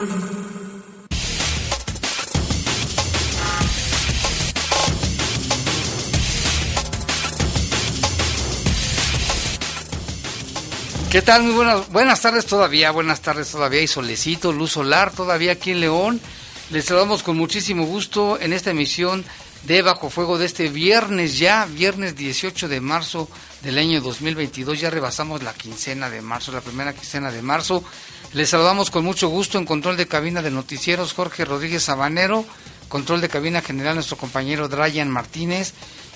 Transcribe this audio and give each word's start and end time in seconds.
¿Qué 11.12 11.20
tal? 11.20 11.42
Muy 11.42 11.52
buenas, 11.52 11.92
buenas 11.92 12.22
tardes 12.22 12.46
todavía, 12.46 12.90
buenas 12.90 13.20
tardes 13.20 13.50
todavía 13.50 13.82
y 13.82 13.86
solecito, 13.86 14.50
luz 14.50 14.72
solar 14.72 15.12
todavía 15.12 15.52
aquí 15.52 15.72
en 15.72 15.80
León. 15.80 16.22
Les 16.72 16.86
saludamos 16.86 17.22
con 17.22 17.36
muchísimo 17.36 17.84
gusto 17.84 18.40
en 18.40 18.54
esta 18.54 18.70
emisión 18.70 19.26
de 19.64 19.82
Bajo 19.82 20.08
Fuego 20.08 20.38
de 20.38 20.46
este 20.46 20.70
viernes 20.70 21.36
ya, 21.38 21.66
viernes 21.66 22.16
18 22.16 22.66
de 22.66 22.80
marzo 22.80 23.28
del 23.60 23.76
año 23.76 24.00
2022. 24.00 24.80
Ya 24.80 24.88
rebasamos 24.88 25.42
la 25.42 25.52
quincena 25.52 26.08
de 26.08 26.22
marzo, 26.22 26.50
la 26.50 26.62
primera 26.62 26.94
quincena 26.94 27.30
de 27.30 27.42
marzo. 27.42 27.84
Les 28.32 28.48
saludamos 28.48 28.90
con 28.90 29.04
mucho 29.04 29.28
gusto 29.28 29.58
en 29.58 29.66
control 29.66 29.98
de 29.98 30.08
cabina 30.08 30.40
de 30.40 30.50
noticieros 30.50 31.12
Jorge 31.12 31.44
Rodríguez 31.44 31.82
Sabanero, 31.82 32.46
control 32.88 33.20
de 33.20 33.28
cabina 33.28 33.60
general 33.60 33.96
nuestro 33.96 34.16
compañero 34.16 34.66
Dryan 34.68 35.10
Martínez 35.10 35.74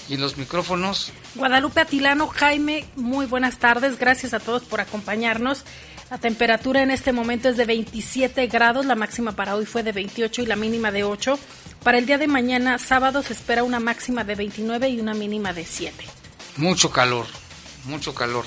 y 0.09 0.17
los 0.17 0.39
micrófonos. 0.39 1.13
Guadalupe 1.35 1.83
Atilano, 1.83 2.29
Jaime, 2.29 2.87
muy 2.97 3.27
buenas 3.27 3.59
tardes. 3.59 3.99
Gracias 3.99 4.33
a 4.33 4.41
todos 4.41 4.63
por 4.63 4.81
acompañarnos. 4.81 5.65
La 6.11 6.19
temperatura 6.19 6.83
en 6.83 6.93
este 6.93 7.13
momento 7.13 7.49
es 7.49 7.57
de 7.57 7.65
27 7.65 8.47
grados, 8.47 8.87
la 8.87 8.95
máxima 8.95 9.33
para 9.33 9.57
hoy 9.57 9.67
fue 9.67 9.83
de 9.83 9.91
28 9.91 10.43
y 10.43 10.47
la 10.47 10.55
mínima 10.55 10.93
de 10.93 11.03
8. 11.03 11.37
Para 11.83 11.99
el 11.99 12.07
día 12.07 12.17
de 12.17 12.29
mañana, 12.29 12.79
sábado, 12.79 13.25
se 13.25 13.33
espera 13.33 13.65
una 13.65 13.81
máxima 13.81 14.23
de 14.23 14.37
29 14.37 14.89
y 14.89 15.01
una 15.01 15.15
mínima 15.15 15.53
de 15.53 15.65
7. 15.65 16.05
Mucho 16.59 16.93
calor, 16.93 17.27
mucho 17.87 18.15
calor. 18.15 18.45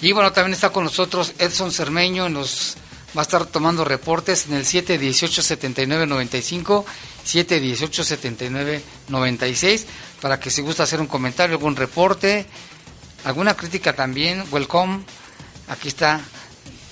Y 0.00 0.10
bueno, 0.10 0.32
también 0.32 0.54
está 0.54 0.70
con 0.70 0.82
nosotros 0.82 1.34
Edson 1.38 1.70
Cermeño, 1.70 2.28
nos 2.28 2.76
va 3.16 3.22
a 3.22 3.22
estar 3.22 3.46
tomando 3.46 3.84
reportes 3.84 4.46
en 4.46 4.54
el 4.54 4.66
718 4.66 5.42
79 5.42 6.06
95 6.08 6.84
718 7.22 8.04
79 8.04 8.82
96 9.08 9.86
para 10.20 10.40
que 10.40 10.50
si 10.50 10.60
gusta 10.60 10.82
hacer 10.82 11.00
un 11.00 11.06
comentario, 11.06 11.54
algún 11.56 11.76
reporte, 11.76 12.46
alguna 13.24 13.54
crítica 13.54 13.92
también, 13.92 14.42
welcome. 14.50 15.04
Aquí 15.68 15.88
está 15.88 16.20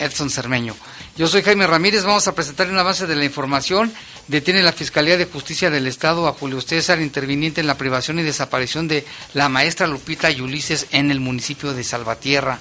Edson 0.05 0.31
Cermeño. 0.31 0.77
Yo 1.17 1.27
soy 1.27 1.43
Jaime 1.43 1.67
Ramírez, 1.67 2.05
vamos 2.05 2.27
a 2.29 2.35
presentarle 2.35 2.73
un 2.73 2.79
avance 2.79 3.07
de 3.07 3.17
la 3.17 3.25
información. 3.25 3.93
Detiene 4.29 4.63
la 4.63 4.73
Fiscalía 4.73 5.17
de 5.17 5.27
Justicia 5.27 5.71
del 5.71 5.87
Estado 5.87 6.27
a 6.27 6.33
Julio 6.33 6.61
César, 6.61 7.01
interviniente 7.01 7.61
en 7.61 7.67
la 7.67 7.77
privación 7.77 8.19
y 8.19 8.23
desaparición 8.23 8.89
de 8.89 9.05
la 9.35 9.49
maestra 9.49 9.87
Lupita 9.87 10.31
y 10.31 10.41
Ulises 10.41 10.87
en 10.91 11.11
el 11.11 11.21
municipio 11.21 11.73
de 11.73 11.85
Salvatierra. 11.85 12.59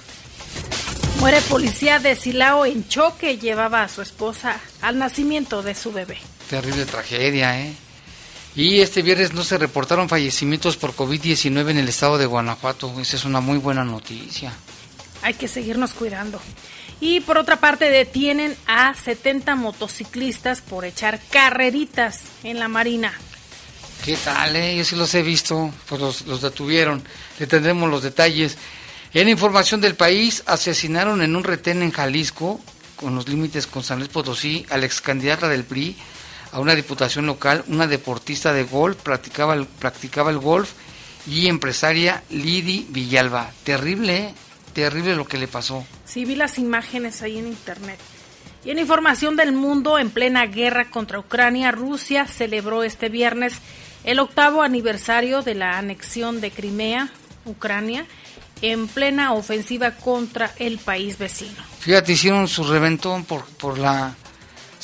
Muere 1.20 1.40
policía 1.42 1.98
de 1.98 2.16
Silao 2.16 2.66
en 2.66 2.86
choque, 2.86 3.38
llevaba 3.38 3.82
a 3.82 3.88
su 3.88 4.02
esposa 4.02 4.60
al 4.82 4.98
nacimiento 4.98 5.62
de 5.62 5.74
su 5.74 5.92
bebé. 5.92 6.18
Terrible 6.50 6.84
tragedia, 6.84 7.60
¿eh? 7.60 7.72
Y 8.56 8.80
este 8.80 9.02
viernes 9.02 9.32
no 9.32 9.42
se 9.42 9.58
reportaron 9.58 10.08
fallecimientos 10.08 10.76
por 10.76 10.94
COVID-19 10.94 11.70
en 11.70 11.78
el 11.78 11.88
estado 11.88 12.18
de 12.18 12.26
Guanajuato. 12.26 13.00
Esa 13.00 13.16
es 13.16 13.24
una 13.24 13.40
muy 13.40 13.58
buena 13.58 13.84
noticia. 13.84 14.52
Hay 15.22 15.34
que 15.34 15.48
seguirnos 15.48 15.92
cuidando. 15.92 16.40
Y 17.04 17.20
por 17.20 17.36
otra 17.36 17.56
parte 17.56 17.90
detienen 17.90 18.56
a 18.66 18.94
70 18.94 19.56
motociclistas 19.56 20.62
por 20.62 20.86
echar 20.86 21.20
carreritas 21.30 22.22
en 22.44 22.58
la 22.58 22.66
Marina. 22.66 23.12
¿Qué 24.02 24.16
tal? 24.16 24.56
Eh? 24.56 24.78
Yo 24.78 24.86
sí 24.86 24.96
los 24.96 25.14
he 25.14 25.20
visto, 25.20 25.70
pues 25.86 26.00
los, 26.00 26.22
los 26.22 26.40
detuvieron. 26.40 27.04
Le 27.38 27.46
tendremos 27.46 27.90
los 27.90 28.02
detalles. 28.02 28.56
En 29.12 29.28
información 29.28 29.82
del 29.82 29.96
país, 29.96 30.42
asesinaron 30.46 31.20
en 31.20 31.36
un 31.36 31.44
retén 31.44 31.82
en 31.82 31.90
Jalisco, 31.90 32.58
con 32.96 33.14
los 33.14 33.28
límites 33.28 33.66
con 33.66 33.82
San 33.82 33.98
Luis 33.98 34.08
Potosí, 34.08 34.64
a 34.70 34.78
la 34.78 34.86
ex 34.86 35.02
candidata 35.02 35.46
del 35.46 35.64
PRI 35.64 35.98
a 36.52 36.60
una 36.60 36.74
diputación 36.74 37.26
local, 37.26 37.64
una 37.68 37.86
deportista 37.86 38.54
de 38.54 38.64
golf, 38.64 38.96
practicaba 38.96 39.52
el, 39.52 39.66
practicaba 39.66 40.30
el 40.30 40.38
golf 40.38 40.70
y 41.26 41.48
empresaria 41.48 42.22
Lidi 42.30 42.86
Villalba. 42.88 43.50
Terrible, 43.62 44.16
¿eh? 44.16 44.34
Terrible 44.74 45.16
lo 45.16 45.24
que 45.24 45.38
le 45.38 45.48
pasó. 45.48 45.86
Sí, 46.04 46.24
vi 46.24 46.34
las 46.34 46.58
imágenes 46.58 47.22
ahí 47.22 47.38
en 47.38 47.46
internet. 47.46 47.98
Y 48.64 48.70
en 48.70 48.78
información 48.78 49.36
del 49.36 49.52
mundo, 49.52 49.98
en 49.98 50.10
plena 50.10 50.46
guerra 50.46 50.90
contra 50.90 51.18
Ucrania, 51.18 51.70
Rusia 51.70 52.26
celebró 52.26 52.82
este 52.82 53.08
viernes 53.08 53.54
el 54.04 54.18
octavo 54.18 54.62
aniversario 54.62 55.42
de 55.42 55.54
la 55.54 55.78
anexión 55.78 56.40
de 56.40 56.50
Crimea, 56.50 57.10
Ucrania, 57.46 58.06
en 58.62 58.88
plena 58.88 59.32
ofensiva 59.32 59.92
contra 59.92 60.50
el 60.58 60.78
país 60.78 61.18
vecino. 61.18 61.62
Fíjate, 61.80 62.12
hicieron 62.12 62.48
su 62.48 62.64
reventón 62.64 63.24
por, 63.24 63.44
por 63.44 63.78
la 63.78 64.14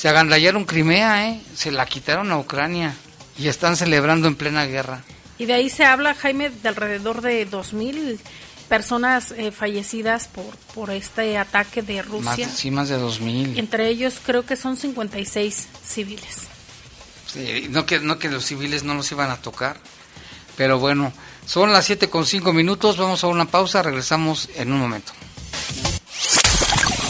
se 0.00 0.09
agandallaron 0.09 0.65
Crimea, 0.65 1.29
¿eh? 1.29 1.43
se 1.55 1.71
la 1.71 1.84
quitaron 1.84 2.33
a 2.33 2.39
Ucrania 2.39 2.95
y 3.39 3.49
están 3.49 3.77
celebrando 3.77 4.29
en 4.29 4.34
plena 4.34 4.65
guerra. 4.65 5.03
Y 5.37 5.45
de 5.45 5.53
ahí 5.53 5.69
se 5.69 5.84
habla, 5.84 6.15
Jaime, 6.15 6.49
de 6.49 6.69
alrededor 6.71 7.21
de 7.21 7.47
2.000 7.47 8.19
personas 8.70 9.32
eh, 9.32 9.50
fallecidas 9.50 10.28
por, 10.28 10.47
por 10.75 10.91
este 10.91 11.36
ataque 11.36 11.82
de 11.82 12.03
Rusia. 12.03 12.47
Más, 12.47 12.56
sí, 12.56 12.70
más 12.70 12.88
de 12.88 12.98
2.000. 12.98 13.58
Entre 13.58 13.88
ellos 13.88 14.20
creo 14.25 14.47
que 14.47 14.54
son 14.54 14.76
56 14.76 15.69
civiles. 15.84 16.47
Sí, 17.26 17.66
no, 17.69 17.84
que, 17.84 17.98
no 17.98 18.20
que 18.20 18.31
los 18.31 18.44
civiles 18.44 18.84
no 18.84 18.94
los 18.94 19.10
iban 19.10 19.31
a 19.31 19.38
tocar, 19.38 19.76
pero 20.56 20.78
bueno, 20.78 21.12
son 21.47 21.72
las 21.72 21.84
7 21.86 22.08
con 22.08 22.25
5 22.25 22.53
minutos, 22.53 22.97
vamos 22.97 23.25
a 23.25 23.26
una 23.26 23.47
pausa, 23.47 23.82
regresamos 23.82 24.48
en 24.54 24.72
un 24.72 24.78
momento. 24.78 25.12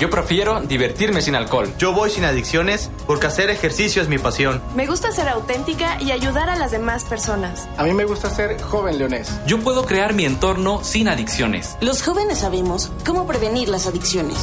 Yo 0.00 0.08
prefiero 0.08 0.62
divertirme 0.62 1.20
sin 1.20 1.34
alcohol. 1.34 1.70
Yo 1.76 1.92
voy 1.92 2.08
sin 2.08 2.24
adicciones 2.24 2.90
porque 3.06 3.26
hacer 3.26 3.50
ejercicio 3.50 4.00
es 4.00 4.08
mi 4.08 4.16
pasión. 4.16 4.62
Me 4.74 4.86
gusta 4.86 5.12
ser 5.12 5.28
auténtica 5.28 6.00
y 6.00 6.10
ayudar 6.10 6.48
a 6.48 6.56
las 6.56 6.70
demás 6.70 7.04
personas. 7.04 7.68
A 7.76 7.84
mí 7.84 7.92
me 7.92 8.06
gusta 8.06 8.30
ser 8.30 8.58
joven 8.62 8.96
leonés. 8.96 9.30
Yo 9.46 9.60
puedo 9.60 9.84
crear 9.84 10.14
mi 10.14 10.24
entorno 10.24 10.82
sin 10.82 11.06
adicciones. 11.06 11.76
Los 11.82 12.02
jóvenes 12.02 12.38
sabemos 12.38 12.90
cómo 13.04 13.26
prevenir 13.26 13.68
las 13.68 13.86
adicciones. 13.86 14.38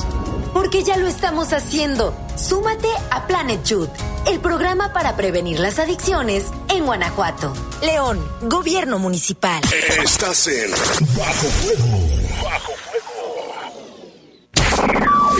Porque 0.53 0.83
ya 0.83 0.95
lo 0.97 1.07
estamos 1.07 1.51
haciendo. 1.53 2.13
Súmate 2.35 2.89
a 3.09 3.25
Planet 3.25 3.63
Youth 3.63 3.89
el 4.29 4.39
programa 4.39 4.93
para 4.93 5.15
prevenir 5.15 5.59
las 5.59 5.79
adicciones 5.79 6.45
en 6.69 6.85
Guanajuato. 6.85 7.53
León, 7.81 8.23
Gobierno 8.41 8.99
Municipal. 8.99 9.61
Estás 10.03 10.47
en 10.47 10.69
Bajo 10.71 11.47
Fuego. 11.47 11.87
Bajo 12.43 12.73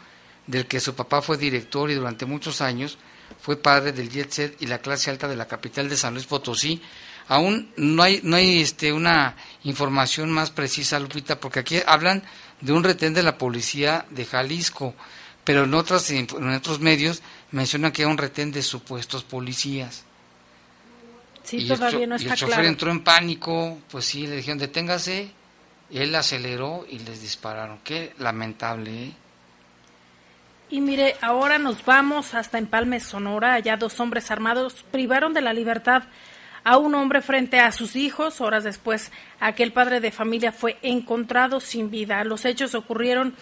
del 0.47 0.67
que 0.67 0.79
su 0.79 0.95
papá 0.95 1.21
fue 1.21 1.37
director 1.37 1.91
y 1.91 1.95
durante 1.95 2.25
muchos 2.25 2.61
años 2.61 2.97
fue 3.41 3.57
padre 3.57 3.91
del 3.91 4.09
jet 4.09 4.31
set 4.31 4.61
y 4.61 4.67
la 4.67 4.79
clase 4.79 5.09
alta 5.09 5.27
de 5.27 5.35
la 5.35 5.47
capital 5.47 5.89
de 5.89 5.97
San 5.97 6.13
Luis 6.13 6.25
Potosí. 6.25 6.81
Aún 7.27 7.71
no 7.77 8.01
hay, 8.01 8.21
no 8.23 8.35
hay 8.35 8.61
este, 8.61 8.91
una 8.91 9.35
información 9.63 10.31
más 10.31 10.49
precisa, 10.49 10.99
Lupita, 10.99 11.39
porque 11.39 11.59
aquí 11.59 11.79
hablan 11.85 12.23
de 12.61 12.73
un 12.73 12.83
retén 12.83 13.13
de 13.13 13.23
la 13.23 13.37
policía 13.37 14.05
de 14.09 14.25
Jalisco, 14.25 14.95
pero 15.43 15.63
en, 15.63 15.73
otras, 15.73 16.09
en 16.09 16.27
otros 16.53 16.79
medios 16.79 17.21
mencionan 17.51 17.91
que 17.91 18.03
hay 18.03 18.09
un 18.09 18.17
retén 18.17 18.51
de 18.51 18.63
supuestos 18.63 19.23
policías. 19.23 20.05
Sí, 21.43 21.57
y 21.57 21.67
todavía 21.67 22.03
el, 22.03 22.09
no 22.09 22.15
está 22.15 22.29
y 22.29 22.31
el 22.31 22.37
chofer 22.37 22.65
entró 22.65 22.91
en 22.91 23.03
pánico, 23.03 23.79
pues 23.89 24.05
sí, 24.05 24.27
le 24.27 24.35
dijeron 24.37 24.59
deténgase, 24.59 25.31
él 25.91 26.13
aceleró 26.15 26.85
y 26.89 26.99
les 26.99 27.21
dispararon. 27.21 27.79
Qué 27.83 28.13
lamentable, 28.19 29.05
¿eh? 29.05 29.13
Y 30.71 30.81
mire, 30.81 31.15
ahora 31.21 31.57
nos 31.57 31.83
vamos 31.83 32.35
hasta 32.35 32.59
Empalme, 32.59 32.99
Sonora. 32.99 33.53
Allá 33.53 33.75
dos 33.75 33.99
hombres 33.99 34.29
armados 34.29 34.85
privaron 34.91 35.33
de 35.33 35.41
la 35.41 35.51
libertad 35.51 36.03
a 36.63 36.77
un 36.77 36.93
hombre 36.93 37.21
frente 37.21 37.59
a 37.59 37.71
sus 37.71 37.95
hijos. 37.95 38.39
Horas 38.39 38.63
después, 38.63 39.11
aquel 39.39 39.73
padre 39.73 39.99
de 39.99 40.11
familia 40.11 40.51
fue 40.51 40.77
encontrado 40.83 41.59
sin 41.59 41.89
vida. 41.89 42.23
Los 42.23 42.45
hechos 42.45 42.75
ocurrieron 42.75 43.33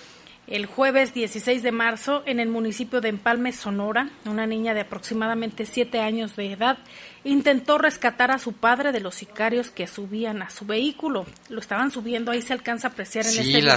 el 0.47 0.65
jueves 0.65 1.13
16 1.13 1.61
de 1.61 1.73
marzo 1.73 2.23
en 2.25 2.39
el 2.39 2.47
municipio 2.47 3.01
de 3.01 3.09
Empalme, 3.09 3.51
Sonora. 3.51 4.09
Una 4.25 4.47
niña 4.47 4.73
de 4.73 4.81
aproximadamente 4.81 5.65
siete 5.65 5.99
años 5.99 6.37
de 6.37 6.53
edad 6.53 6.77
intentó 7.25 7.77
rescatar 7.77 8.31
a 8.31 8.39
su 8.39 8.53
padre 8.53 8.93
de 8.93 9.01
los 9.01 9.15
sicarios 9.15 9.69
que 9.69 9.87
subían 9.87 10.41
a 10.41 10.49
su 10.49 10.65
vehículo. 10.65 11.25
Lo 11.49 11.59
estaban 11.59 11.91
subiendo, 11.91 12.31
ahí 12.31 12.41
se 12.41 12.53
alcanza 12.53 12.87
a 12.87 12.91
apreciar 12.91 13.25
en 13.25 13.31
este 13.31 13.43
video 13.43 13.75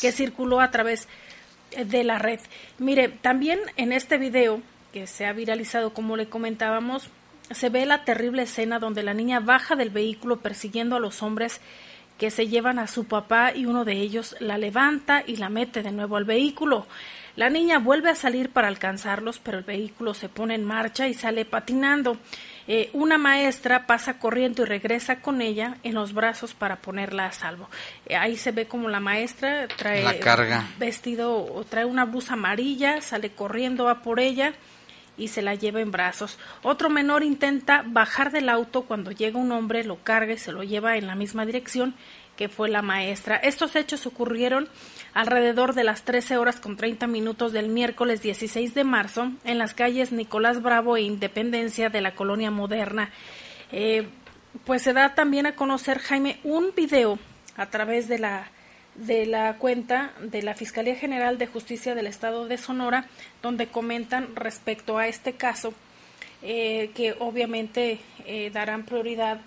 que 0.00 0.10
circuló 0.10 0.60
a 0.60 0.72
través 0.72 1.02
de 1.02 1.37
la 2.04 2.18
red. 2.18 2.40
Mire, 2.78 3.08
también 3.08 3.60
en 3.76 3.92
este 3.92 4.18
video 4.18 4.60
que 4.92 5.06
se 5.06 5.26
ha 5.26 5.32
viralizado, 5.32 5.92
como 5.92 6.16
le 6.16 6.28
comentábamos, 6.28 7.10
se 7.50 7.68
ve 7.68 7.86
la 7.86 8.04
terrible 8.04 8.42
escena 8.42 8.78
donde 8.78 9.02
la 9.02 9.14
niña 9.14 9.40
baja 9.40 9.76
del 9.76 9.90
vehículo 9.90 10.40
persiguiendo 10.40 10.96
a 10.96 11.00
los 11.00 11.22
hombres 11.22 11.60
que 12.18 12.30
se 12.30 12.48
llevan 12.48 12.78
a 12.78 12.88
su 12.88 13.04
papá 13.04 13.54
y 13.54 13.66
uno 13.66 13.84
de 13.84 13.94
ellos 13.94 14.36
la 14.40 14.58
levanta 14.58 15.22
y 15.26 15.36
la 15.36 15.48
mete 15.48 15.82
de 15.82 15.92
nuevo 15.92 16.16
al 16.16 16.24
vehículo. 16.24 16.86
La 17.36 17.48
niña 17.48 17.78
vuelve 17.78 18.10
a 18.10 18.16
salir 18.16 18.50
para 18.50 18.66
alcanzarlos, 18.66 19.38
pero 19.38 19.58
el 19.58 19.64
vehículo 19.64 20.12
se 20.12 20.28
pone 20.28 20.56
en 20.56 20.64
marcha 20.64 21.06
y 21.06 21.14
sale 21.14 21.44
patinando. 21.44 22.18
Eh, 22.70 22.90
una 22.92 23.16
maestra 23.16 23.86
pasa 23.86 24.18
corriendo 24.18 24.62
y 24.62 24.66
regresa 24.66 25.20
con 25.20 25.40
ella 25.40 25.78
en 25.82 25.94
los 25.94 26.12
brazos 26.12 26.52
para 26.52 26.76
ponerla 26.76 27.24
a 27.24 27.32
salvo. 27.32 27.68
Eh, 28.04 28.14
ahí 28.14 28.36
se 28.36 28.52
ve 28.52 28.66
como 28.66 28.90
la 28.90 29.00
maestra 29.00 29.66
trae 29.68 30.04
la 30.04 30.18
carga. 30.18 30.68
vestido, 30.78 31.64
trae 31.70 31.86
una 31.86 32.04
blusa 32.04 32.34
amarilla, 32.34 33.00
sale 33.00 33.30
corriendo 33.30 33.88
a 33.88 34.02
por 34.02 34.20
ella 34.20 34.52
y 35.16 35.28
se 35.28 35.40
la 35.40 35.54
lleva 35.54 35.80
en 35.80 35.90
brazos. 35.90 36.38
Otro 36.62 36.90
menor 36.90 37.22
intenta 37.22 37.82
bajar 37.86 38.30
del 38.30 38.50
auto 38.50 38.82
cuando 38.82 39.12
llega 39.12 39.38
un 39.38 39.50
hombre, 39.50 39.82
lo 39.82 39.96
carga 39.96 40.34
y 40.34 40.38
se 40.38 40.52
lo 40.52 40.62
lleva 40.62 40.98
en 40.98 41.06
la 41.06 41.14
misma 41.14 41.46
dirección 41.46 41.94
que 42.38 42.48
fue 42.48 42.68
la 42.68 42.82
maestra. 42.82 43.34
Estos 43.34 43.74
hechos 43.74 44.06
ocurrieron 44.06 44.68
alrededor 45.12 45.74
de 45.74 45.82
las 45.82 46.04
13 46.04 46.38
horas 46.38 46.60
con 46.60 46.76
30 46.76 47.08
minutos 47.08 47.52
del 47.52 47.68
miércoles 47.68 48.22
16 48.22 48.74
de 48.74 48.84
marzo 48.84 49.32
en 49.44 49.58
las 49.58 49.74
calles 49.74 50.12
Nicolás 50.12 50.62
Bravo 50.62 50.96
e 50.96 51.02
Independencia 51.02 51.90
de 51.90 52.00
la 52.00 52.14
colonia 52.14 52.52
moderna. 52.52 53.10
Eh, 53.72 54.06
pues 54.64 54.82
se 54.82 54.92
da 54.92 55.16
también 55.16 55.46
a 55.46 55.56
conocer, 55.56 55.98
Jaime, 55.98 56.38
un 56.44 56.70
video 56.76 57.18
a 57.56 57.66
través 57.66 58.06
de 58.06 58.20
la 58.20 58.46
de 58.94 59.26
la 59.26 59.56
cuenta 59.58 60.12
de 60.20 60.42
la 60.42 60.54
Fiscalía 60.54 60.94
General 60.94 61.38
de 61.38 61.46
Justicia 61.46 61.94
del 61.94 62.06
Estado 62.06 62.46
de 62.46 62.56
Sonora, 62.56 63.06
donde 63.42 63.66
comentan 63.66 64.34
respecto 64.36 64.98
a 64.98 65.08
este 65.08 65.32
caso 65.34 65.72
eh, 66.42 66.90
que 66.94 67.14
obviamente 67.18 68.00
eh, 68.26 68.50
darán 68.52 68.84
prioridad 68.84 69.40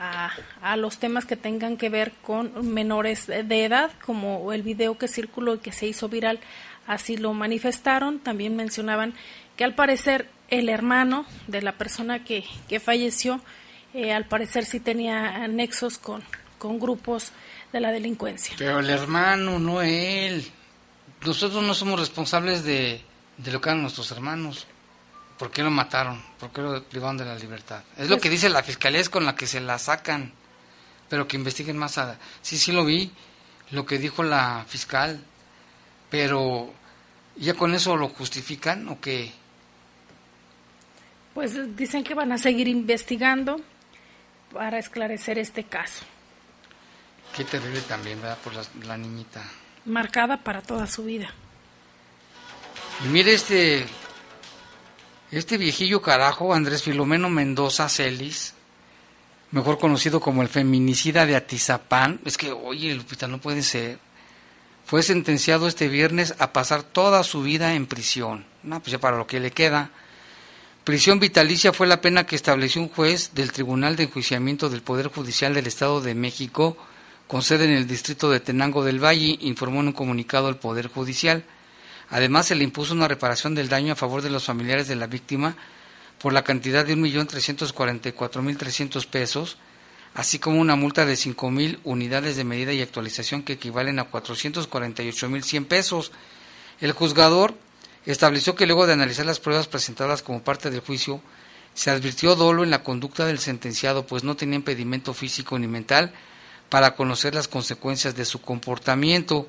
a, 0.00 0.76
los 0.76 0.98
temas 0.98 1.26
que 1.26 1.36
tengan 1.36 1.76
que 1.76 1.90
ver 1.90 2.12
con 2.22 2.72
menores 2.72 3.26
de 3.26 3.64
edad, 3.64 3.90
como 4.04 4.52
el 4.52 4.62
video 4.62 4.96
que 4.96 5.08
circuló 5.08 5.54
y 5.54 5.58
que 5.58 5.72
se 5.72 5.86
hizo 5.86 6.08
viral, 6.08 6.40
así 6.86 7.16
lo 7.16 7.34
manifestaron. 7.34 8.18
También 8.18 8.56
mencionaban 8.56 9.14
que 9.56 9.64
al 9.64 9.74
parecer 9.74 10.28
el 10.48 10.68
hermano 10.68 11.26
de 11.46 11.62
la 11.62 11.72
persona 11.72 12.24
que, 12.24 12.44
que 12.68 12.80
falleció, 12.80 13.40
eh, 13.92 14.12
al 14.12 14.24
parecer 14.24 14.64
sí 14.64 14.80
tenía 14.80 15.46
nexos 15.48 15.98
con, 15.98 16.22
con 16.58 16.80
grupos 16.80 17.32
de 17.72 17.80
la 17.80 17.92
delincuencia. 17.92 18.54
Pero 18.58 18.80
el 18.80 18.88
hermano, 18.88 19.58
no 19.58 19.82
él. 19.82 20.50
Nosotros 21.24 21.62
no 21.62 21.74
somos 21.74 22.00
responsables 22.00 22.64
de, 22.64 23.02
de 23.36 23.52
lo 23.52 23.60
que 23.60 23.68
hagan 23.68 23.82
nuestros 23.82 24.10
hermanos. 24.10 24.66
¿Por 25.40 25.50
qué 25.50 25.62
lo 25.62 25.70
mataron? 25.70 26.22
¿Por 26.38 26.50
qué 26.50 26.60
lo 26.60 26.84
privaron 26.84 27.16
de 27.16 27.24
la 27.24 27.34
libertad? 27.34 27.82
Es 27.96 28.10
lo 28.10 28.16
pues 28.16 28.24
que 28.24 28.28
dice 28.28 28.50
la 28.50 28.62
fiscalía, 28.62 29.00
es 29.00 29.08
con 29.08 29.24
la 29.24 29.34
que 29.34 29.46
se 29.46 29.58
la 29.58 29.78
sacan. 29.78 30.34
Pero 31.08 31.26
que 31.26 31.38
investiguen 31.38 31.78
más. 31.78 31.96
A... 31.96 32.18
Sí, 32.42 32.58
sí 32.58 32.72
lo 32.72 32.84
vi, 32.84 33.10
lo 33.70 33.86
que 33.86 33.96
dijo 33.96 34.22
la 34.22 34.66
fiscal. 34.68 35.18
Pero, 36.10 36.74
¿ya 37.36 37.54
con 37.54 37.72
eso 37.72 37.96
lo 37.96 38.10
justifican 38.10 38.86
o 38.90 39.00
qué? 39.00 39.32
Pues 41.32 41.74
dicen 41.74 42.04
que 42.04 42.12
van 42.12 42.32
a 42.32 42.36
seguir 42.36 42.68
investigando 42.68 43.62
para 44.52 44.78
esclarecer 44.78 45.38
este 45.38 45.64
caso. 45.64 46.04
Qué 47.34 47.44
terrible 47.44 47.80
también, 47.80 48.20
¿verdad? 48.20 48.36
Por 48.44 48.54
la, 48.54 48.62
la 48.84 48.98
niñita. 48.98 49.42
Marcada 49.86 50.36
para 50.36 50.60
toda 50.60 50.86
su 50.86 51.04
vida. 51.04 51.32
Y 53.02 53.08
mire 53.08 53.32
este, 53.32 53.86
este 55.30 55.58
viejillo 55.58 56.02
carajo, 56.02 56.54
Andrés 56.54 56.82
Filomeno 56.82 57.30
Mendoza 57.30 57.88
Celis, 57.88 58.54
mejor 59.52 59.78
conocido 59.78 60.20
como 60.20 60.42
el 60.42 60.48
feminicida 60.48 61.26
de 61.26 61.36
Atizapán, 61.36 62.20
es 62.24 62.36
que, 62.36 62.52
oye, 62.52 62.94
Lupita, 62.94 63.28
no 63.28 63.38
puede 63.38 63.62
ser, 63.62 63.98
fue 64.90 65.04
sentenciado 65.04 65.68
este 65.68 65.86
viernes 65.86 66.34
a 66.40 66.52
pasar 66.52 66.82
toda 66.82 67.22
su 67.22 67.42
vida 67.42 67.74
en 67.74 67.86
prisión. 67.86 68.44
No, 68.64 68.80
pues 68.80 68.90
ya 68.90 68.98
para 68.98 69.16
lo 69.16 69.28
que 69.28 69.38
le 69.38 69.52
queda. 69.52 69.90
Prisión 70.82 71.20
vitalicia 71.20 71.72
fue 71.72 71.86
la 71.86 72.00
pena 72.00 72.26
que 72.26 72.34
estableció 72.34 72.82
un 72.82 72.88
juez 72.88 73.30
del 73.32 73.52
Tribunal 73.52 73.94
de 73.94 74.02
Enjuiciamiento 74.04 74.68
del 74.68 74.82
Poder 74.82 75.06
Judicial 75.06 75.54
del 75.54 75.68
Estado 75.68 76.00
de 76.00 76.16
México, 76.16 76.76
con 77.28 77.42
sede 77.42 77.66
en 77.66 77.70
el 77.70 77.86
distrito 77.86 78.30
de 78.30 78.40
Tenango 78.40 78.82
del 78.82 78.98
Valle, 78.98 79.38
informó 79.42 79.80
en 79.80 79.86
un 79.86 79.92
comunicado 79.92 80.48
el 80.48 80.56
Poder 80.56 80.88
Judicial. 80.88 81.44
Además, 82.10 82.46
se 82.46 82.54
le 82.54 82.64
impuso 82.64 82.92
una 82.92 83.08
reparación 83.08 83.54
del 83.54 83.68
daño 83.68 83.92
a 83.92 83.96
favor 83.96 84.22
de 84.22 84.30
los 84.30 84.44
familiares 84.44 84.88
de 84.88 84.96
la 84.96 85.06
víctima 85.06 85.56
por 86.20 86.32
la 86.32 86.44
cantidad 86.44 86.84
de 86.84 86.96
1.344.300 86.96 89.06
pesos, 89.06 89.56
así 90.14 90.38
como 90.38 90.60
una 90.60 90.76
multa 90.76 91.06
de 91.06 91.14
5.000 91.14 91.78
unidades 91.84 92.36
de 92.36 92.44
medida 92.44 92.72
y 92.72 92.82
actualización 92.82 93.42
que 93.42 93.54
equivalen 93.54 93.98
a 93.98 94.10
448.100 94.10 95.66
pesos. 95.66 96.12
El 96.80 96.92
juzgador 96.92 97.54
estableció 98.06 98.54
que 98.54 98.66
luego 98.66 98.86
de 98.86 98.94
analizar 98.94 99.24
las 99.24 99.40
pruebas 99.40 99.68
presentadas 99.68 100.22
como 100.22 100.42
parte 100.42 100.70
del 100.70 100.80
juicio, 100.80 101.22
se 101.74 101.90
advirtió 101.90 102.34
dolo 102.34 102.64
en 102.64 102.70
la 102.70 102.82
conducta 102.82 103.24
del 103.24 103.38
sentenciado, 103.38 104.06
pues 104.06 104.24
no 104.24 104.36
tenía 104.36 104.56
impedimento 104.56 105.14
físico 105.14 105.58
ni 105.58 105.68
mental 105.68 106.12
para 106.68 106.94
conocer 106.94 107.34
las 107.34 107.48
consecuencias 107.48 108.16
de 108.16 108.24
su 108.24 108.40
comportamiento. 108.40 109.48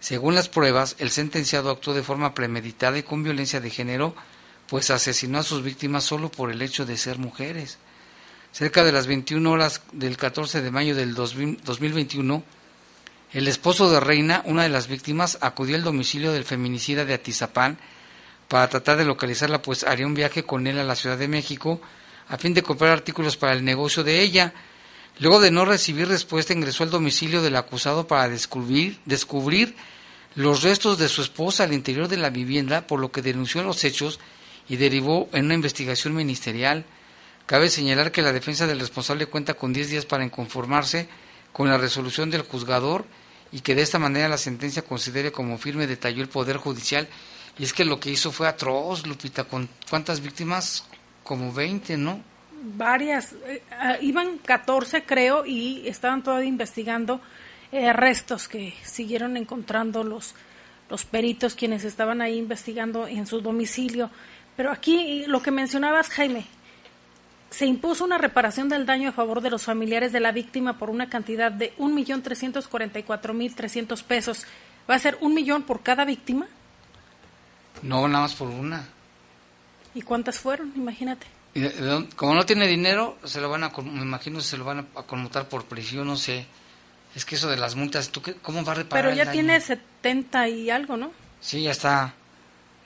Según 0.00 0.34
las 0.34 0.48
pruebas, 0.48 0.96
el 0.98 1.10
sentenciado 1.10 1.70
actuó 1.70 1.94
de 1.94 2.02
forma 2.02 2.34
premeditada 2.34 2.98
y 2.98 3.02
con 3.02 3.22
violencia 3.22 3.60
de 3.60 3.70
género, 3.70 4.14
pues 4.66 4.90
asesinó 4.90 5.38
a 5.38 5.42
sus 5.42 5.62
víctimas 5.62 6.04
solo 6.04 6.30
por 6.30 6.50
el 6.50 6.62
hecho 6.62 6.86
de 6.86 6.96
ser 6.96 7.18
mujeres. 7.18 7.78
Cerca 8.52 8.82
de 8.82 8.92
las 8.92 9.06
21 9.06 9.48
horas 9.50 9.82
del 9.92 10.16
14 10.16 10.62
de 10.62 10.70
mayo 10.70 10.94
del 10.94 11.14
2021, 11.14 12.42
el 13.32 13.46
esposo 13.46 13.90
de 13.90 14.00
Reina, 14.00 14.42
una 14.46 14.64
de 14.64 14.70
las 14.70 14.88
víctimas, 14.88 15.38
acudió 15.40 15.76
al 15.76 15.84
domicilio 15.84 16.32
del 16.32 16.44
feminicida 16.44 17.04
de 17.04 17.14
Atizapán 17.14 17.78
para 18.48 18.68
tratar 18.68 18.96
de 18.96 19.04
localizarla, 19.04 19.62
pues 19.62 19.84
haría 19.84 20.06
un 20.06 20.14
viaje 20.14 20.42
con 20.42 20.66
él 20.66 20.78
a 20.80 20.84
la 20.84 20.96
Ciudad 20.96 21.18
de 21.18 21.28
México 21.28 21.80
a 22.30 22.38
fin 22.38 22.54
de 22.54 22.62
comprar 22.62 22.92
artículos 22.92 23.36
para 23.36 23.52
el 23.52 23.64
negocio 23.64 24.04
de 24.04 24.20
ella. 24.22 24.54
Luego 25.20 25.38
de 25.38 25.50
no 25.50 25.66
recibir 25.66 26.08
respuesta, 26.08 26.54
ingresó 26.54 26.82
al 26.82 26.90
domicilio 26.90 27.42
del 27.42 27.56
acusado 27.56 28.06
para 28.06 28.30
descubrir, 28.30 28.98
descubrir 29.04 29.76
los 30.34 30.62
restos 30.62 30.96
de 30.98 31.10
su 31.10 31.20
esposa 31.20 31.64
al 31.64 31.74
interior 31.74 32.08
de 32.08 32.16
la 32.16 32.30
vivienda, 32.30 32.86
por 32.86 33.00
lo 33.00 33.12
que 33.12 33.20
denunció 33.20 33.62
los 33.62 33.84
hechos 33.84 34.18
y 34.66 34.76
derivó 34.76 35.28
en 35.34 35.44
una 35.44 35.54
investigación 35.54 36.14
ministerial. 36.14 36.86
Cabe 37.44 37.68
señalar 37.68 38.12
que 38.12 38.22
la 38.22 38.32
defensa 38.32 38.66
del 38.66 38.80
responsable 38.80 39.26
cuenta 39.26 39.52
con 39.52 39.74
10 39.74 39.90
días 39.90 40.06
para 40.06 40.24
inconformarse 40.24 41.06
con 41.52 41.68
la 41.68 41.76
resolución 41.76 42.30
del 42.30 42.42
juzgador 42.42 43.04
y 43.52 43.60
que 43.60 43.74
de 43.74 43.82
esta 43.82 43.98
manera 43.98 44.26
la 44.26 44.38
sentencia 44.38 44.82
considere 44.82 45.32
como 45.32 45.58
firme, 45.58 45.86
detalló 45.86 46.22
el 46.22 46.30
Poder 46.30 46.56
Judicial. 46.56 47.08
Y 47.58 47.64
es 47.64 47.74
que 47.74 47.84
lo 47.84 48.00
que 48.00 48.10
hizo 48.10 48.32
fue 48.32 48.48
atroz, 48.48 49.06
Lupita, 49.06 49.44
con 49.44 49.68
cuántas 49.90 50.22
víctimas, 50.22 50.84
como 51.24 51.52
20, 51.52 51.98
¿no? 51.98 52.29
Varias, 52.62 53.32
eh, 53.46 53.62
ah, 53.70 53.96
iban 54.00 54.38
14 54.38 55.04
creo 55.04 55.46
y 55.46 55.86
estaban 55.88 56.22
todavía 56.22 56.48
investigando 56.48 57.20
eh, 57.72 57.92
restos 57.92 58.48
que 58.48 58.74
siguieron 58.82 59.36
encontrando 59.36 60.04
los, 60.04 60.34
los 60.90 61.04
peritos 61.04 61.54
quienes 61.54 61.84
estaban 61.84 62.20
ahí 62.20 62.36
investigando 62.36 63.06
en 63.06 63.26
su 63.26 63.40
domicilio. 63.40 64.10
Pero 64.56 64.72
aquí 64.72 65.24
lo 65.26 65.40
que 65.40 65.50
mencionabas, 65.50 66.10
Jaime, 66.10 66.44
se 67.50 67.66
impuso 67.66 68.04
una 68.04 68.18
reparación 68.18 68.68
del 68.68 68.86
daño 68.86 69.08
a 69.08 69.12
favor 69.12 69.40
de 69.40 69.50
los 69.50 69.64
familiares 69.64 70.12
de 70.12 70.20
la 70.20 70.30
víctima 70.32 70.78
por 70.78 70.90
una 70.90 71.08
cantidad 71.08 71.50
de 71.50 71.74
1.344.300 71.78 74.04
pesos. 74.04 74.46
¿Va 74.88 74.94
a 74.94 74.98
ser 74.98 75.18
un 75.20 75.34
millón 75.34 75.64
por 75.64 75.82
cada 75.82 76.04
víctima? 76.04 76.46
No, 77.82 78.06
nada 78.08 78.22
más 78.24 78.34
por 78.34 78.48
una. 78.48 78.86
¿Y 79.94 80.02
cuántas 80.02 80.38
fueron? 80.38 80.72
Imagínate. 80.76 81.26
Como 82.16 82.34
no 82.34 82.46
tiene 82.46 82.66
dinero, 82.66 83.18
se 83.24 83.40
lo 83.40 83.50
van 83.50 83.64
a, 83.64 83.70
me 83.70 84.02
imagino 84.02 84.40
se 84.40 84.56
lo 84.56 84.64
van 84.64 84.88
a 84.94 85.02
conmutar 85.02 85.48
por 85.48 85.64
prisión, 85.64 86.06
no 86.06 86.16
sé. 86.16 86.46
Es 87.14 87.24
que 87.24 87.34
eso 87.34 87.48
de 87.48 87.56
las 87.56 87.74
multas, 87.74 88.10
¿tú 88.10 88.22
qué, 88.22 88.34
¿cómo 88.34 88.64
va 88.64 88.72
a 88.72 88.76
reparar? 88.76 89.04
Pero 89.04 89.16
ya 89.16 89.32
tiene 89.32 89.60
70 89.60 90.48
y 90.48 90.70
algo, 90.70 90.96
¿no? 90.96 91.10
Sí, 91.40 91.62
ya 91.62 91.72
está 91.72 92.14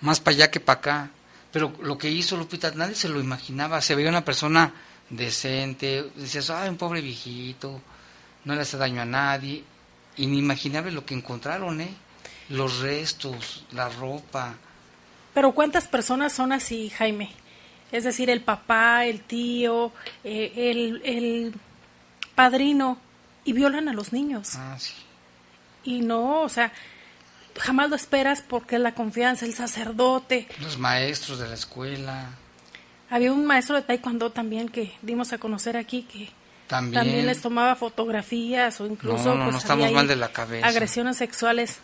más 0.01 0.21
para 0.21 0.37
allá 0.37 0.51
que 0.51 0.61
para 0.61 0.79
acá. 0.79 1.11
Pero 1.53 1.73
lo 1.83 1.99
que 1.99 2.11
hizo 2.11 2.37
Lupita, 2.37 2.71
nadie 2.73 2.95
se 2.95 3.09
lo 3.09 3.21
imaginaba. 3.21 3.81
Se 3.81 3.95
veía 3.95 4.09
una 4.09 4.25
persona 4.25 4.73
decente, 5.11 6.11
decías, 6.17 6.51
ay, 6.51 6.69
un 6.69 6.77
pobre 6.77 7.01
viejito, 7.01 7.81
no 8.45 8.55
le 8.55 8.63
hace 8.63 8.77
daño 8.77 9.03
a 9.03 9.07
nadie. 9.07 9.63
Inimaginable 10.17 10.91
lo 10.91 11.05
que 11.05 11.15
encontraron, 11.15 11.81
¿eh? 11.81 11.95
Los 12.49 12.81
restos, 12.81 13.67
la 13.73 13.89
ropa. 13.89 14.55
Pero 15.33 15.53
¿cuántas 15.53 15.89
personas 15.89 16.33
son 16.33 16.53
así, 16.53 16.91
Jaime? 16.91 17.31
Es 17.93 18.05
decir, 18.05 18.31
el 18.31 18.41
papá, 18.41 19.05
el 19.05 19.21
tío, 19.21 19.93
eh, 20.25 20.53
el, 20.57 21.03
el 21.05 21.55
padrino, 22.35 22.99
y 23.45 23.53
violan 23.53 23.89
a 23.89 23.93
los 23.93 24.13
niños. 24.13 24.55
Ah, 24.57 24.77
sí. 24.79 24.95
Y 25.85 26.01
no, 26.01 26.41
o 26.41 26.49
sea, 26.49 26.73
jamás 27.59 27.91
lo 27.91 27.97
esperas 27.97 28.43
porque 28.47 28.79
la 28.79 28.95
confianza, 28.95 29.45
el 29.45 29.55
sacerdote. 29.55 30.49
Los 30.61 30.79
maestros 30.79 31.39
de 31.39 31.49
la 31.49 31.55
escuela. 31.55 32.31
Había 33.11 33.33
un 33.33 33.45
maestro 33.45 33.77
de 33.77 33.83
taekwondo 33.83 34.31
también 34.31 34.69
que 34.69 34.95
dimos 35.03 35.33
a 35.33 35.39
conocer 35.39 35.77
aquí 35.77 36.03
que 36.03 36.31
también, 36.67 37.27
les 37.27 37.43
tomaba 37.43 37.77
fotografías 37.77 38.81
o 38.81 38.87
incluso 38.87 39.35
no, 39.35 39.45
no, 39.45 39.51
pues, 39.51 39.57
estamos 39.63 39.93
mal 39.93 40.09
de 40.09 40.17
la 40.17 40.33
cabeza. 40.33 40.67
agresiones 40.67 41.19
sexuales. 41.19 41.79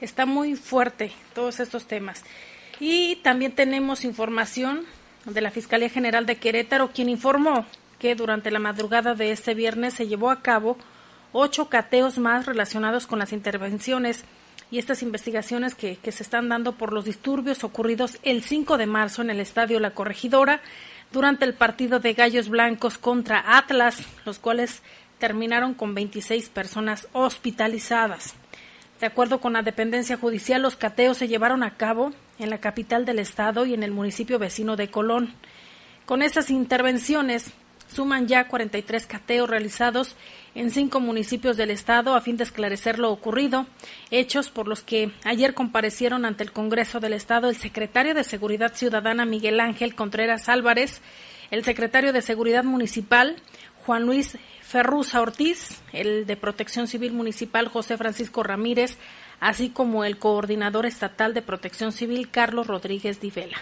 Está 0.00 0.26
muy 0.26 0.56
fuerte 0.56 1.12
todos 1.34 1.60
estos 1.60 1.86
temas. 1.86 2.22
Y 2.80 3.16
también 3.16 3.52
tenemos 3.52 4.04
información 4.04 4.84
de 5.24 5.40
la 5.40 5.50
Fiscalía 5.50 5.88
General 5.88 6.26
de 6.26 6.36
Querétaro, 6.36 6.90
quien 6.92 7.08
informó 7.08 7.66
que 7.98 8.14
durante 8.14 8.50
la 8.50 8.58
madrugada 8.58 9.14
de 9.14 9.30
este 9.30 9.54
viernes 9.54 9.94
se 9.94 10.08
llevó 10.08 10.30
a 10.30 10.42
cabo 10.42 10.76
ocho 11.32 11.68
cateos 11.68 12.18
más 12.18 12.46
relacionados 12.46 13.06
con 13.06 13.18
las 13.18 13.32
intervenciones 13.32 14.24
y 14.70 14.78
estas 14.78 15.02
investigaciones 15.02 15.74
que, 15.74 15.98
se 16.02 16.22
están 16.22 16.48
dando 16.48 16.72
por 16.72 16.92
los 16.92 17.04
disturbios 17.04 17.62
ocurridos 17.62 18.18
el 18.22 18.42
5 18.42 18.78
de 18.78 18.86
marzo 18.86 19.22
en 19.22 19.30
el 19.30 19.40
Estadio 19.40 19.78
La 19.80 19.92
Corregidora 19.92 20.62
durante 21.12 21.44
el 21.44 21.54
partido 21.54 22.00
de 22.00 22.14
Gallos 22.14 22.48
Blancos 22.48 22.96
contra 22.96 23.58
Atlas, 23.58 24.02
los 24.24 24.38
cuales 24.38 24.82
terminaron 25.18 25.74
con 25.74 25.94
26 25.94 26.48
personas 26.48 27.06
hospitalizadas. 27.12 28.34
De 29.02 29.08
acuerdo 29.08 29.40
con 29.40 29.54
la 29.54 29.62
dependencia 29.62 30.16
judicial, 30.16 30.62
los 30.62 30.76
cateos 30.76 31.18
se 31.18 31.26
llevaron 31.26 31.64
a 31.64 31.76
cabo 31.76 32.12
en 32.38 32.50
la 32.50 32.58
capital 32.58 33.04
del 33.04 33.18
estado 33.18 33.66
y 33.66 33.74
en 33.74 33.82
el 33.82 33.90
municipio 33.90 34.38
vecino 34.38 34.76
de 34.76 34.92
Colón. 34.92 35.34
Con 36.06 36.22
estas 36.22 36.50
intervenciones, 36.50 37.50
suman 37.92 38.28
ya 38.28 38.46
43 38.46 39.04
cateos 39.08 39.50
realizados 39.50 40.14
en 40.54 40.70
cinco 40.70 41.00
municipios 41.00 41.56
del 41.56 41.72
estado 41.72 42.14
a 42.14 42.20
fin 42.20 42.36
de 42.36 42.44
esclarecer 42.44 43.00
lo 43.00 43.10
ocurrido, 43.10 43.66
hechos 44.12 44.50
por 44.50 44.68
los 44.68 44.84
que 44.84 45.10
ayer 45.24 45.52
comparecieron 45.52 46.24
ante 46.24 46.44
el 46.44 46.52
Congreso 46.52 47.00
del 47.00 47.14
Estado 47.14 47.48
el 47.48 47.56
secretario 47.56 48.14
de 48.14 48.22
Seguridad 48.22 48.72
Ciudadana 48.76 49.24
Miguel 49.24 49.58
Ángel 49.58 49.96
Contreras 49.96 50.48
Álvarez, 50.48 51.02
el 51.50 51.64
secretario 51.64 52.12
de 52.12 52.22
Seguridad 52.22 52.62
Municipal 52.62 53.34
Juan 53.84 54.06
Luis 54.06 54.38
Ferruza 54.72 55.20
Ortiz, 55.20 55.82
el 55.92 56.24
de 56.24 56.34
Protección 56.34 56.88
Civil 56.88 57.12
Municipal 57.12 57.68
José 57.68 57.98
Francisco 57.98 58.42
Ramírez, 58.42 58.96
así 59.38 59.68
como 59.68 60.02
el 60.02 60.16
coordinador 60.16 60.86
estatal 60.86 61.34
de 61.34 61.42
Protección 61.42 61.92
Civil 61.92 62.30
Carlos 62.30 62.68
Rodríguez 62.68 63.20
Divela. 63.20 63.58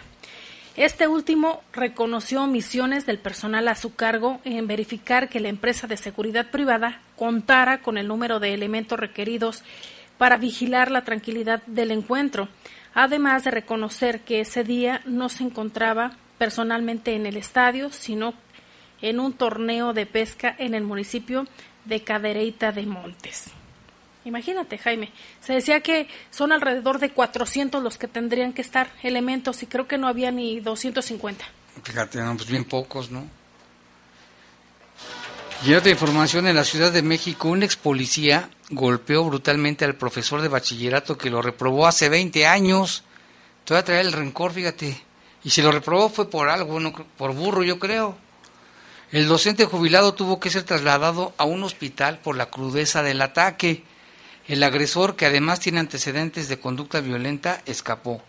Este 0.76 1.08
último 1.08 1.62
reconoció 1.72 2.44
omisiones 2.44 3.06
del 3.06 3.18
personal 3.18 3.66
a 3.66 3.74
su 3.74 3.96
cargo 3.96 4.40
en 4.44 4.68
verificar 4.68 5.28
que 5.28 5.40
la 5.40 5.48
empresa 5.48 5.88
de 5.88 5.96
seguridad 5.96 6.48
privada 6.52 7.00
contara 7.16 7.82
con 7.82 7.98
el 7.98 8.06
número 8.06 8.38
de 8.38 8.54
elementos 8.54 8.96
requeridos 8.96 9.64
para 10.16 10.36
vigilar 10.36 10.92
la 10.92 11.02
tranquilidad 11.02 11.60
del 11.66 11.90
encuentro, 11.90 12.48
además 12.94 13.42
de 13.42 13.50
reconocer 13.50 14.20
que 14.20 14.42
ese 14.42 14.62
día 14.62 15.00
no 15.06 15.28
se 15.28 15.42
encontraba 15.42 16.12
personalmente 16.38 17.16
en 17.16 17.26
el 17.26 17.36
estadio, 17.36 17.90
sino 17.90 18.32
en 19.02 19.20
un 19.20 19.32
torneo 19.32 19.92
de 19.92 20.06
pesca 20.06 20.54
en 20.58 20.74
el 20.74 20.84
municipio 20.84 21.46
de 21.84 22.02
Cadereyta 22.02 22.72
de 22.72 22.86
Montes. 22.86 23.46
Imagínate, 24.24 24.76
Jaime. 24.78 25.10
Se 25.40 25.54
decía 25.54 25.80
que 25.80 26.08
son 26.30 26.52
alrededor 26.52 26.98
de 26.98 27.10
400 27.10 27.82
los 27.82 27.96
que 27.96 28.06
tendrían 28.06 28.52
que 28.52 28.62
estar 28.62 28.90
elementos 29.02 29.62
y 29.62 29.66
creo 29.66 29.88
que 29.88 29.98
no 29.98 30.08
había 30.08 30.30
ni 30.30 30.60
250. 30.60 31.44
Fíjate, 31.82 32.20
pues 32.36 32.46
bien 32.46 32.64
pocos, 32.64 33.10
¿no? 33.10 33.26
Y 35.64 35.74
otra 35.74 35.90
información, 35.90 36.46
en 36.46 36.56
la 36.56 36.64
Ciudad 36.64 36.90
de 36.90 37.02
México, 37.02 37.48
un 37.48 37.62
ex 37.62 37.76
policía 37.76 38.48
golpeó 38.70 39.24
brutalmente 39.24 39.84
al 39.84 39.94
profesor 39.94 40.40
de 40.40 40.48
bachillerato 40.48 41.18
que 41.18 41.28
lo 41.28 41.42
reprobó 41.42 41.86
hace 41.86 42.08
20 42.08 42.46
años. 42.46 43.04
Te 43.64 43.74
voy 43.74 43.80
a 43.80 43.84
traer 43.84 44.06
el 44.06 44.12
rencor, 44.12 44.52
fíjate. 44.52 45.02
Y 45.44 45.50
si 45.50 45.60
lo 45.60 45.70
reprobó 45.70 46.08
fue 46.08 46.30
por 46.30 46.48
algo, 46.48 46.80
no, 46.80 46.92
por 46.92 47.34
burro, 47.34 47.62
yo 47.62 47.78
creo. 47.78 48.16
El 49.12 49.26
docente 49.26 49.64
jubilado 49.64 50.14
tuvo 50.14 50.38
que 50.38 50.50
ser 50.50 50.62
trasladado 50.62 51.34
a 51.36 51.44
un 51.44 51.64
hospital 51.64 52.20
por 52.20 52.36
la 52.36 52.48
crudeza 52.48 53.02
del 53.02 53.20
ataque. 53.22 53.82
El 54.46 54.62
agresor, 54.62 55.16
que 55.16 55.26
además 55.26 55.58
tiene 55.58 55.80
antecedentes 55.80 56.48
de 56.48 56.60
conducta 56.60 57.00
violenta, 57.00 57.60
escapó. 57.66 58.22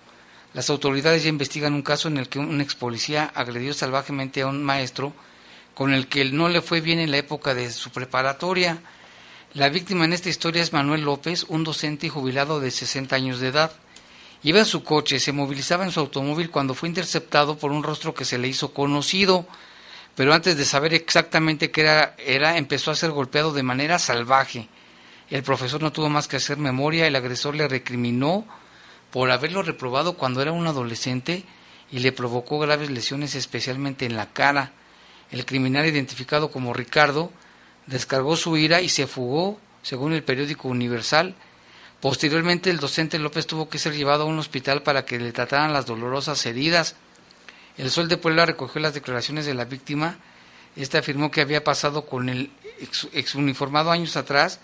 Las 0.55 0.71
autoridades 0.71 1.23
ya 1.23 1.29
investigan 1.29 1.75
un 1.75 1.83
caso 1.83 2.07
en 2.07 2.17
el 2.17 2.29
que 2.29 2.39
un 2.39 2.59
ex 2.61 2.73
policía 2.73 3.31
agredió 3.35 3.75
salvajemente 3.75 4.41
a 4.41 4.47
un 4.47 4.63
maestro 4.63 5.13
con 5.75 5.93
el 5.93 6.07
que 6.07 6.25
no 6.25 6.50
le 6.50 6.61
fue 6.61 6.81
bien 6.81 6.97
en 6.97 7.11
la 7.11 7.17
época 7.17 7.53
de 7.53 7.71
su 7.71 7.91
preparatoria. 7.91 8.81
La 9.53 9.69
víctima 9.69 10.05
en 10.05 10.13
esta 10.13 10.29
historia 10.29 10.63
es 10.63 10.73
Manuel 10.73 11.01
López, 11.01 11.45
un 11.47 11.63
docente 11.63 12.09
jubilado 12.09 12.59
de 12.59 12.71
60 12.71 13.15
años 13.15 13.39
de 13.39 13.50
edad. 13.50 13.71
Iba 14.41 14.59
en 14.59 14.65
su 14.65 14.83
coche, 14.83 15.19
se 15.19 15.31
movilizaba 15.31 15.85
en 15.85 15.91
su 15.91 16.00
automóvil 16.00 16.50
cuando 16.50 16.73
fue 16.73 16.89
interceptado 16.89 17.55
por 17.59 17.71
un 17.71 17.83
rostro 17.83 18.15
que 18.15 18.25
se 18.25 18.39
le 18.39 18.47
hizo 18.47 18.73
conocido, 18.73 19.45
pero 20.15 20.34
antes 20.34 20.58
de 20.58 20.65
saber 20.65 20.94
exactamente 20.94 21.72
qué 21.72 21.82
era, 21.82 22.15
era 22.18 22.58
empezó 22.58 22.91
a 22.91 22.96
ser 22.96 23.12
golpeado 23.12 23.53
de 23.53 23.63
manera 23.63 24.00
salvaje. 24.00 24.68
El 25.30 25.44
profesor 25.44 25.82
no 25.82 25.91
tuvo 25.91 26.10
más 26.10 26.27
que 26.27 26.38
hacer 26.38 26.58
memoria, 26.58 27.08
el 27.08 27.15
agresor 27.15 27.56
le 27.56 27.68
recriminó 27.68 28.46
por 29.12 29.32
haberlo 29.32 29.62
reprobado 29.63 30.13
cuando 30.13 30.41
era 30.41 30.51
un 30.51 30.68
adolescente 30.68 31.44
y 31.91 32.00
le 32.00 32.12
provocó 32.12 32.60
graves 32.60 32.89
lesiones 32.89 33.36
especialmente 33.36 34.06
en 34.06 34.15
la 34.15 34.27
cara. 34.27 34.72
El 35.32 35.46
criminal 35.46 35.86
identificado 35.86 36.51
como 36.51 36.74
Ricardo 36.74 37.32
descargó 37.86 38.36
su 38.36 38.58
ira 38.58 38.82
y 38.82 38.89
se 38.89 39.08
fugó, 39.08 39.60
según 39.82 40.13
el 40.13 40.24
periódico 40.24 40.68
Universal. 40.68 41.36
Posteriormente 42.00 42.70
el 42.70 42.80
docente 42.80 43.20
López 43.20 43.46
tuvo 43.48 43.70
que 43.70 43.77
ser 43.77 43.94
llevado 43.94 44.24
a 44.24 44.27
un 44.27 44.39
hospital 44.39 44.84
para 44.84 45.06
que 45.06 45.20
le 45.20 45.32
trataran 45.32 45.74
las 45.74 45.86
dolorosas 45.86 46.46
heridas. 46.46 46.96
El 47.81 47.89
Sol 47.89 48.07
de 48.07 48.17
Puebla 48.17 48.45
recogió 48.45 48.79
las 48.79 48.93
declaraciones 48.93 49.47
de 49.47 49.55
la 49.55 49.65
víctima. 49.65 50.19
Esta 50.75 51.00
afirmó 51.00 51.31
que 51.31 51.41
había 51.41 51.63
pasado 51.63 52.05
con 52.05 52.29
el 52.29 52.51
ex, 53.11 53.33
uniformado 53.33 53.89
años 53.89 54.15
atrás. 54.15 54.59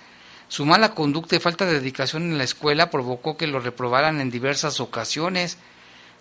Su 0.49 0.65
mala 0.65 0.93
conducta 0.93 1.35
y 1.35 1.39
falta 1.39 1.65
de 1.65 1.73
dedicación 1.73 2.21
en 2.23 2.37
la 2.37 2.43
escuela 2.43 2.91
provocó 2.91 3.35
que 3.35 3.47
lo 3.47 3.59
reprobaran 3.59 4.21
en 4.21 4.29
diversas 4.29 4.79
ocasiones. 4.79 5.57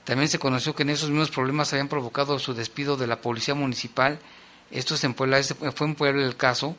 También 0.04 0.30
se 0.30 0.38
conoció 0.38 0.74
que 0.74 0.84
en 0.84 0.90
esos 0.90 1.10
mismos 1.10 1.30
problemas 1.30 1.70
habían 1.72 1.88
provocado 1.88 2.38
su 2.38 2.54
despido 2.54 2.96
de 2.96 3.06
la 3.06 3.20
policía 3.20 3.54
municipal 3.54 4.18
esto 4.70 4.94
es 4.94 5.04
en 5.04 5.14
Puebla, 5.14 5.42
fue 5.42 5.86
en 5.86 5.94
Puebla 5.94 6.24
el 6.24 6.36
caso. 6.36 6.76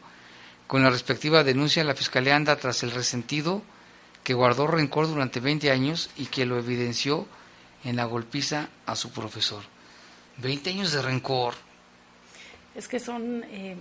Con 0.68 0.84
la 0.84 0.90
respectiva 0.90 1.44
denuncia, 1.44 1.84
la 1.84 1.96
Fiscalía 1.96 2.36
anda 2.36 2.58
tras 2.58 2.84
el 2.84 2.92
resentido 2.92 3.62
que 4.24 4.34
guardó 4.34 4.68
rencor 4.68 5.08
durante 5.08 5.40
20 5.40 5.72
años 5.72 6.10
y 6.18 6.26
que 6.26 6.46
lo 6.46 6.58
evidenció 6.58 7.26
en 7.86 7.96
la 7.96 8.06
golpiza 8.06 8.70
a 8.86 8.96
su 8.98 9.12
profesor. 9.12 9.77
20 10.38 10.70
años 10.70 10.92
de 10.92 11.02
rencor. 11.02 11.56
Es 12.76 12.88
que 12.88 13.00
son 13.00 13.44
eh, 13.50 13.76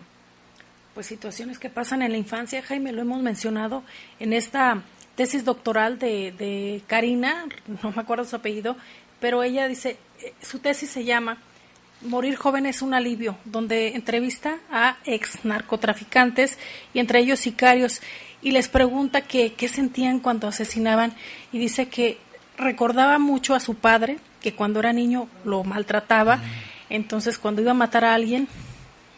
pues 0.95 1.07
situaciones 1.07 1.59
que 1.59 1.69
pasan 1.69 2.03
en 2.03 2.13
la 2.13 2.19
infancia, 2.19 2.63
Jaime, 2.63 2.93
lo 2.93 3.03
hemos 3.03 3.23
mencionado 3.23 3.83
en 4.19 4.33
esta 4.33 4.83
tesis 5.15 5.45
doctoral 5.45 5.99
de, 5.99 6.33
de 6.33 6.83
Karina, 6.87 7.45
no 7.83 7.91
me 7.93 8.03
acuerdo 8.03 8.25
su 8.25 8.37
apellido, 8.37 8.77
pero 9.21 9.43
ella 9.43 9.69
dice, 9.69 9.99
eh, 10.23 10.35
su 10.43 10.59
tesis 10.59 10.91
se 10.91 11.05
llama 11.05 11.39
Morir 12.03 12.37
joven 12.37 12.67
es 12.67 12.83
un 12.83 12.93
alivio, 12.93 13.39
donde 13.47 13.89
entrevista 13.89 14.59
a 14.71 14.99
ex 15.07 15.45
narcotraficantes 15.45 16.59
y 16.93 16.99
entre 16.99 17.21
ellos 17.21 17.41
sicarios 17.41 18.03
y 18.43 18.51
les 18.51 18.69
pregunta 18.69 19.23
qué 19.23 19.69
sentían 19.69 20.21
cuando 20.21 20.47
asesinaban 20.47 21.15
y 21.53 21.59
dice 21.59 21.89
que 21.89 22.19
recordaba 22.59 23.19
mucho 23.19 23.55
a 23.55 23.61
su 23.61 23.77
padre, 23.77 24.19
que 24.47 24.55
cuando 24.55 24.79
era 24.79 24.93
niño 24.93 25.29
lo 25.45 25.65
maltrataba, 25.65 26.39
entonces 26.89 27.37
cuando 27.37 27.63
iba 27.63 27.73
a 27.73 27.75
matar 27.75 28.05
a 28.05 28.15
alguien 28.15 28.47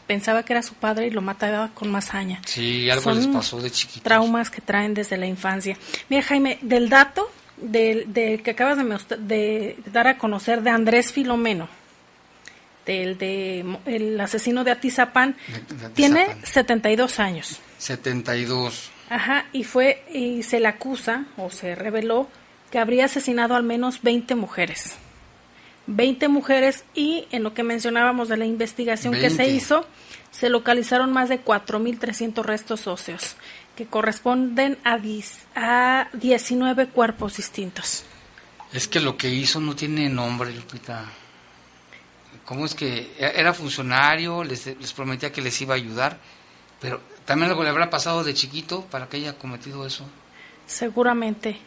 pensaba 0.06 0.42
que 0.42 0.54
era 0.54 0.62
su 0.62 0.72
padre 0.72 1.08
y 1.08 1.10
lo 1.10 1.20
mataba 1.20 1.68
con 1.74 1.90
más 1.90 2.14
haña. 2.14 2.40
Sí, 2.46 2.88
algo 2.88 3.12
les 3.12 3.26
pasó 3.26 3.60
de 3.60 3.70
chiquito. 3.70 4.04
Traumas 4.04 4.50
que 4.50 4.62
traen 4.62 4.94
desde 4.94 5.18
la 5.18 5.26
infancia. 5.26 5.76
Mira, 6.08 6.22
Jaime, 6.22 6.56
del 6.62 6.88
dato 6.88 7.30
del, 7.58 8.10
que 8.42 8.52
acabas 8.52 8.78
de, 8.78 9.16
de 9.18 9.76
dar 9.92 10.06
a 10.06 10.16
conocer 10.16 10.62
de 10.62 10.70
Andrés 10.70 11.12
Filomeno, 11.12 11.68
el 12.86 13.18
de 13.18 13.66
el 13.84 14.18
asesino 14.18 14.64
de 14.64 14.70
Atizapán, 14.70 15.36
tiene 15.92 16.38
72 16.42 17.20
años. 17.20 17.60
72. 17.76 18.90
Ajá, 19.10 19.44
y 19.52 19.64
fue 19.64 20.04
y 20.10 20.42
se 20.42 20.58
le 20.58 20.68
acusa 20.68 21.26
o 21.36 21.50
se 21.50 21.74
reveló 21.74 22.30
que 22.70 22.78
habría 22.78 23.06
asesinado 23.06 23.56
al 23.56 23.62
menos 23.62 24.00
20 24.00 24.34
mujeres. 24.36 24.96
20 25.88 26.28
mujeres 26.28 26.84
y 26.94 27.26
en 27.32 27.42
lo 27.42 27.54
que 27.54 27.64
mencionábamos 27.64 28.28
de 28.28 28.36
la 28.36 28.44
investigación 28.44 29.14
que 29.14 29.30
se 29.30 29.48
hizo, 29.48 29.86
se 30.30 30.50
localizaron 30.50 31.12
más 31.12 31.30
de 31.30 31.42
4.300 31.42 32.44
restos 32.44 32.86
óseos, 32.86 33.36
que 33.74 33.86
corresponden 33.86 34.78
a, 34.84 34.98
a 35.54 36.08
19 36.12 36.88
cuerpos 36.88 37.38
distintos. 37.38 38.04
Es 38.72 38.86
que 38.86 39.00
lo 39.00 39.16
que 39.16 39.30
hizo 39.30 39.60
no 39.60 39.74
tiene 39.74 40.10
nombre, 40.10 40.52
Lupita. 40.54 41.06
¿Cómo 42.44 42.66
es 42.66 42.74
que 42.74 43.10
era 43.18 43.54
funcionario? 43.54 44.44
Les, 44.44 44.66
les 44.66 44.92
prometía 44.92 45.32
que 45.32 45.40
les 45.40 45.58
iba 45.62 45.74
a 45.74 45.78
ayudar, 45.78 46.18
pero 46.80 47.00
también 47.24 47.50
algo 47.50 47.62
le 47.62 47.70
habrá 47.70 47.88
pasado 47.88 48.24
de 48.24 48.34
chiquito 48.34 48.84
para 48.90 49.08
que 49.08 49.16
haya 49.16 49.38
cometido 49.38 49.86
eso. 49.86 50.04
Seguramente. 50.66 51.58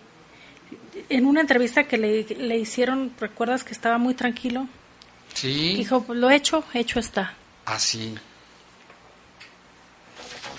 En 1.10 1.26
una 1.26 1.42
entrevista 1.42 1.86
que 1.86 1.98
le, 1.98 2.24
le 2.24 2.58
hicieron, 2.58 3.12
¿recuerdas 3.20 3.64
que 3.64 3.74
estaba 3.74 3.98
muy 3.98 4.14
tranquilo? 4.14 4.68
Sí. 5.34 5.76
Dijo, 5.76 6.06
lo 6.10 6.30
hecho, 6.30 6.64
hecho 6.74 7.00
está. 7.00 7.34
Así. 7.66 8.16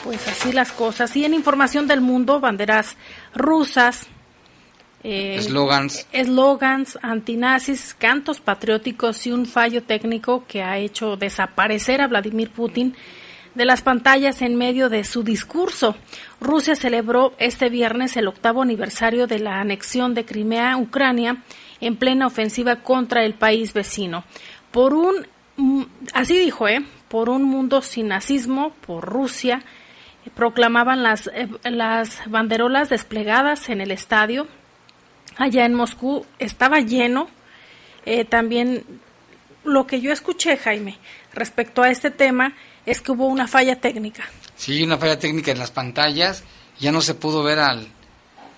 Pues 0.05 0.27
así 0.29 0.53
las 0.53 0.73
cosas. 0.73 1.15
Y 1.17 1.25
en 1.25 1.35
información 1.35 1.87
del 1.87 2.01
mundo, 2.01 2.41
banderas 2.41 2.97
rusas, 3.35 4.09
Eslogans. 5.05 6.07
Eh, 6.13 6.21
eslogans 6.21 6.99
antinazis, 7.03 7.95
cantos 7.95 8.41
patrióticos 8.41 9.27
y 9.27 9.33
un 9.33 9.47
fallo 9.47 9.83
técnico 9.83 10.45
que 10.47 10.63
ha 10.63 10.79
hecho 10.79 11.17
desaparecer 11.17 12.01
a 12.01 12.07
Vladimir 12.07 12.51
Putin 12.51 12.95
de 13.55 13.65
las 13.65 13.83
pantallas 13.83 14.43
en 14.43 14.57
medio 14.57 14.89
de 14.89 15.05
su 15.05 15.23
discurso. 15.23 15.97
Rusia 16.41 16.75
celebró 16.75 17.35
este 17.39 17.69
viernes 17.69 18.17
el 18.17 18.29
octavo 18.29 18.63
aniversario 18.63 19.27
de 19.27 19.39
la 19.39 19.61
anexión 19.61 20.15
de 20.15 20.25
Crimea, 20.25 20.77
Ucrania, 20.77 21.43
en 21.81 21.97
plena 21.97 22.27
ofensiva 22.27 22.77
contra 22.77 23.25
el 23.25 23.35
país 23.35 23.73
vecino. 23.73 24.25
Por 24.71 24.95
un, 24.95 25.27
mm, 25.57 25.83
así 26.15 26.39
dijo, 26.39 26.69
¿eh? 26.69 26.85
Por 27.09 27.29
un 27.29 27.45
mundo 27.45 27.83
sin 27.83 28.09
nazismo, 28.09 28.73
por 28.87 29.05
Rusia, 29.05 29.63
proclamaban 30.35 31.03
las, 31.03 31.27
eh, 31.29 31.49
las 31.65 32.21
banderolas 32.27 32.89
desplegadas 32.89 33.69
en 33.69 33.81
el 33.81 33.91
estadio 33.91 34.47
allá 35.37 35.65
en 35.65 35.75
Moscú 35.75 36.27
estaba 36.39 36.81
lleno. 36.81 37.29
Eh, 38.05 38.25
también 38.25 38.85
lo 39.65 39.87
que 39.87 40.01
yo 40.01 40.13
escuché, 40.13 40.57
Jaime, 40.57 40.99
respecto 41.33 41.83
a 41.83 41.91
este 41.91 42.11
tema, 42.11 42.55
es 42.87 43.01
que 43.01 43.13
hubo 43.13 43.27
una 43.27 43.47
falla 43.47 43.81
técnica. 43.81 44.25
Sí, 44.57 44.83
una 44.83 44.99
falla 44.99 45.19
técnica 45.19 45.51
en 45.53 45.59
las 45.59 45.71
pantallas. 45.71 46.45
Ya 46.79 46.93
no 46.93 47.01
se 47.01 47.15
pudo 47.15 47.43
ver 47.43 47.59
al, 47.59 47.87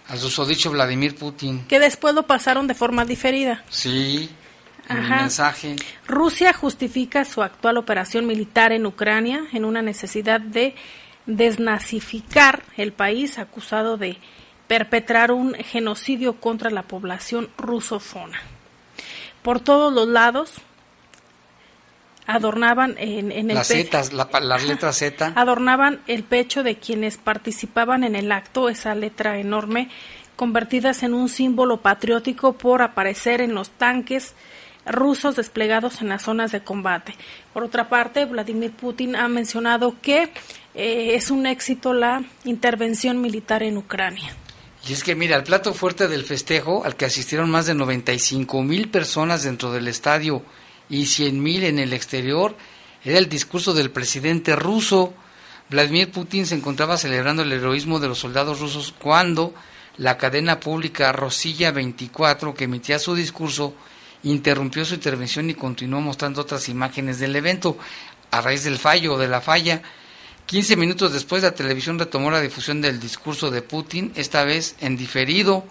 al 0.08 0.18
susodicho 0.18 0.70
Vladimir 0.70 1.14
Putin. 1.14 1.64
Que 1.66 1.80
después 1.80 2.14
lo 2.14 2.26
pasaron 2.26 2.66
de 2.66 2.74
forma 2.74 3.04
diferida. 3.04 3.64
Sí, 3.68 4.30
el 4.88 5.02
mensaje. 5.02 5.76
Rusia 6.06 6.52
justifica 6.52 7.24
su 7.24 7.42
actual 7.42 7.76
operación 7.76 8.26
militar 8.26 8.72
en 8.72 8.86
Ucrania 8.86 9.44
en 9.52 9.64
una 9.64 9.82
necesidad 9.82 10.40
de 10.40 10.74
desnazificar 11.26 12.62
el 12.76 12.92
país 12.92 13.38
acusado 13.38 13.96
de 13.96 14.18
perpetrar 14.66 15.32
un 15.32 15.54
genocidio 15.54 16.40
contra 16.40 16.70
la 16.70 16.82
población 16.82 17.50
rusofona. 17.56 18.40
Por 19.42 19.60
todos 19.60 19.92
los 19.92 20.08
lados 20.08 20.54
adornaban 22.26 22.94
en, 22.98 23.32
el 23.32 23.48
las 23.54 23.68
Z 23.68 25.32
adornaban 25.36 26.00
el 26.06 26.22
pecho 26.22 26.62
de 26.62 26.76
quienes 26.76 27.18
participaban 27.18 28.04
en 28.04 28.16
el 28.16 28.32
acto, 28.32 28.68
esa 28.68 28.94
letra 28.94 29.38
enorme, 29.38 29.90
convertidas 30.36 31.02
en 31.02 31.14
un 31.14 31.28
símbolo 31.28 31.80
patriótico 31.80 32.54
por 32.54 32.82
aparecer 32.82 33.40
en 33.40 33.54
los 33.54 33.70
tanques 33.70 34.34
rusos 34.86 35.36
desplegados 35.36 36.02
en 36.02 36.08
las 36.08 36.22
zonas 36.22 36.52
de 36.52 36.62
combate. 36.62 37.14
Por 37.52 37.64
otra 37.64 37.88
parte, 37.88 38.24
Vladimir 38.24 38.72
Putin 38.72 39.16
ha 39.16 39.28
mencionado 39.28 39.96
que 40.02 40.30
eh, 40.74 41.14
es 41.14 41.30
un 41.30 41.46
éxito 41.46 41.94
la 41.94 42.22
intervención 42.44 43.20
militar 43.20 43.62
en 43.62 43.76
Ucrania. 43.76 44.34
Y 44.86 44.92
es 44.92 45.02
que 45.02 45.14
mira, 45.14 45.36
el 45.36 45.44
plato 45.44 45.72
fuerte 45.72 46.08
del 46.08 46.24
festejo, 46.24 46.84
al 46.84 46.96
que 46.96 47.06
asistieron 47.06 47.50
más 47.50 47.64
de 47.64 47.74
95 47.74 48.62
mil 48.62 48.90
personas 48.90 49.42
dentro 49.42 49.72
del 49.72 49.88
estadio 49.88 50.42
y 50.88 51.06
100 51.06 51.42
mil 51.42 51.64
en 51.64 51.78
el 51.78 51.92
exterior, 51.92 52.56
era 53.04 53.18
el 53.18 53.28
discurso 53.28 53.74
del 53.74 53.90
presidente 53.90 54.56
ruso. 54.56 55.14
Vladimir 55.70 56.10
Putin 56.10 56.46
se 56.46 56.54
encontraba 56.54 56.96
celebrando 56.96 57.42
el 57.42 57.52
heroísmo 57.52 58.00
de 58.00 58.08
los 58.08 58.18
soldados 58.18 58.60
rusos 58.60 58.94
cuando 58.98 59.54
la 59.98 60.18
cadena 60.18 60.58
pública 60.58 61.12
Rosilla 61.12 61.70
24, 61.70 62.54
que 62.54 62.64
emitía 62.64 62.98
su 62.98 63.14
discurso, 63.14 63.74
interrumpió 64.24 64.84
su 64.84 64.94
intervención 64.94 65.48
y 65.50 65.54
continuó 65.54 66.00
mostrando 66.00 66.40
otras 66.40 66.68
imágenes 66.68 67.18
del 67.18 67.36
evento. 67.36 67.76
A 68.30 68.40
raíz 68.40 68.64
del 68.64 68.78
fallo 68.78 69.14
o 69.14 69.18
de 69.18 69.28
la 69.28 69.40
falla, 69.40 69.82
15 70.46 70.76
minutos 70.76 71.12
después 71.12 71.42
la 71.42 71.54
televisión 71.54 71.98
retomó 71.98 72.30
la 72.30 72.40
difusión 72.40 72.80
del 72.80 72.98
discurso 72.98 73.50
de 73.50 73.62
Putin, 73.62 74.12
esta 74.16 74.44
vez 74.44 74.76
en 74.80 74.96
diferido. 74.96 75.64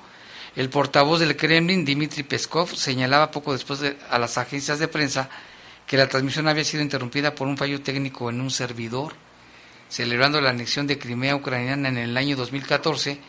El 0.56 0.70
portavoz 0.70 1.20
del 1.20 1.36
Kremlin, 1.36 1.84
Dmitry 1.84 2.24
Peskov, 2.24 2.76
señalaba 2.76 3.32
poco 3.32 3.54
después 3.54 3.80
a 4.10 4.20
las 4.20 4.38
agencias 4.38 4.78
de 4.78 4.88
prensa 4.88 5.30
que 5.88 5.98
la 5.98 6.08
transmisión 6.08 6.48
había 6.48 6.64
sido 6.64 6.84
interrumpida 6.84 7.34
por 7.34 7.48
un 7.48 7.58
fallo 7.58 7.82
técnico 7.82 8.30
en 8.30 8.40
un 8.40 8.52
servidor. 8.52 9.14
Celebrando 9.90 10.42
la 10.42 10.52
anexión 10.52 10.88
de 10.88 11.00
Crimea 11.00 11.36
ucraniana 11.36 11.90
en 11.90 11.98
el 11.98 12.16
año 12.18 12.36
2014, 12.36 13.20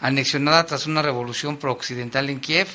anexionada 0.00 0.66
tras 0.66 0.86
una 0.86 1.02
revolución 1.02 1.56
pro-occidental 1.56 2.28
en 2.30 2.40
Kiev, 2.40 2.68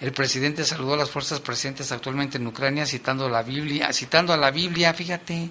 el 0.00 0.12
presidente 0.12 0.64
saludó 0.64 0.94
a 0.94 0.96
las 0.96 1.10
fuerzas 1.10 1.40
presentes 1.40 1.92
actualmente 1.92 2.36
en 2.36 2.46
Ucrania 2.46 2.86
citando 2.86 3.28
la 3.28 3.42
Biblia, 3.42 3.92
citando 3.92 4.32
a 4.32 4.36
la 4.36 4.50
Biblia, 4.50 4.92
fíjate. 4.92 5.50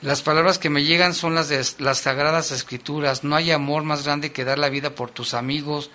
Las 0.00 0.22
palabras 0.22 0.58
que 0.58 0.70
me 0.70 0.82
llegan 0.82 1.14
son 1.14 1.34
las 1.36 1.48
de 1.48 1.64
las 1.78 1.98
sagradas 1.98 2.50
escrituras. 2.50 3.22
No 3.22 3.36
hay 3.36 3.52
amor 3.52 3.84
más 3.84 4.04
grande 4.04 4.32
que 4.32 4.44
dar 4.44 4.58
la 4.58 4.68
vida 4.68 4.96
por 4.96 5.10
tus 5.10 5.34
amigos, 5.34 5.90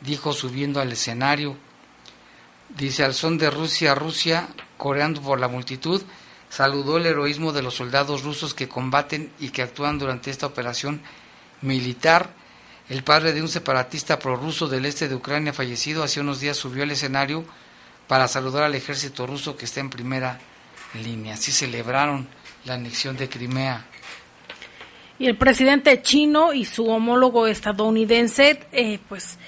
dijo 0.00 0.32
subiendo 0.32 0.80
al 0.80 0.92
escenario. 0.92 1.56
Dice 2.68 3.04
al 3.04 3.14
son 3.14 3.38
de 3.38 3.50
Rusia, 3.50 3.94
Rusia, 3.94 4.48
coreando 4.76 5.20
por 5.20 5.40
la 5.40 5.48
multitud, 5.48 6.02
saludó 6.48 6.98
el 6.98 7.06
heroísmo 7.06 7.52
de 7.52 7.62
los 7.62 7.74
soldados 7.74 8.22
rusos 8.22 8.54
que 8.54 8.68
combaten 8.68 9.32
y 9.38 9.50
que 9.50 9.62
actúan 9.62 9.98
durante 9.98 10.30
esta 10.30 10.46
operación 10.46 11.00
militar 11.62 12.34
el 12.90 13.04
padre 13.04 13.32
de 13.32 13.40
un 13.40 13.48
separatista 13.48 14.18
prorruso 14.18 14.66
del 14.66 14.84
este 14.84 15.08
de 15.08 15.14
Ucrania 15.14 15.52
fallecido 15.52 16.02
hace 16.02 16.20
unos 16.20 16.40
días 16.40 16.56
subió 16.56 16.82
al 16.82 16.90
escenario 16.90 17.44
para 18.08 18.26
saludar 18.26 18.64
al 18.64 18.74
ejército 18.74 19.28
ruso 19.28 19.56
que 19.56 19.64
está 19.64 19.78
en 19.78 19.90
primera 19.90 20.40
línea. 21.00 21.34
Así 21.34 21.52
celebraron 21.52 22.26
la 22.64 22.74
anexión 22.74 23.16
de 23.16 23.28
Crimea. 23.28 23.86
Y 25.20 25.26
el 25.26 25.36
presidente 25.36 26.02
chino 26.02 26.52
y 26.52 26.64
su 26.64 26.88
homólogo 26.88 27.46
estadounidense, 27.46 28.66
eh, 28.72 28.98
pues 29.08 29.38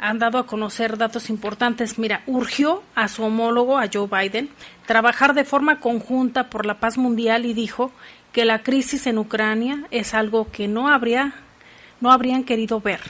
han 0.00 0.18
dado 0.18 0.38
a 0.38 0.46
conocer 0.46 0.98
datos 0.98 1.30
importantes. 1.30 1.98
Mira, 1.98 2.22
urgió 2.26 2.82
a 2.94 3.06
su 3.06 3.22
homólogo, 3.22 3.78
a 3.78 3.88
Joe 3.92 4.08
Biden, 4.08 4.48
trabajar 4.86 5.34
de 5.34 5.44
forma 5.44 5.78
conjunta 5.78 6.50
por 6.50 6.66
la 6.66 6.80
paz 6.80 6.98
mundial 6.98 7.46
y 7.46 7.54
dijo 7.54 7.92
que 8.32 8.44
la 8.44 8.62
crisis 8.62 9.06
en 9.06 9.18
Ucrania 9.18 9.84
es 9.90 10.14
algo 10.14 10.50
que 10.50 10.66
no 10.66 10.88
habría 10.88 11.34
no 12.00 12.10
habrían 12.10 12.44
querido 12.44 12.80
ver. 12.80 13.00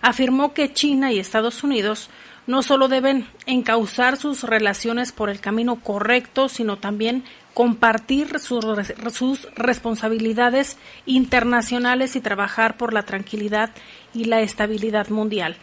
Afirmó 0.00 0.54
que 0.54 0.72
China 0.72 1.12
y 1.12 1.18
Estados 1.18 1.64
Unidos 1.64 2.08
no 2.46 2.62
solo 2.62 2.86
deben 2.86 3.26
encauzar 3.46 4.16
sus 4.16 4.44
relaciones 4.44 5.10
por 5.10 5.28
el 5.28 5.40
camino 5.40 5.80
correcto, 5.80 6.48
sino 6.48 6.76
también 6.76 7.24
compartir 7.54 8.38
sus, 8.38 8.64
sus, 9.12 9.48
responsabilidades 9.56 10.76
internacionales 11.06 12.14
y 12.14 12.20
trabajar 12.20 12.76
por 12.76 12.92
la 12.92 13.02
tranquilidad 13.02 13.70
y 14.14 14.26
la 14.26 14.42
estabilidad 14.42 15.08
mundial. 15.08 15.56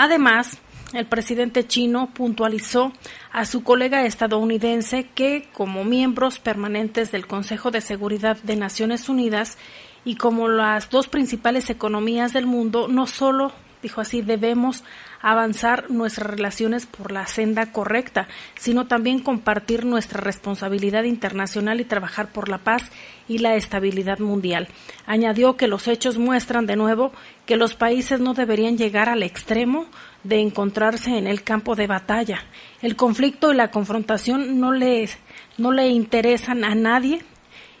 Además, 0.00 0.58
el 0.92 1.06
presidente 1.06 1.66
chino 1.66 2.10
puntualizó 2.14 2.92
a 3.32 3.44
su 3.44 3.64
colega 3.64 4.06
estadounidense 4.06 5.08
que, 5.12 5.48
como 5.52 5.82
miembros 5.82 6.38
permanentes 6.38 7.10
del 7.10 7.26
Consejo 7.26 7.72
de 7.72 7.80
Seguridad 7.80 8.36
de 8.44 8.54
Naciones 8.54 9.08
Unidas 9.08 9.58
y 10.04 10.14
como 10.14 10.46
las 10.46 10.88
dos 10.88 11.08
principales 11.08 11.68
economías 11.68 12.32
del 12.32 12.46
mundo, 12.46 12.86
no 12.86 13.08
solo, 13.08 13.52
dijo 13.82 14.00
así, 14.00 14.22
debemos 14.22 14.84
avanzar 15.20 15.90
nuestras 15.90 16.28
relaciones 16.28 16.86
por 16.86 17.12
la 17.12 17.26
senda 17.26 17.72
correcta, 17.72 18.28
sino 18.56 18.86
también 18.86 19.20
compartir 19.20 19.84
nuestra 19.84 20.20
responsabilidad 20.20 21.04
internacional 21.04 21.80
y 21.80 21.84
trabajar 21.84 22.28
por 22.32 22.48
la 22.48 22.58
paz 22.58 22.90
y 23.28 23.38
la 23.38 23.56
estabilidad 23.56 24.18
mundial. 24.18 24.68
Añadió 25.06 25.56
que 25.56 25.68
los 25.68 25.88
hechos 25.88 26.18
muestran 26.18 26.66
de 26.66 26.76
nuevo 26.76 27.12
que 27.46 27.56
los 27.56 27.74
países 27.74 28.20
no 28.20 28.34
deberían 28.34 28.78
llegar 28.78 29.08
al 29.08 29.22
extremo 29.22 29.86
de 30.24 30.40
encontrarse 30.40 31.16
en 31.16 31.26
el 31.26 31.42
campo 31.42 31.74
de 31.74 31.86
batalla. 31.86 32.44
El 32.82 32.96
conflicto 32.96 33.52
y 33.52 33.56
la 33.56 33.70
confrontación 33.70 34.60
no 34.60 34.72
le, 34.72 35.08
no 35.56 35.72
le 35.72 35.88
interesan 35.88 36.64
a 36.64 36.74
nadie 36.74 37.22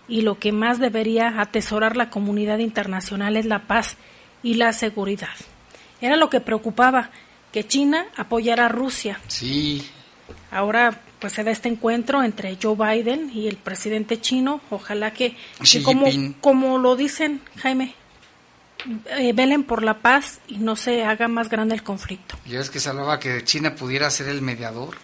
y 0.08 0.22
lo 0.22 0.38
que 0.38 0.52
más 0.52 0.78
debería 0.78 1.40
atesorar 1.40 1.96
la 1.96 2.10
comunidad 2.10 2.58
internacional 2.58 3.36
es 3.36 3.44
la 3.44 3.66
paz 3.66 3.96
y 4.42 4.54
la 4.54 4.72
seguridad. 4.72 5.28
Era 6.00 6.16
lo 6.16 6.30
que 6.30 6.40
preocupaba, 6.40 7.10
que 7.52 7.66
China 7.66 8.06
apoyara 8.16 8.66
a 8.66 8.68
Rusia. 8.68 9.20
Sí. 9.28 9.88
Ahora 10.50 11.00
pues 11.18 11.32
se 11.32 11.44
da 11.44 11.50
este 11.50 11.68
encuentro 11.68 12.22
entre 12.22 12.56
Joe 12.62 12.76
Biden 12.76 13.30
y 13.34 13.48
el 13.48 13.56
presidente 13.56 14.20
chino. 14.20 14.60
Ojalá 14.70 15.12
que, 15.12 15.36
como, 15.82 16.06
como 16.40 16.78
lo 16.78 16.96
dicen, 16.96 17.40
Jaime, 17.56 17.94
eh, 19.10 19.32
velen 19.32 19.64
por 19.64 19.82
la 19.82 19.98
paz 19.98 20.40
y 20.46 20.58
no 20.58 20.76
se 20.76 21.04
haga 21.04 21.26
más 21.28 21.48
grande 21.48 21.74
el 21.74 21.82
conflicto. 21.82 22.36
Ya 22.46 22.60
es 22.60 22.70
que 22.70 22.78
se 22.78 22.88
hablaba 22.88 23.18
que 23.18 23.42
China 23.44 23.74
pudiera 23.74 24.10
ser 24.10 24.28
el 24.28 24.42
mediador. 24.42 24.96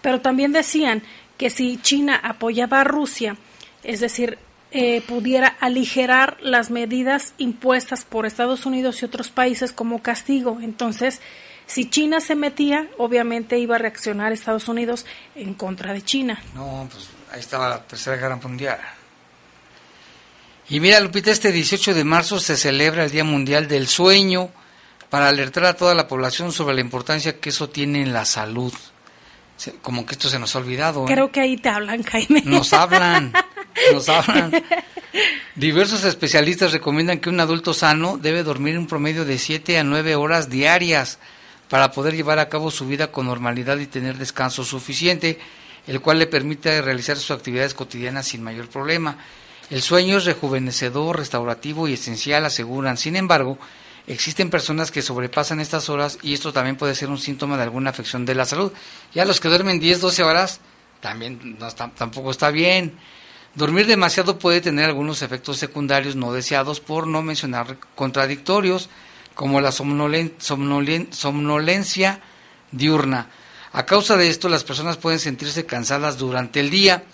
Pero 0.00 0.20
también 0.20 0.52
decían 0.52 1.02
que 1.36 1.50
si 1.50 1.78
China 1.78 2.20
apoyaba 2.22 2.80
a 2.80 2.84
Rusia, 2.84 3.36
es 3.82 4.00
decir, 4.00 4.38
eh, 4.72 5.02
pudiera 5.02 5.48
aligerar 5.60 6.38
las 6.40 6.70
medidas 6.70 7.34
impuestas 7.36 8.04
por 8.04 8.24
Estados 8.24 8.64
Unidos 8.64 9.02
y 9.02 9.04
otros 9.04 9.28
países 9.30 9.72
como 9.72 10.02
castigo. 10.02 10.58
Entonces, 10.62 11.20
si 11.66 11.90
China 11.90 12.20
se 12.20 12.34
metía, 12.34 12.88
obviamente 12.98 13.58
iba 13.58 13.76
a 13.76 13.78
reaccionar 13.78 14.32
Estados 14.32 14.68
Unidos 14.68 15.04
en 15.34 15.54
contra 15.54 15.92
de 15.92 16.02
China. 16.02 16.42
No, 16.54 16.88
pues 16.90 17.08
ahí 17.30 17.40
estaba 17.40 17.68
la 17.68 17.82
Tercera 17.82 18.16
Guerra 18.16 18.36
Mundial. 18.36 18.78
Y 20.70 20.80
mira, 20.80 21.00
Lupita, 21.00 21.30
este 21.30 21.52
18 21.52 21.92
de 21.92 22.04
marzo 22.04 22.40
se 22.40 22.56
celebra 22.56 23.04
el 23.04 23.10
Día 23.10 23.24
Mundial 23.24 23.68
del 23.68 23.88
Sueño 23.88 24.50
para 25.10 25.28
alertar 25.28 25.66
a 25.66 25.76
toda 25.76 25.94
la 25.94 26.08
población 26.08 26.50
sobre 26.50 26.74
la 26.74 26.80
importancia 26.80 27.38
que 27.38 27.50
eso 27.50 27.68
tiene 27.68 28.00
en 28.00 28.14
la 28.14 28.24
salud. 28.24 28.72
Como 29.82 30.06
que 30.06 30.12
esto 30.12 30.30
se 30.30 30.38
nos 30.38 30.56
ha 30.56 30.60
olvidado. 30.60 31.04
¿eh? 31.04 31.08
Creo 31.08 31.30
que 31.30 31.40
ahí 31.40 31.58
te 31.58 31.68
hablan, 31.68 32.02
Jaime. 32.02 32.42
Nos 32.46 32.72
hablan. 32.72 33.32
Diversos 35.54 36.04
especialistas 36.04 36.72
recomiendan 36.72 37.20
que 37.20 37.28
un 37.28 37.40
adulto 37.40 37.74
sano 37.74 38.16
debe 38.16 38.42
dormir 38.42 38.78
un 38.78 38.86
promedio 38.86 39.24
de 39.24 39.38
7 39.38 39.78
a 39.78 39.84
9 39.84 40.16
horas 40.16 40.48
diarias 40.48 41.18
para 41.68 41.92
poder 41.92 42.14
llevar 42.14 42.38
a 42.38 42.48
cabo 42.48 42.70
su 42.70 42.86
vida 42.86 43.12
con 43.12 43.26
normalidad 43.26 43.78
y 43.78 43.86
tener 43.86 44.16
descanso 44.16 44.64
suficiente, 44.64 45.38
el 45.86 46.00
cual 46.00 46.18
le 46.18 46.26
permite 46.26 46.80
realizar 46.82 47.16
sus 47.16 47.30
actividades 47.30 47.74
cotidianas 47.74 48.26
sin 48.26 48.42
mayor 48.42 48.68
problema. 48.68 49.18
El 49.70 49.82
sueño 49.82 50.18
es 50.18 50.24
rejuvenecedor, 50.24 51.18
restaurativo 51.18 51.88
y 51.88 51.94
esencial, 51.94 52.44
aseguran. 52.44 52.96
Sin 52.96 53.16
embargo, 53.16 53.58
existen 54.06 54.50
personas 54.50 54.90
que 54.90 55.02
sobrepasan 55.02 55.60
estas 55.60 55.88
horas 55.88 56.18
y 56.22 56.34
esto 56.34 56.52
también 56.52 56.76
puede 56.76 56.94
ser 56.94 57.08
un 57.08 57.18
síntoma 57.18 57.56
de 57.56 57.62
alguna 57.62 57.90
afección 57.90 58.26
de 58.26 58.34
la 58.34 58.44
salud. 58.44 58.72
Ya 59.14 59.24
los 59.24 59.40
que 59.40 59.48
duermen 59.48 59.80
10, 59.80 60.00
12 60.00 60.22
horas 60.22 60.60
también 61.00 61.56
no 61.58 61.70
tampoco 61.70 62.30
está 62.30 62.50
bien. 62.50 62.98
Dormir 63.54 63.86
demasiado 63.86 64.38
puede 64.38 64.62
tener 64.62 64.86
algunos 64.86 65.20
efectos 65.20 65.58
secundarios 65.58 66.16
no 66.16 66.32
deseados, 66.32 66.80
por 66.80 67.06
no 67.06 67.20
mencionar 67.20 67.76
contradictorios, 67.94 68.88
como 69.34 69.60
la 69.60 69.72
somnolencia 69.72 70.30
diurna. 72.70 73.28
A 73.72 73.84
causa 73.84 74.16
de 74.16 74.28
esto, 74.28 74.48
las 74.48 74.64
personas 74.64 74.96
pueden 74.96 75.18
sentirse 75.18 75.66
cansadas 75.66 76.16
durante 76.16 76.60
el 76.60 76.70
día. 76.70 77.04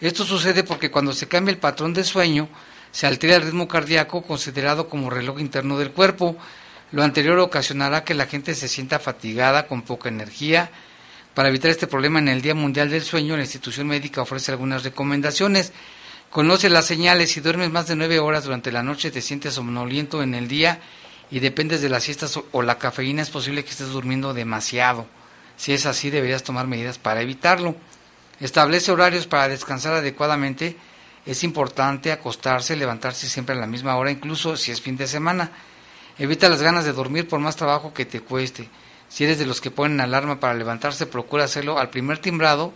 Esto 0.00 0.24
sucede 0.24 0.62
porque 0.64 0.90
cuando 0.90 1.12
se 1.12 1.28
cambia 1.28 1.52
el 1.52 1.58
patrón 1.58 1.92
de 1.92 2.04
sueño, 2.04 2.48
se 2.92 3.06
altera 3.06 3.36
el 3.36 3.42
ritmo 3.42 3.68
cardíaco 3.68 4.22
considerado 4.22 4.88
como 4.88 5.10
reloj 5.10 5.40
interno 5.40 5.76
del 5.78 5.90
cuerpo. 5.92 6.36
Lo 6.92 7.02
anterior 7.02 7.38
ocasionará 7.38 8.02
que 8.04 8.14
la 8.14 8.26
gente 8.26 8.54
se 8.54 8.68
sienta 8.68 8.98
fatigada, 8.98 9.66
con 9.66 9.82
poca 9.82 10.08
energía, 10.08 10.70
para 11.40 11.48
evitar 11.48 11.70
este 11.70 11.86
problema 11.86 12.18
en 12.18 12.28
el 12.28 12.42
Día 12.42 12.54
Mundial 12.54 12.90
del 12.90 13.00
Sueño, 13.00 13.34
la 13.34 13.44
institución 13.44 13.86
médica 13.86 14.20
ofrece 14.20 14.52
algunas 14.52 14.84
recomendaciones. 14.84 15.72
Conoce 16.28 16.68
las 16.68 16.84
señales. 16.84 17.30
Si 17.30 17.40
duermes 17.40 17.70
más 17.70 17.86
de 17.86 17.96
nueve 17.96 18.18
horas 18.18 18.44
durante 18.44 18.70
la 18.70 18.82
noche, 18.82 19.10
te 19.10 19.22
sientes 19.22 19.54
somnoliento 19.54 20.22
en 20.22 20.34
el 20.34 20.48
día 20.48 20.80
y 21.30 21.40
dependes 21.40 21.80
de 21.80 21.88
las 21.88 22.02
siestas 22.02 22.38
o 22.52 22.60
la 22.60 22.76
cafeína, 22.76 23.22
es 23.22 23.30
posible 23.30 23.64
que 23.64 23.70
estés 23.70 23.88
durmiendo 23.88 24.34
demasiado. 24.34 25.06
Si 25.56 25.72
es 25.72 25.86
así, 25.86 26.10
deberías 26.10 26.42
tomar 26.42 26.66
medidas 26.66 26.98
para 26.98 27.22
evitarlo. 27.22 27.74
Establece 28.38 28.92
horarios 28.92 29.26
para 29.26 29.48
descansar 29.48 29.94
adecuadamente. 29.94 30.76
Es 31.24 31.42
importante 31.42 32.12
acostarse, 32.12 32.76
levantarse 32.76 33.30
siempre 33.30 33.54
a 33.54 33.58
la 33.58 33.66
misma 33.66 33.96
hora, 33.96 34.10
incluso 34.10 34.58
si 34.58 34.72
es 34.72 34.82
fin 34.82 34.98
de 34.98 35.06
semana. 35.06 35.52
Evita 36.18 36.50
las 36.50 36.60
ganas 36.60 36.84
de 36.84 36.92
dormir 36.92 37.26
por 37.26 37.40
más 37.40 37.56
trabajo 37.56 37.94
que 37.94 38.04
te 38.04 38.20
cueste. 38.20 38.68
Si 39.10 39.24
eres 39.24 39.38
de 39.38 39.44
los 39.44 39.60
que 39.60 39.70
ponen 39.70 40.00
alarma 40.00 40.40
para 40.40 40.54
levantarse, 40.54 41.04
procura 41.04 41.44
hacerlo 41.44 41.78
al 41.78 41.90
primer 41.90 42.18
timbrado 42.18 42.72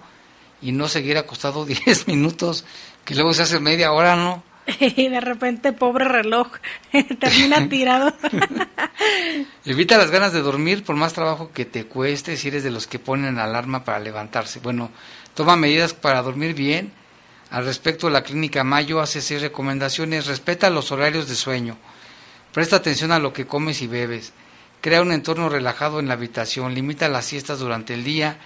y 0.61 0.73
no 0.73 0.89
seguir 0.89 1.17
acostado 1.17 1.65
10 1.67 2.09
minutos, 2.09 2.67
que 3.07 3.15
luego 3.15 3.33
se 3.33 3.43
hace 3.43 3.61
media 3.61 3.93
hora, 3.93 4.17
¿no? 4.17 4.43
Y 4.81 5.09
de 5.09 5.21
repente, 5.21 5.73
pobre 5.73 6.07
reloj, 6.07 6.49
termina 7.21 7.69
tirado. 7.69 8.13
Evita 9.65 9.97
las 9.97 10.11
ganas 10.11 10.33
de 10.33 10.43
dormir 10.43 10.85
por 10.85 10.97
más 10.97 11.13
trabajo 11.13 11.51
que 11.53 11.65
te 11.65 11.85
cueste 11.85 12.37
si 12.37 12.49
eres 12.49 12.65
de 12.65 12.71
los 12.71 12.87
que 12.87 12.99
ponen 12.99 13.39
alarma 13.39 13.85
para 13.85 14.01
levantarse. 14.01 14.61
Bueno, 14.61 14.91
toma 15.35 15.57
medidas 15.57 15.95
para 15.95 16.23
dormir 16.23 16.55
bien. 16.55 16.93
Al 17.51 17.65
respecto, 17.65 18.11
la 18.11 18.23
clínica 18.23 18.65
Mayo 18.65 19.01
hace 19.01 19.21
seis 19.21 19.41
recomendaciones. 19.41 20.27
Respeta 20.27 20.71
los 20.71 20.91
horarios 20.91 21.29
de 21.29 21.37
sueño. 21.37 21.77
Presta 22.53 22.77
atención 22.77 23.13
a 23.13 23.19
lo 23.19 23.33
que 23.33 23.47
comes 23.47 23.83
y 23.83 23.87
bebes. 23.87 24.33
Crea 24.85 25.01
un 25.01 25.13
entorno 25.13 25.49
relajado 25.49 25.99
en 25.99 26.09
la 26.09 26.13
habitación. 26.13 26.75
Limita 26.75 27.09
las 27.09 27.25
siestas 27.25 27.59
durante 27.59 27.95
el 27.95 28.05
día. 28.05 28.37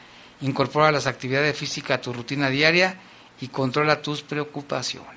Incorpora 0.40 0.92
las 0.92 1.09
actividades 1.09 1.57
físicas 1.57 1.98
a 1.98 2.01
tu 2.01 2.12
rutina 2.12 2.48
diaria 2.48 2.94
y 3.40 3.48
controla 3.48 4.03
tus 4.03 4.22
preocupaciones. 4.22 5.09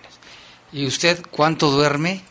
¿Y 0.74 0.88
usted 0.88 1.24
cuánto 1.30 1.70
duerme? 1.70 2.22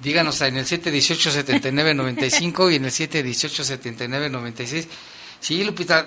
Díganos 0.00 0.40
en 0.40 0.56
el 0.56 0.64
718-7995 0.64 2.72
y 2.72 2.76
en 2.76 2.86
el 2.86 2.90
718-7996. 2.90 4.86
Sí, 5.38 5.62
Lupita, 5.62 6.06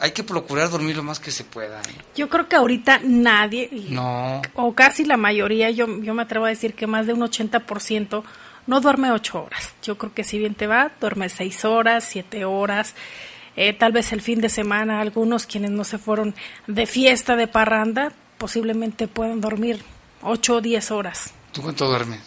hay 0.00 0.10
que 0.10 0.24
procurar 0.24 0.68
dormir 0.68 0.98
lo 0.98 1.02
más 1.02 1.18
que 1.18 1.30
se 1.30 1.44
pueda. 1.44 1.80
¿eh? 1.80 1.94
Yo 2.14 2.28
creo 2.28 2.46
que 2.46 2.56
ahorita 2.56 3.00
nadie, 3.04 3.70
no. 3.88 4.42
o 4.52 4.74
casi 4.74 5.06
la 5.06 5.16
mayoría, 5.16 5.70
yo, 5.70 5.86
yo 6.02 6.12
me 6.12 6.24
atrevo 6.24 6.44
a 6.44 6.50
decir 6.50 6.74
que 6.74 6.86
más 6.86 7.06
de 7.06 7.14
un 7.14 7.20
80% 7.20 8.22
no 8.68 8.80
duerme 8.80 9.10
ocho 9.10 9.42
horas. 9.42 9.74
Yo 9.82 9.98
creo 9.98 10.14
que 10.14 10.22
si 10.22 10.38
bien 10.38 10.54
te 10.54 10.68
va, 10.68 10.92
duerme 11.00 11.28
seis 11.28 11.64
horas, 11.64 12.04
siete 12.08 12.44
horas. 12.44 12.94
Eh, 13.56 13.72
tal 13.72 13.90
vez 13.90 14.12
el 14.12 14.22
fin 14.22 14.40
de 14.40 14.50
semana, 14.50 15.00
algunos 15.00 15.46
quienes 15.46 15.72
no 15.72 15.82
se 15.82 15.98
fueron 15.98 16.34
de 16.68 16.86
fiesta, 16.86 17.34
de 17.34 17.48
parranda, 17.48 18.12
posiblemente 18.36 19.08
pueden 19.08 19.40
dormir 19.40 19.82
ocho 20.22 20.56
o 20.56 20.60
diez 20.60 20.92
horas. 20.92 21.32
¿Tú 21.50 21.62
cuánto 21.62 21.88
duermes? 21.88 22.20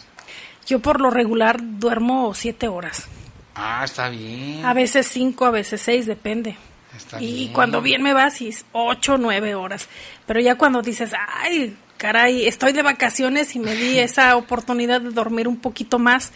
Yo 0.66 0.80
por 0.80 1.00
lo 1.00 1.10
regular 1.10 1.58
duermo 1.62 2.34
siete 2.34 2.68
horas. 2.68 3.06
Ah, 3.54 3.82
está 3.84 4.08
bien. 4.08 4.64
A 4.64 4.74
veces 4.74 5.06
cinco, 5.06 5.46
a 5.46 5.50
veces 5.50 5.80
seis, 5.80 6.06
depende. 6.06 6.56
Está 6.96 7.22
y 7.22 7.34
bien. 7.34 7.52
cuando 7.52 7.80
bien 7.80 8.02
me 8.02 8.12
vas, 8.12 8.34
sí, 8.34 8.54
ocho, 8.72 9.16
nueve 9.16 9.54
horas. 9.54 9.88
Pero 10.26 10.40
ya 10.40 10.56
cuando 10.56 10.82
dices, 10.82 11.12
ay, 11.42 11.76
caray, 12.02 12.48
estoy 12.48 12.72
de 12.72 12.82
vacaciones 12.82 13.54
y 13.54 13.60
me 13.60 13.76
di 13.76 14.00
esa 14.00 14.34
oportunidad 14.34 15.00
de 15.00 15.10
dormir 15.10 15.46
un 15.46 15.60
poquito 15.60 16.00
más. 16.00 16.32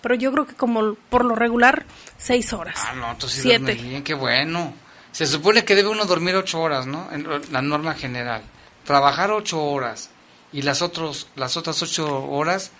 Pero 0.00 0.14
yo 0.14 0.32
creo 0.32 0.46
que 0.46 0.54
como 0.54 0.94
por 0.94 1.26
lo 1.26 1.34
regular, 1.34 1.84
seis 2.16 2.54
horas. 2.54 2.76
Ah, 2.88 2.94
no, 2.94 3.14
tú 3.18 3.28
sí 3.28 3.42
siete. 3.42 3.74
bien, 3.74 4.02
qué 4.02 4.14
bueno. 4.14 4.72
Se 5.12 5.26
supone 5.26 5.62
que 5.62 5.74
debe 5.74 5.90
uno 5.90 6.06
dormir 6.06 6.36
ocho 6.36 6.58
horas, 6.58 6.86
¿no? 6.86 7.12
En 7.12 7.26
la 7.52 7.60
norma 7.60 7.92
general. 7.92 8.40
Trabajar 8.86 9.30
ocho 9.30 9.62
horas 9.62 10.08
y 10.54 10.62
las, 10.62 10.80
otros, 10.80 11.28
las 11.36 11.58
otras 11.58 11.82
ocho 11.82 12.24
horas 12.24 12.70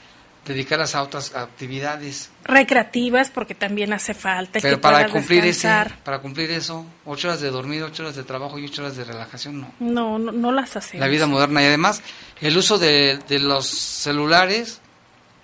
dedicarlas 0.46 0.94
a 0.94 1.03
otras 1.03 1.35
actividades. 1.35 2.31
Recreativas, 2.44 3.31
porque 3.31 3.55
también 3.55 3.92
hace 3.92 4.14
falta 4.14 4.61
que 4.61 4.62
Pero 4.62 4.81
para 4.81 5.09
cumplir 5.09 5.44
descansar. 5.44 5.88
ese, 5.88 5.96
para 6.05 6.18
cumplir 6.20 6.50
eso, 6.50 6.87
ocho 7.05 7.29
horas 7.29 7.40
de 7.40 7.50
dormir, 7.50 7.83
ocho 7.83 8.03
horas 8.03 8.16
de 8.16 8.24
trabajo 8.24 8.59
y 8.59 8.64
ocho 8.64 8.83
horas 8.83 8.96
de 8.96 9.05
relajación, 9.05 9.61
no. 9.61 9.72
No, 9.79 10.18
no, 10.18 10.33
no 10.33 10.53
las 10.53 10.76
hacemos. 10.76 11.00
La 11.00 11.09
vida 11.09 11.26
moderna 11.26 11.62
y 11.62 11.66
además 11.66 12.03
el 12.40 12.57
uso 12.57 12.79
de, 12.79 13.18
de 13.29 13.38
los 13.38 13.66
celulares, 13.66 14.81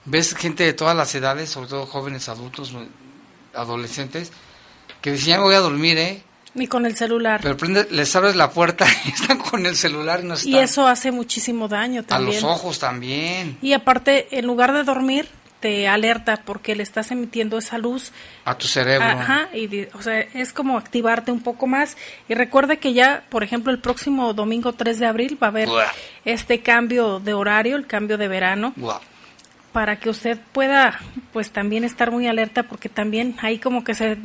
ves 0.05 0.35
gente 0.35 0.65
de 0.65 0.73
todas 0.73 0.97
las 0.97 1.15
edades, 1.15 1.51
sobre 1.51 1.69
todo 1.69 1.87
jóvenes, 1.87 2.29
adultos, 2.29 2.75
adolescentes, 3.55 4.33
que 5.01 5.13
dicen 5.13 5.29
ya 5.29 5.37
me 5.39 5.45
voy 5.45 5.55
a 5.55 5.61
dormir, 5.61 5.99
¿eh? 5.99 6.23
Ni 6.57 6.67
con 6.67 6.85
el 6.87 6.97
celular. 6.97 7.41
Pero 7.43 7.57
prende, 7.57 7.87
les 7.91 8.17
abres 8.17 8.35
la 8.35 8.51
puerta 8.51 8.87
y 9.05 9.11
están 9.11 9.39
con 9.39 9.65
el 9.67 9.77
celular 9.77 10.21
y 10.23 10.27
no 10.27 10.35
están. 10.35 10.53
y 10.53 10.59
eso 10.59 10.89
hace 10.89 11.13
muchísimo 11.13 11.69
daño 11.69 12.01
a 12.01 12.05
también. 12.05 12.43
los 12.43 12.51
ojos 12.51 12.79
también, 12.81 13.59
Y 13.63 13.73
aparte, 13.75 14.27
en 14.37 14.47
lugar 14.47 14.73
de 14.73 14.83
dormir, 14.83 15.29
te 15.61 15.89
alerta 15.89 16.43
porque 16.45 16.77
le 16.77 16.83
estás 16.83 17.11
emitiendo 17.11 17.57
esa 17.59 17.79
luz. 17.79 18.13
a 18.45 18.57
tu 18.57 18.67
cerebro. 18.67 19.07
Ajá, 19.07 19.49
y 19.55 19.87
o 19.95 20.03
sea, 20.03 20.21
es 20.21 20.53
como 20.53 20.77
activarte 20.77 21.33
un 21.33 21.41
poco 21.43 21.67
más. 21.67 21.97
Y 22.29 22.35
recuerda 22.35 22.77
que 22.77 22.93
ya, 22.93 23.25
por 23.31 23.43
ejemplo, 23.43 23.73
el 23.73 23.79
próximo 23.79 24.35
domingo 24.35 24.73
3 24.75 24.99
de 24.99 25.07
abril 25.07 25.39
va 25.43 25.47
a 25.49 25.51
haber 25.51 25.69
este 26.25 26.61
cambio 26.61 27.21
de 27.21 27.33
horario, 27.35 27.77
el 27.77 27.87
cambio 27.87 28.19
de 28.19 28.29
verano, 28.29 28.73
Guau. 28.77 29.01
Para 29.77 29.97
que 30.01 30.09
usted 30.09 30.39
pueda, 30.53 30.99
pues 31.35 31.51
también 31.51 31.85
estar 31.85 32.11
muy 32.11 32.27
alerta 32.27 32.63
porque 32.63 32.89
también 32.89 33.37
hay 33.43 33.59
como 33.59 33.85
que 33.85 33.95
se, 33.95 34.17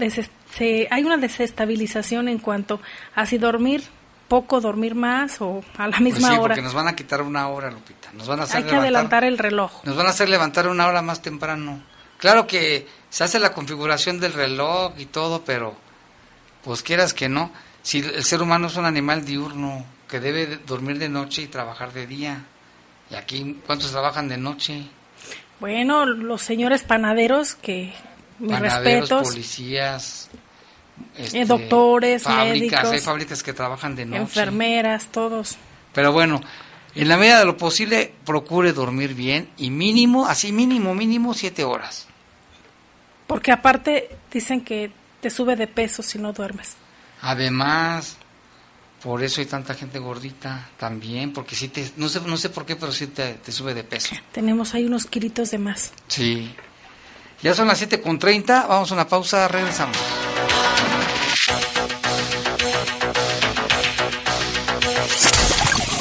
se 0.56 0.88
hay 0.90 1.04
una 1.04 1.18
desestabilización 1.18 2.30
en 2.30 2.40
cuanto 2.40 2.80
a 3.16 3.26
si 3.26 3.38
dormir 3.38 3.84
poco, 4.30 4.62
dormir 4.62 4.96
más 4.96 5.42
o 5.42 5.62
a 5.78 5.88
la 5.88 5.98
Pues 5.98 6.02
misma 6.04 6.30
sí, 6.30 6.34
hora. 6.36 6.42
porque 6.56 6.62
nos 6.62 6.74
van 6.74 6.88
a 6.88 6.96
quitar 6.96 7.22
una 7.22 7.50
hora, 7.50 7.70
Lupita. 7.70 8.14
Nos 8.14 8.30
van 8.30 8.40
a 8.40 8.44
hacer 8.44 8.56
Hay 8.60 8.64
que 8.64 8.68
levantar- 8.70 8.84
adelantar 8.86 9.24
el 9.26 9.38
reloj. 9.38 9.84
Nos 9.84 9.98
van 9.98 10.08
a 10.08 10.12
hacer 10.12 10.30
levantar 10.30 10.70
una 10.70 10.88
hora 10.88 11.02
más 11.02 11.22
temprano. 11.22 11.84
Claro 12.18 12.48
que 12.48 12.88
se 13.10 13.26
hace 13.26 13.38
la 13.38 13.52
configuración 13.52 14.22
del 14.22 14.32
reloj 14.32 14.94
y 14.98 15.08
todo, 15.08 15.44
pero 15.44 15.76
pues 16.64 16.82
quieras 16.82 17.14
que 17.14 17.28
no. 17.28 17.52
Si 17.82 18.00
el 18.00 18.24
ser 18.24 18.42
humano 18.42 18.68
es 18.68 18.78
un 18.78 18.86
animal 18.86 19.26
diurno 19.26 19.84
que 20.08 20.22
debe 20.22 20.46
de 20.48 20.58
dormir 20.60 20.98
de 20.98 21.10
noche 21.10 21.42
y 21.42 21.48
trabajar 21.48 21.92
de 21.92 22.08
día. 22.08 22.46
Y 23.10 23.16
aquí, 23.16 23.60
¿cuántos 23.66 23.92
trabajan 23.92 24.30
de 24.30 24.38
noche? 24.38 24.84
Bueno, 25.62 26.06
los 26.06 26.42
señores 26.42 26.84
panaderos, 26.84 27.56
que 27.56 27.94
mis 28.40 28.52
Panaderos, 28.52 28.84
respetos, 28.84 29.30
policías, 29.30 30.30
este, 31.16 31.42
Eh, 31.42 31.46
doctores, 31.46 32.24
fábricas, 32.24 32.54
médicos, 32.60 32.92
hay 32.92 33.00
fábricas 33.00 33.44
que 33.44 33.54
trabajan 33.54 33.96
de 33.96 34.06
noche. 34.06 34.22
enfermeras, 34.24 35.08
todos. 35.12 35.58
Pero 35.94 36.12
bueno, 36.12 36.42
en 36.96 37.08
la 37.08 37.16
medida 37.16 37.38
de 37.40 37.46
lo 37.46 37.58
posible, 37.58 38.14
procure 38.26 38.74
dormir 38.74 39.14
bien 39.14 39.50
y 39.58 39.70
mínimo, 39.70 40.26
así 40.26 40.52
mínimo, 40.52 40.96
mínimo 40.96 41.34
siete 41.36 41.64
horas. 41.64 42.08
Porque 43.28 43.52
aparte 43.52 44.10
dicen 44.34 44.62
que 44.62 44.92
te 45.22 45.30
sube 45.30 45.56
de 45.56 45.68
peso 45.68 46.02
si 46.02 46.18
no 46.18 46.34
duermes. 46.34 46.76
Además, 47.22 48.18
por 49.04 49.24
eso 49.24 49.42
hay 49.42 49.48
tanta 49.48 49.74
gente 49.74 50.00
gordita 50.00 50.70
también, 50.78 51.34
porque 51.34 51.56
sí 51.56 51.70
te, 51.70 51.92
no 51.98 52.08
sé, 52.08 52.22
no 52.22 52.38
sé 52.38 52.50
por 52.50 52.66
qué, 52.66 52.76
pero 52.76 52.92
sí 52.92 53.08
te, 53.08 53.34
te 53.36 53.52
sube 53.52 53.74
de 53.74 53.84
peso. 53.84 54.16
Tenemos 54.32 54.74
ahí 54.74 54.86
unos 54.86 55.06
kilitos 55.06 55.52
de 55.52 55.58
más. 55.58 55.92
Sí. 56.08 56.54
Ya 57.42 57.56
son 57.56 57.68
las 57.68 57.80
7 57.80 58.02
con 58.02 58.20
30, 58.20 58.68
vamos 58.68 58.92
a 58.92 58.94
una 58.94 59.08
pausa, 59.08 59.48
regresamos. 59.48 59.98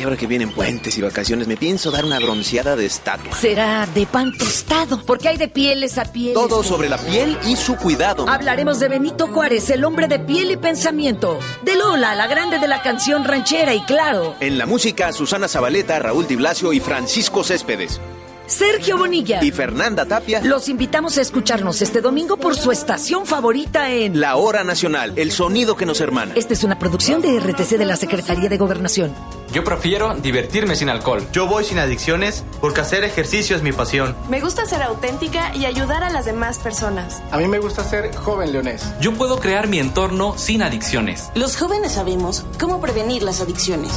Ay, 0.00 0.04
ahora 0.04 0.16
que 0.16 0.26
vienen 0.26 0.50
puentes 0.50 0.96
y 0.96 1.02
vacaciones, 1.02 1.46
me 1.46 1.58
pienso 1.58 1.90
dar 1.90 2.06
una 2.06 2.18
bronceada 2.18 2.74
de 2.74 2.86
estatua. 2.86 3.36
Será 3.36 3.86
de 3.94 4.06
pan 4.06 4.32
tostado, 4.32 5.02
porque 5.04 5.28
hay 5.28 5.36
de 5.36 5.46
pieles 5.46 5.98
a 5.98 6.06
pieles. 6.06 6.32
Todo 6.32 6.62
sobre 6.62 6.88
la 6.88 6.96
piel 6.96 7.36
y 7.46 7.54
su 7.54 7.76
cuidado. 7.76 8.26
Hablaremos 8.26 8.80
de 8.80 8.88
Benito 8.88 9.26
Juárez, 9.26 9.68
el 9.68 9.84
hombre 9.84 10.08
de 10.08 10.18
piel 10.18 10.52
y 10.52 10.56
pensamiento. 10.56 11.38
De 11.64 11.76
Lola, 11.76 12.14
la 12.14 12.28
grande 12.28 12.58
de 12.58 12.66
la 12.66 12.80
canción 12.80 13.24
ranchera 13.24 13.74
y 13.74 13.82
claro. 13.82 14.36
En 14.40 14.56
la 14.56 14.64
música, 14.64 15.12
Susana 15.12 15.48
Zabaleta, 15.48 15.98
Raúl 15.98 16.26
Di 16.26 16.36
Blasio 16.36 16.72
y 16.72 16.80
Francisco 16.80 17.44
Céspedes. 17.44 18.00
Sergio 18.46 18.96
Bonilla 18.96 19.44
y 19.44 19.50
Fernanda 19.50 20.06
Tapia. 20.06 20.40
Los 20.42 20.70
invitamos 20.70 21.18
a 21.18 21.20
escucharnos 21.20 21.82
este 21.82 22.00
domingo 22.00 22.38
por 22.38 22.56
su 22.56 22.72
estación 22.72 23.26
favorita 23.26 23.90
en 23.90 24.18
La 24.18 24.36
Hora 24.36 24.64
Nacional, 24.64 25.12
el 25.16 25.30
sonido 25.30 25.76
que 25.76 25.84
nos 25.84 26.00
hermana. 26.00 26.32
Esta 26.36 26.54
es 26.54 26.64
una 26.64 26.78
producción 26.78 27.20
de 27.20 27.38
RTC 27.38 27.76
de 27.76 27.84
la 27.84 27.96
Secretaría 27.96 28.48
de 28.48 28.56
Gobernación. 28.56 29.14
Yo 29.52 29.64
prefiero 29.64 30.14
divertirme 30.14 30.76
sin 30.76 30.88
alcohol. 30.88 31.26
Yo 31.32 31.46
voy 31.48 31.64
sin 31.64 31.78
adicciones 31.78 32.44
porque 32.60 32.82
hacer 32.82 33.02
ejercicio 33.02 33.56
es 33.56 33.62
mi 33.62 33.72
pasión. 33.72 34.14
Me 34.28 34.40
gusta 34.40 34.64
ser 34.64 34.82
auténtica 34.82 35.54
y 35.56 35.64
ayudar 35.64 36.04
a 36.04 36.10
las 36.10 36.24
demás 36.24 36.58
personas. 36.58 37.20
A 37.32 37.36
mí 37.36 37.48
me 37.48 37.58
gusta 37.58 37.82
ser 37.82 38.14
joven 38.14 38.52
leonés. 38.52 38.84
Yo 39.00 39.12
puedo 39.14 39.40
crear 39.40 39.66
mi 39.66 39.80
entorno 39.80 40.38
sin 40.38 40.62
adicciones. 40.62 41.30
Los 41.34 41.56
jóvenes 41.56 41.92
sabemos 41.92 42.44
cómo 42.60 42.80
prevenir 42.80 43.22
las 43.24 43.40
adicciones. 43.40 43.92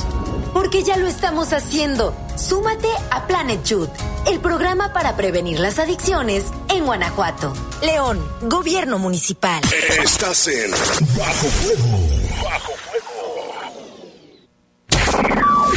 Porque 0.54 0.84
ya 0.84 0.98
lo 0.98 1.08
estamos 1.08 1.54
haciendo. 1.54 2.16
Súmate 2.36 2.88
a 3.12 3.28
Planet 3.28 3.64
Youth, 3.64 3.90
el 4.28 4.40
programa 4.40 4.92
para 4.94 5.16
prevenir 5.16 5.60
las 5.60 5.78
adicciones 5.80 6.46
en 6.70 6.86
Guanajuato. 6.86 7.54
León, 7.82 8.24
Gobierno 8.42 8.98
Municipal. 8.98 9.62
Estás 10.04 10.48
en 10.48 10.72
Bajo 11.18 11.48
Fuego. 11.48 12.00
Bajo 12.44 12.72
Fuego. 12.74 12.93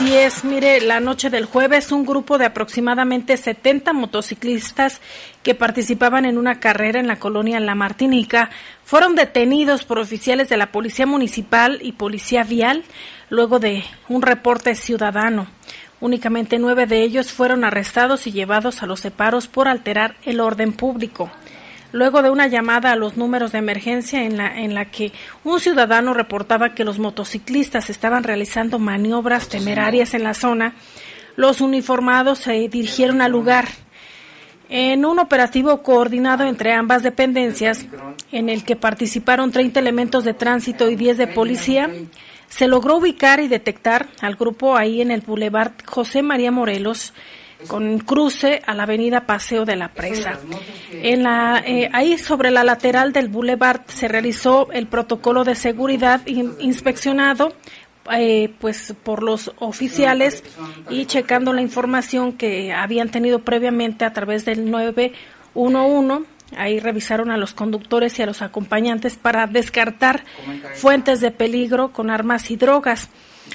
Así 0.00 0.16
es, 0.16 0.44
mire, 0.44 0.80
la 0.80 0.98
noche 0.98 1.28
del 1.28 1.44
jueves 1.44 1.92
un 1.92 2.06
grupo 2.06 2.38
de 2.38 2.46
aproximadamente 2.46 3.36
70 3.36 3.92
motociclistas 3.92 4.98
que 5.42 5.54
participaban 5.54 6.24
en 6.24 6.38
una 6.38 6.58
carrera 6.58 7.00
en 7.00 7.06
la 7.06 7.18
colonia 7.18 7.60
La 7.60 7.74
Martinica 7.74 8.48
fueron 8.82 9.14
detenidos 9.14 9.84
por 9.84 9.98
oficiales 9.98 10.48
de 10.48 10.56
la 10.56 10.72
Policía 10.72 11.04
Municipal 11.04 11.80
y 11.82 11.92
Policía 11.92 12.44
Vial 12.44 12.82
luego 13.28 13.58
de 13.58 13.84
un 14.08 14.22
reporte 14.22 14.74
ciudadano. 14.74 15.48
Únicamente 16.00 16.58
nueve 16.58 16.86
de 16.86 17.02
ellos 17.02 17.30
fueron 17.30 17.62
arrestados 17.62 18.26
y 18.26 18.32
llevados 18.32 18.82
a 18.82 18.86
los 18.86 19.00
separos 19.00 19.48
por 19.48 19.68
alterar 19.68 20.16
el 20.24 20.40
orden 20.40 20.72
público 20.72 21.30
luego 21.92 22.22
de 22.22 22.30
una 22.30 22.46
llamada 22.46 22.92
a 22.92 22.96
los 22.96 23.16
números 23.16 23.52
de 23.52 23.58
emergencia 23.58 24.24
en 24.24 24.36
la, 24.36 24.58
en 24.58 24.74
la 24.74 24.86
que 24.86 25.12
un 25.44 25.60
ciudadano 25.60 26.14
reportaba 26.14 26.74
que 26.74 26.84
los 26.84 26.98
motociclistas 26.98 27.90
estaban 27.90 28.24
realizando 28.24 28.78
maniobras 28.78 29.48
temerarias 29.48 30.14
en 30.14 30.24
la 30.24 30.34
zona, 30.34 30.74
los 31.36 31.60
uniformados 31.60 32.38
se 32.38 32.52
dirigieron 32.68 33.22
al 33.22 33.32
lugar. 33.32 33.68
En 34.68 35.04
un 35.04 35.18
operativo 35.18 35.82
coordinado 35.82 36.44
entre 36.44 36.72
ambas 36.72 37.02
dependencias, 37.02 37.86
en 38.30 38.48
el 38.48 38.62
que 38.62 38.76
participaron 38.76 39.50
30 39.50 39.80
elementos 39.80 40.24
de 40.24 40.34
tránsito 40.34 40.88
y 40.88 40.94
10 40.94 41.18
de 41.18 41.26
policía, 41.26 41.90
se 42.48 42.68
logró 42.68 42.98
ubicar 42.98 43.40
y 43.40 43.48
detectar 43.48 44.08
al 44.20 44.36
grupo 44.36 44.76
ahí 44.76 45.00
en 45.00 45.10
el 45.10 45.22
Boulevard 45.22 45.72
José 45.86 46.22
María 46.22 46.52
Morelos, 46.52 47.14
con 47.66 47.98
cruce 47.98 48.62
a 48.66 48.74
la 48.74 48.84
avenida 48.84 49.26
Paseo 49.26 49.64
de 49.64 49.76
la 49.76 49.88
Presa. 49.88 50.38
En 50.92 51.22
la, 51.22 51.62
eh, 51.64 51.88
ahí 51.92 52.18
sobre 52.18 52.50
la 52.50 52.64
lateral 52.64 53.12
del 53.12 53.28
boulevard 53.28 53.82
se 53.86 54.08
realizó 54.08 54.70
el 54.72 54.86
protocolo 54.86 55.44
de 55.44 55.54
seguridad 55.54 56.26
in, 56.26 56.54
inspeccionado 56.58 57.52
eh, 58.12 58.52
pues 58.60 58.94
por 59.02 59.22
los 59.22 59.52
oficiales 59.58 60.42
y 60.88 61.06
checando 61.06 61.52
la 61.52 61.62
información 61.62 62.32
que 62.32 62.72
habían 62.72 63.10
tenido 63.10 63.40
previamente 63.40 64.04
a 64.04 64.12
través 64.12 64.44
del 64.44 64.70
911 64.70 66.26
Ahí 66.56 66.80
revisaron 66.80 67.30
a 67.30 67.36
los 67.36 67.54
conductores 67.54 68.18
y 68.18 68.22
a 68.22 68.26
los 68.26 68.42
acompañantes 68.42 69.16
para 69.16 69.46
descartar 69.46 70.24
fuentes 70.74 71.20
de 71.20 71.30
peligro 71.30 71.92
con 71.92 72.10
armas 72.10 72.50
y 72.50 72.56
drogas 72.56 73.08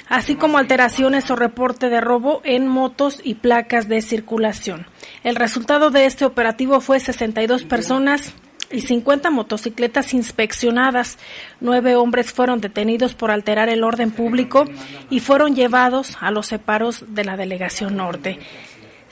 así 0.08 0.36
como 0.36 0.58
alteraciones 0.58 1.30
o 1.30 1.36
reporte 1.36 1.88
de 1.88 2.00
robo 2.00 2.40
en 2.44 2.68
motos 2.68 3.20
y 3.22 3.34
placas 3.34 3.88
de 3.88 4.02
circulación. 4.02 4.86
El 5.24 5.36
resultado 5.36 5.90
de 5.90 6.06
este 6.06 6.24
operativo 6.24 6.80
fue 6.80 7.00
62 7.00 7.64
personas 7.64 8.34
y 8.70 8.80
50 8.80 9.30
motocicletas 9.30 10.12
inspeccionadas. 10.12 11.18
Nueve 11.60 11.94
hombres 11.96 12.32
fueron 12.32 12.60
detenidos 12.60 13.14
por 13.14 13.30
alterar 13.30 13.68
el 13.68 13.84
orden 13.84 14.10
público 14.10 14.64
y 15.08 15.20
fueron 15.20 15.54
llevados 15.54 16.16
a 16.20 16.30
los 16.30 16.46
separos 16.46 17.04
de 17.08 17.24
la 17.24 17.36
Delegación 17.36 17.96
Norte. 17.96 18.38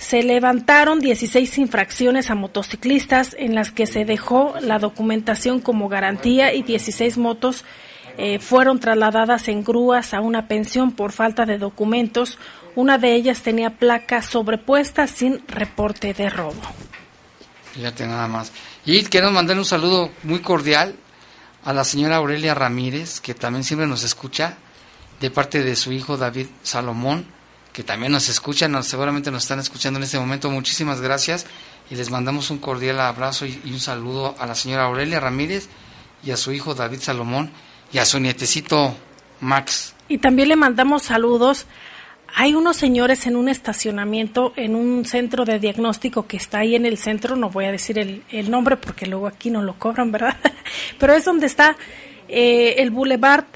Se 0.05 0.23
levantaron 0.23 1.01
16 1.01 1.57
infracciones 1.57 2.29
a 2.29 2.35
motociclistas 2.35 3.35
en 3.39 3.55
las 3.55 3.71
que 3.71 3.87
se 3.87 4.05
dejó 4.05 4.55
la 4.61 4.79
documentación 4.79 5.61
como 5.61 5.89
garantía 5.89 6.53
y 6.53 6.63
16 6.63 7.17
motos 7.17 7.65
eh, 8.19 8.39
fueron 8.39 8.81
trasladadas 8.81 9.49
en 9.49 9.65
grúas 9.65 10.13
a 10.13 10.21
una 10.21 10.47
pensión 10.47 10.93
por 10.93 11.13
falta 11.13 11.47
de 11.47 11.57
documentos. 11.57 12.39
Una 12.75 12.99
de 12.99 13.15
ellas 13.15 13.41
tenía 13.41 13.79
placa 13.79 14.21
sobrepuesta 14.21 15.07
sin 15.07 15.43
reporte 15.49 16.13
de 16.13 16.29
robo. 16.29 16.61
Fíjate 17.73 18.07
nada 18.07 18.29
más. 18.29 18.53
Y 18.85 19.05
queremos 19.05 19.33
mandar 19.33 19.57
un 19.57 19.65
saludo 19.65 20.11
muy 20.23 20.41
cordial 20.41 20.97
a 21.65 21.73
la 21.73 21.83
señora 21.83 22.17
Aurelia 22.17 22.53
Ramírez, 22.53 23.21
que 23.21 23.33
también 23.33 23.65
siempre 23.65 23.87
nos 23.87 24.05
escucha, 24.05 24.59
de 25.19 25.31
parte 25.31 25.63
de 25.63 25.75
su 25.77 25.93
hijo 25.93 26.19
David 26.19 26.49
Salomón, 26.63 27.25
que 27.75 27.83
también 27.83 28.13
nos 28.13 28.29
escucha, 28.29 28.69
nos, 28.69 28.87
seguramente 28.87 29.33
nos 29.33 29.43
están 29.43 29.59
escuchando 29.59 29.99
en 29.99 30.05
este 30.05 30.19
momento. 30.19 30.49
Muchísimas 30.49 31.01
gracias 31.01 31.45
y 31.91 31.97
les 31.97 32.09
mandamos 32.09 32.51
un 32.51 32.59
cordial 32.59 33.01
abrazo 33.01 33.47
y, 33.47 33.61
y 33.65 33.73
un 33.73 33.81
saludo 33.81 34.37
a 34.39 34.47
la 34.47 34.55
señora 34.55 34.85
Aurelia 34.85 35.19
Ramírez 35.19 35.69
y 36.25 36.31
a 36.31 36.37
su 36.37 36.53
hijo 36.53 36.75
David 36.75 37.01
Salomón 37.01 37.51
y 37.93 37.99
a 37.99 38.07
su 38.07 38.21
nietecito 38.21 38.97
Max. 39.41 39.93
Y 40.09 40.19
también 40.19 40.49
le 40.49 40.57
mandamos 40.57 41.03
saludos. 41.03 41.67
Hay 42.37 42.55
unos 42.55 42.77
señores 42.77 43.27
en 43.27 43.35
un 43.35 43.49
estacionamiento, 43.49 44.53
en 44.55 44.77
un 44.77 45.05
centro 45.05 45.45
de 45.45 45.59
diagnóstico 45.59 46.29
que 46.29 46.37
está 46.37 46.59
ahí 46.59 46.77
en 46.77 46.87
el 46.87 46.97
centro, 46.97 47.35
no 47.35 47.51
voy 47.51 47.65
a 47.65 47.73
decir 47.73 47.99
el, 47.99 48.23
el 48.31 48.53
nombre 48.53 48.77
porque 48.77 49.07
luego 49.07 49.27
aquí 49.27 49.51
no 49.51 49.63
lo 49.63 49.75
cobran, 49.81 50.13
¿verdad? 50.13 50.37
Pero 50.99 51.13
es 51.13 51.25
donde 51.25 51.47
está 51.47 51.77
eh, 52.29 52.77
el 52.79 52.91
boulevard. 52.91 53.47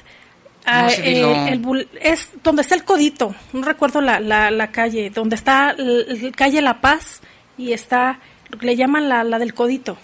No, 0.71 0.87
ah, 0.87 0.91
eh, 0.97 1.49
el 1.51 1.87
es 2.01 2.29
donde 2.43 2.61
está 2.61 2.75
el 2.75 2.83
codito, 2.83 3.33
no 3.53 3.63
recuerdo 3.63 4.01
la, 4.01 4.19
la, 4.19 4.51
la 4.51 4.71
calle, 4.71 5.09
donde 5.09 5.35
está 5.35 5.71
l- 5.77 6.05
l- 6.09 6.31
calle 6.31 6.61
La 6.61 6.79
Paz 6.81 7.21
y 7.57 7.73
está, 7.73 8.19
le 8.61 8.75
llaman 8.75 9.09
la, 9.09 9.23
la 9.23 9.39
del 9.39 9.53
codito. 9.53 9.97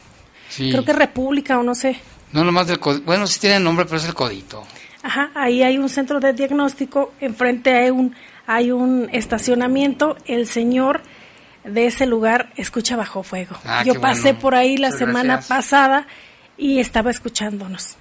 Sí. 0.50 0.72
Creo 0.72 0.84
que 0.86 0.94
República 0.94 1.60
o 1.60 1.64
no 1.64 1.76
sé. 1.76 1.98
No 2.32 2.44
nomás 2.44 2.68
del 2.68 2.80
codito. 2.80 3.06
Bueno, 3.06 3.28
sí 3.28 3.39
tiene 3.39 3.60
nombre, 3.60 3.86
pero 3.86 3.98
es 3.98 4.06
el 4.06 4.14
codito. 4.14 4.64
Ajá, 5.04 5.30
ahí 5.36 5.62
hay 5.64 5.78
un 5.78 5.88
centro 5.89 6.20
de 6.20 6.34
diagnóstico, 6.34 7.14
enfrente 7.22 7.74
hay 7.74 7.92
un, 7.92 8.16
hay 8.48 8.72
un 8.72 9.08
estacionamiento, 9.12 10.18
el 10.26 10.48
señor 10.48 11.02
de 11.64 11.86
ese 11.88 12.06
lugar 12.06 12.52
escucha 12.56 12.96
bajo 12.96 13.24
fuego. 13.24 13.56
Ah, 13.66 13.84
Yo 13.84 14.00
pasé 14.02 14.22
bueno. 14.34 14.39
por 14.39 14.56
ahí 14.56 14.78
la 14.78 14.88
Muchas 14.88 15.00
semana 15.00 15.34
gracias. 15.36 15.48
pasada 15.48 16.08
y 16.58 16.80
estaba 16.80 17.12
escuchándonos. 17.12 17.98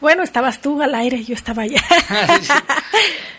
Bueno, 0.00 0.22
estabas 0.22 0.60
tú 0.60 0.82
al 0.82 0.94
aire, 0.94 1.22
yo 1.24 1.34
estaba 1.34 1.62
allá. 1.62 1.80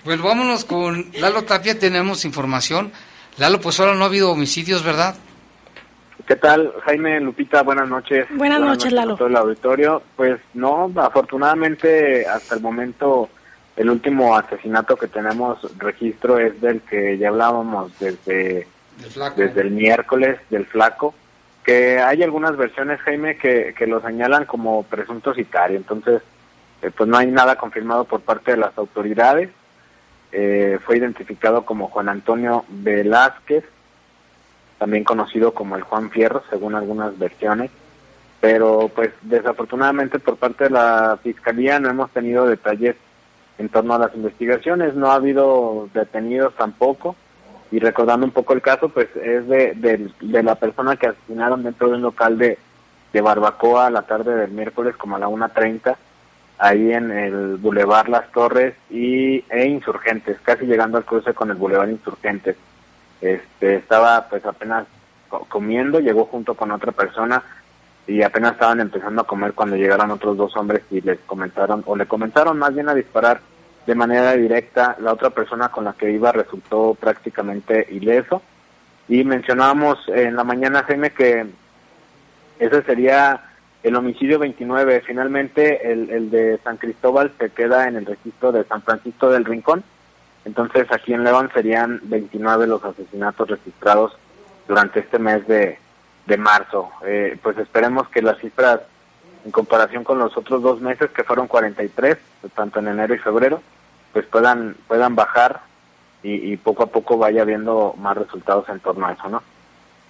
Pues 0.03 0.22
vámonos 0.22 0.64
con 0.64 1.12
Lalo 1.20 1.43
Tapia, 1.43 1.78
tenemos 1.78 2.24
información. 2.24 2.93
Lalo, 3.38 3.60
pues 3.60 3.78
ahora 3.80 3.93
no 3.93 4.03
ha 4.03 4.08
habido 4.08 4.32
homicidios, 4.32 4.82
¿verdad? 4.82 5.16
¿Qué 6.26 6.38
tal, 6.38 6.72
Jaime, 6.86 7.20
Lupita? 7.20 7.62
Buenas 7.64 7.89
noches. 7.89 8.26
Buenas 8.30 8.62
noches, 8.62 8.93
Lalo. 8.93 9.16
a 9.16 9.18
todo 9.18 9.28
el 9.28 9.36
auditorio. 9.36 10.01
Pues 10.16 10.39
no, 10.53 10.89
afortunadamente 10.95 12.26
hasta 12.26 12.55
el 12.55 12.62
momento 12.62 13.30
El 13.76 13.89
último 13.89 14.36
asesinato 14.38 14.95
que 14.95 15.08
tenemos 15.08 15.60
registro 15.78 16.39
es 16.39 16.60
del 16.62 16.80
que 16.82 17.18
ya 17.18 17.28
hablábamos 17.28 17.91
desde, 17.99 18.66
desde 19.36 19.62
el 19.62 19.72
miércoles, 19.72 20.39
del 20.49 20.66
flaco, 20.66 21.14
que 21.64 21.99
hay 21.99 22.24
algunas 22.24 22.55
versiones, 22.55 22.99
Jaime, 23.01 23.38
que, 23.38 23.76
que 23.78 23.86
lo 23.88 24.01
señalan 24.01 24.45
como 24.45 24.84
presunto 24.84 25.34
sicario. 25.34 25.78
Entonces, 25.78 26.22
eh, 26.82 26.92
pues 26.96 27.10
no 27.10 27.18
hay 27.18 27.28
nada 27.28 27.56
confirmado 27.56 28.06
por 28.06 28.22
parte 28.22 28.52
de 28.52 28.58
las 28.58 28.78
autoridades. 28.78 29.50
Eh, 30.32 30.80
fue 30.86 30.98
identificado 30.98 31.66
como 31.66 31.88
Juan 31.88 32.10
Antonio 32.10 32.66
Velázquez, 32.68 33.64
también 34.78 35.04
conocido 35.04 35.54
como 35.54 35.76
el 35.76 35.84
Juan 35.84 36.12
Fierro, 36.12 36.44
según 36.50 36.76
algunas 36.76 37.18
versiones. 37.18 37.72
Pero 38.40 38.92
pues 38.94 39.12
desafortunadamente 39.24 40.20
por 40.20 40.38
parte 40.38 40.66
de 40.66 40.70
la 40.70 41.18
Fiscalía 41.24 41.80
no 41.80 41.90
hemos 41.90 42.12
tenido 42.12 42.46
detalles 42.46 42.96
en 43.58 43.70
torno 43.70 43.96
a 43.96 44.00
las 44.00 44.14
investigaciones, 44.14 44.94
no 44.94 45.12
ha 45.12 45.16
habido 45.16 45.90
detenidos 45.94 46.54
tampoco. 46.56 47.16
Y 47.72 47.80
recordando 47.80 48.26
un 48.26 48.32
poco 48.32 48.54
el 48.54 48.62
caso, 48.62 48.88
pues 48.88 49.08
es 49.16 49.46
de, 49.48 49.74
de, 50.22 50.44
la 50.44 50.56
persona 50.56 50.96
que 50.96 51.08
asesinaron 51.08 51.64
dentro 51.64 51.90
de 51.90 51.96
un 51.96 52.02
local 52.02 52.38
de, 52.38 52.58
de 53.12 53.22
Barbacoa 53.22 53.88
a 53.88 53.90
la 53.90 54.04
tarde 54.04 54.36
del 54.36 54.52
miércoles 54.52 54.96
como 54.96 55.18
a 55.18 55.20
la 55.20 55.28
1.30 55.28 55.98
ahí 56.58 56.91
en 56.91 57.12
el 57.12 57.58
Boulevard 57.58 58.08
Las 58.08 58.32
Torres 58.32 58.76
y 58.89 59.43
e 59.49 59.66
Insurgentes, 59.68 60.38
casi 60.41 60.66
llegando 60.66 60.97
al 60.97 61.05
cruce 61.05 61.34
con 61.34 61.49
el 61.49 61.58
Boulevard 61.58 61.89
Insurgentes. 61.89 62.55
Este 63.22 63.76
estaba 63.76 64.28
pues 64.30 64.45
apenas 64.45 64.86
comiendo, 65.49 65.99
llegó 65.99 66.26
junto 66.26 66.55
con 66.55 66.72
otra 66.72 66.91
persona 66.91 67.43
y 68.08 68.22
apenas 68.22 68.53
estaban 68.53 68.80
empezando 68.80 69.22
a 69.22 69.28
comer 69.28 69.53
cuando 69.53 69.76
llegaron 69.76 70.12
otros 70.12 70.38
dos 70.38 70.55
hombres 70.55 70.84
y 70.89 71.01
les 71.01 71.20
comentaron 71.20 71.84
o 71.86 71.95
le 71.95 72.05
comentaron 72.05 72.58
más 72.58 72.74
bien 72.74 72.88
a 72.88 72.95
disparar 72.95 73.41
de 73.86 73.95
manera 73.95 74.34
directa. 74.34 74.95
La 74.99 75.14
otra 75.14 75.30
persona 75.30 75.70
con 75.70 75.84
la 75.84 75.93
que 75.93 76.12
iba 76.12 76.32
resultó 76.32 76.95
prácticamente 76.95 77.86
ileso 77.91 78.41
y 79.10 79.24
mencionábamos 79.24 79.99
en 80.08 80.36
la 80.36 80.43
mañana 80.43 80.84
Jaime 80.84 81.12
que 81.12 81.45
ese 82.60 82.82
sería 82.84 83.41
el 83.84 83.96
homicidio 83.96 84.40
29, 84.40 85.02
finalmente 85.06 85.92
el, 85.92 86.10
el 86.10 86.30
de 86.30 86.60
San 86.64 86.78
Cristóbal 86.78 87.32
se 87.38 87.50
queda 87.50 87.88
en 87.88 87.96
el 87.96 88.06
registro 88.06 88.52
de 88.52 88.64
San 88.66 88.82
Francisco 88.82 89.30
del 89.30 89.46
Rincón. 89.46 89.84
Entonces 90.46 90.88
aquí 90.92 91.14
en 91.14 91.24
León 91.24 91.50
serían 91.54 92.00
29 92.04 92.68
los 92.68 92.84
asesinatos 92.84 93.50
registrados 93.50 94.18
durante 94.68 95.00
este 95.02 95.20
mes 95.20 95.48
de, 95.48 95.78
de 96.26 96.38
marzo. 96.38 96.90
Eh, 97.06 97.38
pues 97.42 97.58
esperemos 97.58 98.08
que 98.10 98.22
las 98.22 98.38
cifras, 98.40 98.82
en 99.46 99.52
comparación 99.52 100.04
con 100.04 100.20
los 100.20 100.36
otros 100.38 100.62
dos 100.62 100.82
meses, 100.82 101.10
que 101.12 101.24
fueron 101.24 101.48
43, 101.48 102.18
tanto 102.56 102.80
en 102.80 102.88
enero 102.88 103.14
y 103.14 103.20
febrero, 103.20 103.62
pues 104.14 104.26
puedan, 104.26 104.76
puedan 104.88 105.16
bajar 105.16 105.62
y, 106.24 106.54
y 106.54 106.58
poco 106.58 106.84
a 106.84 106.88
poco 106.88 107.18
vaya 107.18 107.44
habiendo 107.44 107.94
más 107.98 108.18
resultados 108.18 108.68
en 108.70 108.80
torno 108.80 109.08
a 109.08 109.14
eso, 109.14 109.30
¿no? 109.30 109.44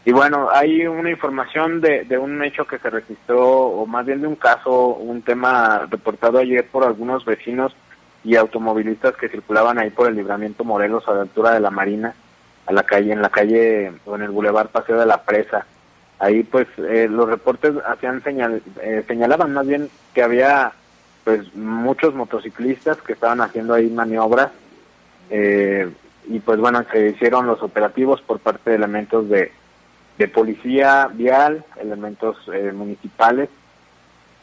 Y 0.05 0.11
bueno, 0.13 0.49
hay 0.53 0.87
una 0.87 1.09
información 1.09 1.81
de, 1.81 2.05
de 2.05 2.17
un 2.17 2.41
hecho 2.43 2.65
que 2.65 2.79
se 2.79 2.89
registró, 2.89 3.45
o 3.45 3.85
más 3.85 4.05
bien 4.05 4.21
de 4.21 4.27
un 4.27 4.35
caso, 4.35 4.95
un 4.95 5.21
tema 5.21 5.85
reportado 5.89 6.39
ayer 6.39 6.65
por 6.65 6.85
algunos 6.85 7.25
vecinos 7.25 7.75
y 8.23 8.35
automovilistas 8.35 9.15
que 9.15 9.29
circulaban 9.29 9.79
ahí 9.79 9.89
por 9.89 10.07
el 10.07 10.15
libramiento 10.15 10.63
Morelos 10.63 11.07
a 11.07 11.13
la 11.13 11.21
altura 11.21 11.51
de 11.51 11.59
la 11.59 11.71
Marina, 11.71 12.13
a 12.65 12.73
la 12.73 12.83
calle, 12.83 13.13
en 13.13 13.21
la 13.21 13.29
calle 13.29 13.91
o 14.05 14.15
en 14.15 14.23
el 14.23 14.29
Boulevard 14.29 14.67
Paseo 14.67 14.99
de 14.99 15.05
la 15.05 15.23
Presa. 15.23 15.65
Ahí 16.19 16.43
pues 16.43 16.67
eh, 16.77 17.07
los 17.09 17.29
reportes 17.29 17.73
hacían 17.85 18.23
señal, 18.23 18.61
eh, 18.81 19.03
señalaban 19.07 19.53
más 19.53 19.67
bien 19.67 19.89
que 20.13 20.23
había 20.23 20.71
pues 21.23 21.53
muchos 21.55 22.15
motociclistas 22.15 23.01
que 23.01 23.13
estaban 23.13 23.41
haciendo 23.41 23.73
ahí 23.73 23.89
maniobras 23.89 24.49
eh, 25.29 25.89
y 26.27 26.39
pues 26.39 26.59
bueno, 26.59 26.83
se 26.91 27.09
hicieron 27.09 27.45
los 27.47 27.61
operativos 27.61 28.21
por 28.21 28.39
parte 28.39 28.71
de 28.71 28.75
elementos 28.77 29.29
de 29.29 29.51
de 30.17 30.27
policía 30.27 31.09
vial, 31.13 31.63
elementos 31.79 32.37
eh, 32.53 32.71
municipales, 32.73 33.49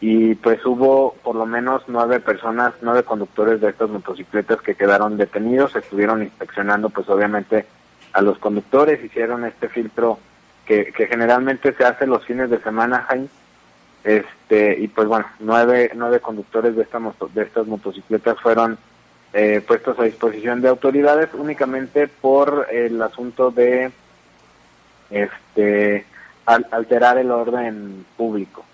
y 0.00 0.34
pues 0.34 0.64
hubo 0.66 1.14
por 1.22 1.34
lo 1.34 1.46
menos 1.46 1.82
nueve 1.88 2.20
personas, 2.20 2.74
nueve 2.82 3.04
conductores 3.04 3.60
de 3.60 3.70
estas 3.70 3.88
motocicletas 3.88 4.60
que 4.60 4.74
quedaron 4.74 5.16
detenidos, 5.16 5.74
estuvieron 5.76 6.22
inspeccionando 6.22 6.90
pues 6.90 7.08
obviamente 7.08 7.64
a 8.12 8.20
los 8.20 8.38
conductores, 8.38 9.02
hicieron 9.02 9.44
este 9.44 9.68
filtro 9.68 10.18
que, 10.66 10.92
que 10.92 11.06
generalmente 11.06 11.72
se 11.72 11.84
hace 11.84 12.06
los 12.06 12.24
fines 12.24 12.50
de 12.50 12.60
semana, 12.60 13.06
Jaime, 13.08 13.28
este, 14.04 14.78
y 14.78 14.88
pues 14.88 15.08
bueno, 15.08 15.26
nueve, 15.40 15.90
nueve 15.94 16.20
conductores 16.20 16.76
de, 16.76 16.82
esta 16.82 17.00
de 17.34 17.42
estas 17.42 17.66
motocicletas 17.66 18.38
fueron 18.40 18.76
eh, 19.32 19.62
puestos 19.66 19.98
a 19.98 20.04
disposición 20.04 20.60
de 20.60 20.68
autoridades 20.68 21.30
únicamente 21.32 22.06
por 22.06 22.68
el 22.70 23.00
asunto 23.00 23.50
de 23.50 23.90
este 25.10 26.06
alterar 26.46 27.18
el 27.18 27.30
orden 27.30 28.04
público. 28.16 28.64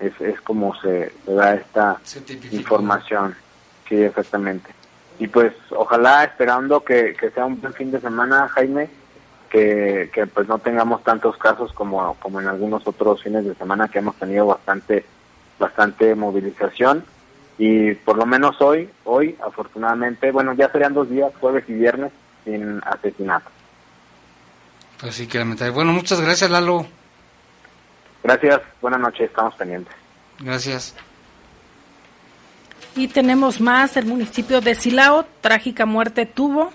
Es, 0.00 0.18
es 0.20 0.40
como 0.40 0.74
se, 0.80 1.12
da 1.26 1.54
esta 1.54 1.98
información. 2.50 3.34
Sí, 3.88 4.02
exactamente. 4.02 4.70
Y 5.18 5.28
pues 5.28 5.52
ojalá 5.70 6.24
esperando 6.24 6.82
que, 6.82 7.14
sea 7.34 7.44
un 7.44 7.60
buen 7.60 7.74
fin 7.74 7.90
de 7.90 8.00
semana, 8.00 8.48
Jaime, 8.48 8.88
que, 9.50 10.10
que 10.12 10.26
pues 10.26 10.48
no 10.48 10.58
tengamos 10.58 11.04
tantos 11.04 11.36
casos 11.36 11.72
como, 11.72 12.14
como 12.14 12.40
en 12.40 12.48
algunos 12.48 12.86
otros 12.86 13.22
fines 13.22 13.44
de 13.44 13.54
semana 13.54 13.88
que 13.88 13.98
hemos 13.98 14.16
tenido 14.16 14.46
bastante 14.46 15.04
bastante 15.58 16.14
movilización 16.16 17.04
y 17.58 17.94
por 17.94 18.16
lo 18.16 18.26
menos 18.26 18.60
hoy, 18.60 18.90
hoy 19.04 19.36
afortunadamente, 19.46 20.32
bueno, 20.32 20.54
ya 20.54 20.70
serían 20.70 20.94
dos 20.94 21.08
días, 21.08 21.32
jueves 21.40 21.64
y 21.68 21.74
viernes, 21.74 22.12
sin 22.44 22.80
Así 25.02 25.26
que 25.26 25.38
lamentable. 25.38 25.72
Bueno, 25.72 25.92
muchas 25.92 26.20
gracias, 26.20 26.50
Lalo. 26.50 26.86
Gracias, 28.22 28.60
buenas 28.80 29.00
noches, 29.00 29.28
estamos 29.28 29.54
pendientes. 29.56 29.92
Gracias. 30.38 30.94
Y 32.94 33.08
tenemos 33.08 33.60
más, 33.60 33.96
el 33.96 34.04
municipio 34.04 34.60
de 34.60 34.74
Silao, 34.74 35.26
trágica 35.40 35.86
muerte 35.86 36.26
tuvo 36.26 36.72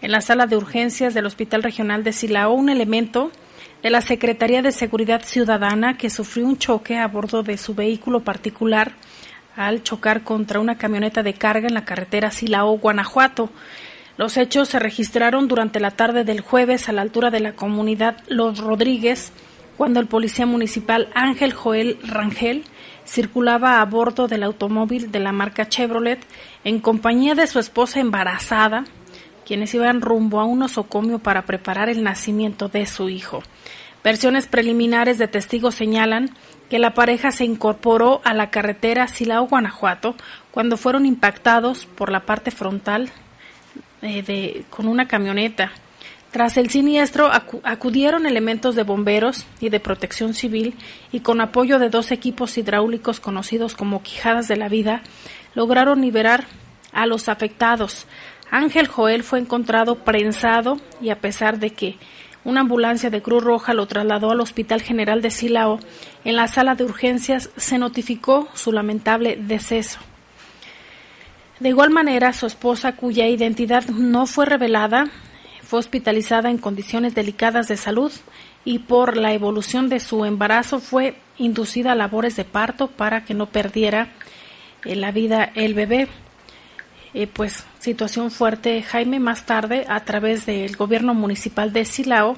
en 0.00 0.12
la 0.12 0.20
sala 0.20 0.46
de 0.46 0.56
urgencias 0.56 1.14
del 1.14 1.26
Hospital 1.26 1.62
Regional 1.62 2.04
de 2.04 2.12
Silao 2.12 2.52
un 2.52 2.68
elemento 2.68 3.32
de 3.82 3.90
la 3.90 4.00
Secretaría 4.00 4.62
de 4.62 4.72
Seguridad 4.72 5.22
Ciudadana 5.24 5.98
que 5.98 6.10
sufrió 6.10 6.46
un 6.46 6.58
choque 6.58 6.96
a 6.96 7.08
bordo 7.08 7.42
de 7.42 7.58
su 7.58 7.74
vehículo 7.74 8.20
particular 8.20 8.92
al 9.56 9.82
chocar 9.82 10.22
contra 10.22 10.60
una 10.60 10.78
camioneta 10.78 11.24
de 11.24 11.34
carga 11.34 11.66
en 11.66 11.74
la 11.74 11.84
carretera 11.84 12.30
Silao-Guanajuato. 12.30 13.50
Los 14.18 14.36
hechos 14.36 14.68
se 14.68 14.80
registraron 14.80 15.46
durante 15.46 15.78
la 15.78 15.92
tarde 15.92 16.24
del 16.24 16.40
jueves 16.40 16.88
a 16.88 16.92
la 16.92 17.02
altura 17.02 17.30
de 17.30 17.38
la 17.38 17.52
comunidad 17.52 18.16
Los 18.26 18.58
Rodríguez, 18.58 19.30
cuando 19.76 20.00
el 20.00 20.08
policía 20.08 20.44
municipal 20.44 21.08
Ángel 21.14 21.52
Joel 21.52 22.00
Rangel 22.02 22.64
circulaba 23.06 23.80
a 23.80 23.84
bordo 23.84 24.26
del 24.26 24.42
automóvil 24.42 25.12
de 25.12 25.20
la 25.20 25.30
marca 25.30 25.68
Chevrolet 25.68 26.18
en 26.64 26.80
compañía 26.80 27.36
de 27.36 27.46
su 27.46 27.60
esposa 27.60 28.00
embarazada, 28.00 28.86
quienes 29.46 29.72
iban 29.74 30.00
rumbo 30.00 30.40
a 30.40 30.44
un 30.46 30.58
nosocomio 30.58 31.20
para 31.20 31.42
preparar 31.42 31.88
el 31.88 32.02
nacimiento 32.02 32.68
de 32.68 32.86
su 32.86 33.08
hijo. 33.08 33.44
Versiones 34.02 34.48
preliminares 34.48 35.18
de 35.18 35.28
testigos 35.28 35.76
señalan 35.76 36.30
que 36.68 36.80
la 36.80 36.92
pareja 36.92 37.30
se 37.30 37.44
incorporó 37.44 38.20
a 38.24 38.34
la 38.34 38.50
carretera 38.50 39.06
Silao-Guanajuato 39.06 40.16
cuando 40.50 40.76
fueron 40.76 41.06
impactados 41.06 41.86
por 41.86 42.10
la 42.10 42.26
parte 42.26 42.50
frontal 42.50 43.12
eh, 44.02 44.22
de, 44.22 44.64
con 44.70 44.86
una 44.86 45.08
camioneta. 45.08 45.72
Tras 46.30 46.58
el 46.58 46.68
siniestro 46.68 47.30
acudieron 47.62 48.26
elementos 48.26 48.74
de 48.74 48.82
bomberos 48.82 49.46
y 49.60 49.70
de 49.70 49.80
protección 49.80 50.34
civil 50.34 50.74
y 51.10 51.20
con 51.20 51.40
apoyo 51.40 51.78
de 51.78 51.88
dos 51.88 52.10
equipos 52.10 52.58
hidráulicos 52.58 53.18
conocidos 53.18 53.74
como 53.74 54.02
Quijadas 54.02 54.46
de 54.46 54.56
la 54.56 54.68
Vida, 54.68 55.02
lograron 55.54 56.02
liberar 56.02 56.44
a 56.92 57.06
los 57.06 57.30
afectados. 57.30 58.06
Ángel 58.50 58.88
Joel 58.88 59.22
fue 59.22 59.38
encontrado 59.38 60.04
prensado 60.04 60.78
y 61.00 61.10
a 61.10 61.20
pesar 61.20 61.58
de 61.58 61.70
que 61.70 61.96
una 62.44 62.60
ambulancia 62.60 63.10
de 63.10 63.22
Cruz 63.22 63.42
Roja 63.42 63.74
lo 63.74 63.86
trasladó 63.86 64.30
al 64.30 64.40
Hospital 64.40 64.80
General 64.80 65.20
de 65.22 65.30
Silao, 65.30 65.80
en 66.24 66.36
la 66.36 66.48
sala 66.48 66.74
de 66.74 66.84
urgencias 66.84 67.50
se 67.56 67.78
notificó 67.78 68.48
su 68.54 68.72
lamentable 68.72 69.36
deceso. 69.36 69.98
De 71.60 71.70
igual 71.70 71.90
manera, 71.90 72.32
su 72.32 72.46
esposa, 72.46 72.92
cuya 72.92 73.26
identidad 73.26 73.84
no 73.88 74.26
fue 74.26 74.46
revelada, 74.46 75.08
fue 75.62 75.80
hospitalizada 75.80 76.50
en 76.50 76.58
condiciones 76.58 77.14
delicadas 77.14 77.66
de 77.66 77.76
salud 77.76 78.12
y 78.64 78.78
por 78.78 79.16
la 79.16 79.32
evolución 79.32 79.88
de 79.88 79.98
su 79.98 80.24
embarazo 80.24 80.78
fue 80.78 81.16
inducida 81.36 81.92
a 81.92 81.96
labores 81.96 82.36
de 82.36 82.44
parto 82.44 82.86
para 82.88 83.24
que 83.24 83.34
no 83.34 83.46
perdiera 83.46 84.08
eh, 84.84 84.94
la 84.94 85.10
vida 85.10 85.50
el 85.54 85.74
bebé. 85.74 86.08
Eh, 87.12 87.26
pues 87.26 87.64
situación 87.80 88.30
fuerte, 88.30 88.80
Jaime, 88.82 89.18
más 89.18 89.44
tarde, 89.44 89.84
a 89.88 90.04
través 90.04 90.46
del 90.46 90.76
gobierno 90.76 91.12
municipal 91.12 91.72
de 91.72 91.84
Silao, 91.84 92.36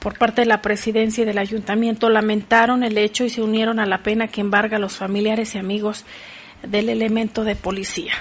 por 0.00 0.18
parte 0.18 0.42
de 0.42 0.46
la 0.46 0.60
presidencia 0.60 1.22
y 1.22 1.24
del 1.24 1.38
ayuntamiento, 1.38 2.10
lamentaron 2.10 2.82
el 2.82 2.98
hecho 2.98 3.24
y 3.24 3.30
se 3.30 3.40
unieron 3.40 3.80
a 3.80 3.86
la 3.86 4.02
pena 4.02 4.28
que 4.28 4.42
embarga 4.42 4.76
a 4.76 4.80
los 4.80 4.96
familiares 4.96 5.54
y 5.54 5.58
amigos 5.58 6.04
del 6.66 6.88
elemento 6.88 7.44
de 7.44 7.56
policía. 7.56 8.14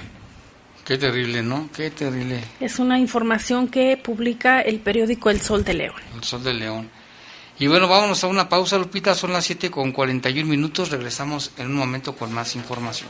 Qué 0.86 0.98
terrible, 0.98 1.42
¿no? 1.42 1.70
Qué 1.74 1.92
terrible. 1.92 2.44
Es 2.60 2.80
una 2.80 3.00
información 3.00 3.70
que 3.70 3.96
publica 3.98 4.62
el 4.62 4.80
periódico 4.80 5.30
El 5.30 5.40
Sol 5.40 5.64
de 5.64 5.74
León. 5.74 5.96
El 6.14 6.24
Sol 6.24 6.44
de 6.44 6.54
León. 6.54 6.90
Y 7.60 7.68
bueno, 7.68 7.88
vámonos 7.88 8.24
a 8.24 8.28
una 8.28 8.50
pausa, 8.50 8.78
Lupita. 8.78 9.16
Son 9.16 9.32
las 9.32 9.46
7 9.46 9.72
con 9.72 9.92
41 9.92 10.50
minutos. 10.50 10.90
Regresamos 10.90 11.52
en 11.58 11.68
un 11.68 11.76
momento 11.76 12.16
con 12.16 12.34
más 12.34 12.56
información. 12.56 13.10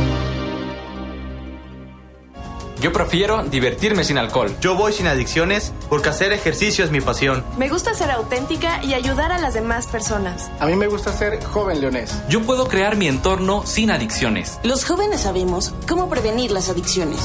Yo 2.81 2.91
prefiero 2.91 3.43
divertirme 3.43 4.03
sin 4.03 4.17
alcohol. 4.17 4.55
Yo 4.59 4.75
voy 4.75 4.91
sin 4.91 5.05
adicciones 5.05 5.71
porque 5.87 6.09
hacer 6.09 6.33
ejercicio 6.33 6.83
es 6.83 6.89
mi 6.89 6.99
pasión. 6.99 7.45
Me 7.55 7.69
gusta 7.69 7.93
ser 7.93 8.09
auténtica 8.09 8.83
y 8.83 8.95
ayudar 8.95 9.31
a 9.31 9.37
las 9.37 9.53
demás 9.53 9.85
personas. 9.85 10.49
A 10.59 10.65
mí 10.65 10.75
me 10.75 10.87
gusta 10.87 11.13
ser 11.13 11.43
joven 11.43 11.79
leonés. 11.79 12.11
Yo 12.27 12.41
puedo 12.41 12.67
crear 12.67 12.95
mi 12.95 13.07
entorno 13.07 13.67
sin 13.67 13.91
adicciones. 13.91 14.59
Los 14.63 14.83
jóvenes 14.83 15.21
sabemos 15.21 15.75
cómo 15.87 16.09
prevenir 16.09 16.49
las 16.49 16.69
adicciones. 16.69 17.19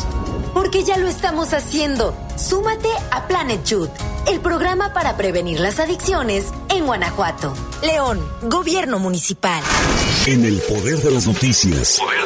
Porque 0.52 0.84
ya 0.84 0.98
lo 0.98 1.08
estamos 1.08 1.54
haciendo. 1.54 2.14
Súmate 2.36 2.90
a 3.10 3.26
Planet 3.26 3.64
Youth, 3.64 3.90
el 4.26 4.40
programa 4.40 4.92
para 4.92 5.16
prevenir 5.16 5.58
las 5.60 5.80
adicciones 5.80 6.52
en 6.68 6.84
Guanajuato. 6.84 7.54
León, 7.82 8.20
Gobierno 8.42 8.98
Municipal. 8.98 9.62
En 10.26 10.44
el 10.44 10.60
poder 10.60 10.98
de 10.98 11.10
las 11.12 11.26
noticias. 11.26 11.98
Poder 11.98 12.20
de 12.20 12.25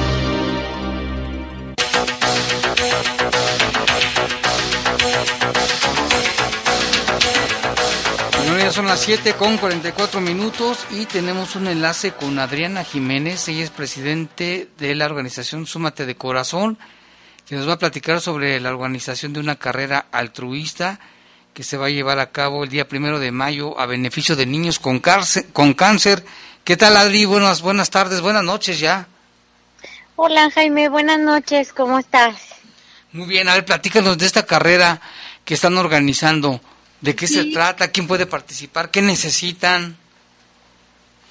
Son 8.71 8.87
las 8.87 9.01
7 9.01 9.33
con 9.33 9.57
44 9.57 10.21
minutos 10.21 10.85
y 10.91 11.05
tenemos 11.05 11.55
un 11.55 11.67
enlace 11.67 12.13
con 12.13 12.39
Adriana 12.39 12.85
Jiménez. 12.85 13.47
Ella 13.49 13.63
es 13.63 13.69
presidente 13.69 14.69
de 14.77 14.95
la 14.95 15.07
organización 15.07 15.65
Súmate 15.65 16.05
de 16.05 16.15
Corazón, 16.15 16.77
que 17.45 17.55
nos 17.55 17.67
va 17.67 17.73
a 17.73 17.79
platicar 17.79 18.21
sobre 18.21 18.59
la 18.61 18.69
organización 18.69 19.33
de 19.33 19.41
una 19.41 19.57
carrera 19.57 20.05
altruista 20.11 20.99
que 21.53 21.63
se 21.63 21.75
va 21.75 21.87
a 21.87 21.89
llevar 21.89 22.19
a 22.19 22.31
cabo 22.31 22.63
el 22.63 22.69
día 22.69 22.87
primero 22.87 23.19
de 23.19 23.31
mayo 23.31 23.77
a 23.77 23.87
beneficio 23.87 24.37
de 24.37 24.45
niños 24.45 24.79
con 24.79 24.99
cáncer. 24.99 25.47
Con 25.51 25.73
cáncer. 25.73 26.23
¿Qué 26.63 26.77
tal, 26.77 26.95
Adri? 26.95 27.25
Buenas, 27.25 27.61
buenas 27.61 27.89
tardes, 27.89 28.21
buenas 28.21 28.43
noches 28.43 28.79
ya. 28.79 29.07
Hola, 30.15 30.49
Jaime, 30.51 30.87
buenas 30.87 31.19
noches, 31.19 31.73
¿cómo 31.73 31.99
estás? 31.99 32.35
Muy 33.11 33.27
bien, 33.27 33.49
a 33.49 33.55
ver, 33.55 33.65
platícanos 33.65 34.17
de 34.17 34.27
esta 34.27 34.45
carrera 34.45 35.01
que 35.43 35.55
están 35.55 35.77
organizando. 35.77 36.61
¿De 37.01 37.15
qué 37.15 37.27
se 37.27 37.45
trata? 37.45 37.91
¿Quién 37.91 38.07
puede 38.07 38.27
participar? 38.27 38.91
¿Qué 38.91 39.01
necesitan? 39.01 39.97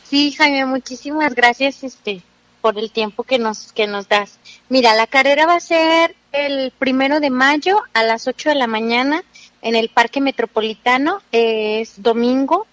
Sí, 0.09 0.33
Jaime, 0.33 0.67
muchísimas 0.67 1.33
gracias 1.35 1.85
este 1.85 2.23
por 2.61 2.77
el 2.77 2.91
tiempo 2.91 3.23
que 3.23 3.39
nos 3.39 3.73
que 3.73 3.87
nos 3.87 4.09
das. 4.09 4.39
Mira, 4.69 4.95
la 4.95 5.07
carrera 5.07 5.47
va 5.47 5.55
a 5.55 5.61
ser 5.61 6.17
el 6.33 6.73
primero 6.73 7.21
de 7.21 7.31
mayo 7.31 7.81
a 7.95 8.03
las 8.03 8.27
8 8.27 8.51
de 8.51 8.55
la 8.57 8.67
mañana 8.67 9.23
en 9.63 9.77
el 9.77 9.89
Parque 9.89 10.21
Metropolitano. 10.21 11.23
Es 11.31 12.03
domingo 12.03 12.67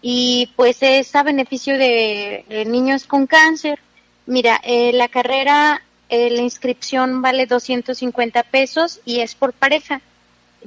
y 0.00 0.50
pues 0.56 0.82
es 0.82 1.14
a 1.14 1.22
beneficio 1.22 1.76
de, 1.76 2.64
niños 2.66 3.04
con 3.04 3.26
cáncer. 3.26 3.78
Mira, 4.24 4.58
eh, 4.64 4.92
la 4.94 5.08
carrera, 5.08 5.82
eh, 6.08 6.30
la 6.30 6.40
inscripción 6.40 7.20
vale 7.20 7.44
250 7.46 8.42
pesos 8.44 9.00
y 9.04 9.20
es 9.20 9.34
por 9.34 9.52
pareja 9.52 10.00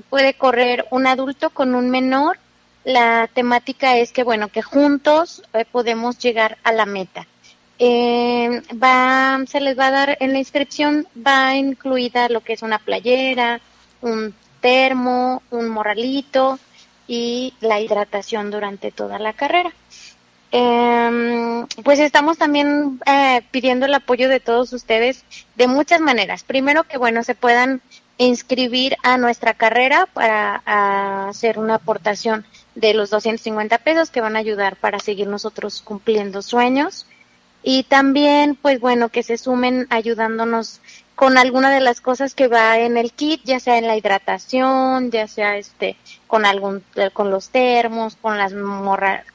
puede 0.10 0.34
correr 0.34 0.86
un 0.92 1.08
adulto 1.08 1.50
con 1.50 1.76
un 1.76 1.90
menor. 1.90 2.38
La 2.84 3.30
temática 3.34 3.98
es 3.98 4.12
que, 4.12 4.24
bueno, 4.24 4.48
que 4.50 4.62
juntos 4.62 5.44
eh, 5.54 5.66
podemos 5.72 6.18
llegar 6.18 6.58
a 6.64 6.72
la 6.72 6.86
meta. 6.86 7.28
Eh, 7.78 8.62
va, 8.72 9.40
se 9.48 9.60
les 9.60 9.78
va 9.78 9.88
a 9.88 9.92
dar 9.92 10.18
en 10.20 10.34
la 10.34 10.40
inscripción, 10.40 11.08
va 11.16 11.56
incluida 11.56 12.30
lo 12.30 12.42
que 12.42 12.54
es 12.54 12.62
una 12.62 12.80
playera, 12.80 13.60
un 14.02 14.36
termo, 14.62 15.42
un 15.50 15.70
morralito 15.70 16.60
y 17.08 17.54
la 17.60 17.80
hidratación 17.80 18.52
durante 18.52 18.92
toda 18.92 19.20
la 19.20 19.34
carrera. 19.34 19.74
Em, 20.52 21.66
pues 21.84 22.00
estamos 22.00 22.38
también 22.38 23.00
eh, 23.06 23.42
pidiendo 23.52 23.86
el 23.86 23.94
apoyo 23.94 24.28
de 24.28 24.42
todos 24.42 24.74
ustedes 24.74 25.24
de 25.56 25.68
muchas 25.68 26.02
maneras. 26.02 26.44
Primero 26.44 26.84
que, 26.84 26.98
bueno, 26.98 27.24
se 27.24 27.36
puedan 27.36 27.82
inscribir 28.26 28.98
a 29.04 29.18
nuestra 29.18 29.54
carrera 29.54 30.08
para 30.14 30.62
hacer 31.30 31.58
una 31.58 31.76
aportación 31.76 32.46
de 32.76 32.94
los 32.94 33.10
250 33.10 33.78
pesos 33.80 34.12
que 34.12 34.22
van 34.22 34.36
a 34.36 34.40
ayudar 34.40 34.76
para 34.76 35.00
seguir 35.00 35.28
nosotros 35.28 35.82
cumpliendo 35.82 36.42
sueños. 36.42 37.06
y 37.64 37.84
también 37.84 38.56
pues 38.56 38.80
bueno 38.80 39.10
que 39.10 39.22
se 39.22 39.38
sumen 39.38 39.86
ayudándonos 39.92 40.82
con 41.16 41.38
alguna 41.38 41.72
de 41.72 41.82
las 41.82 42.02
cosas 42.02 42.34
que 42.34 42.48
va 42.48 42.80
en 42.80 42.98
el 42.98 43.12
kit, 43.12 43.42
ya 43.44 43.60
sea 43.60 43.78
en 43.78 43.86
la 43.86 43.96
hidratación, 43.96 45.12
ya 45.12 45.28
sea 45.28 45.58
este 45.58 45.96
con 46.26 46.46
algún 46.46 46.84
con 47.14 47.30
los 47.30 47.50
termos, 47.50 48.16
con 48.16 48.38
las 48.40 48.54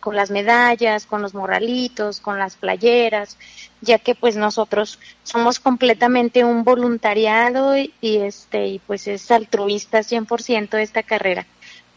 con 0.00 0.16
las 0.16 0.30
medallas, 0.32 1.06
con 1.06 1.22
los 1.22 1.34
morralitos, 1.34 2.20
con 2.20 2.38
las 2.40 2.56
playeras, 2.56 3.38
ya 3.86 3.98
que 3.98 4.14
pues 4.14 4.36
nosotros 4.36 4.98
somos 5.22 5.60
completamente 5.60 6.44
un 6.44 6.64
voluntariado 6.64 7.76
y, 7.76 7.92
este 8.02 8.66
y 8.66 8.78
pues 8.80 9.06
es 9.06 9.30
altruista 9.30 10.00
100% 10.00 10.78
esta 10.78 11.02
carrera. 11.02 11.46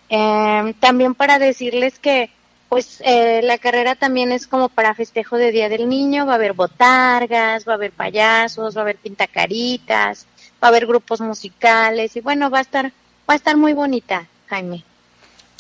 Eh, 0.10 0.74
también 0.80 1.16
para 1.16 1.40
decirles 1.40 2.00
que 2.00 2.30
pues 2.70 3.02
eh, 3.04 3.42
la 3.44 3.58
carrera 3.58 3.96
también 3.96 4.32
es 4.32 4.48
como 4.48 4.70
para 4.70 4.94
festejo 4.94 5.38
de 5.38 5.52
Día 5.52 5.70
del 5.70 5.90
Niño, 5.90 6.26
va 6.28 6.34
a 6.34 6.36
haber 6.36 6.54
botargas, 6.54 7.68
va 7.68 7.74
a 7.74 7.76
haber 7.76 7.92
payasos, 7.92 8.78
va 8.78 8.82
a 8.82 8.84
haber 8.84 8.98
pintacaritas, 8.98 10.28
va 10.64 10.68
a 10.68 10.70
haber 10.70 10.86
grupos 10.86 11.20
musicales 11.20 12.16
y 12.16 12.22
bueno, 12.22 12.50
va 12.50 12.60
a 12.60 12.62
estar 12.62 12.86
va 13.30 13.34
a 13.34 13.36
estar 13.36 13.58
muy 13.58 13.74
bonita, 13.74 14.28
Jaime. 14.48 14.84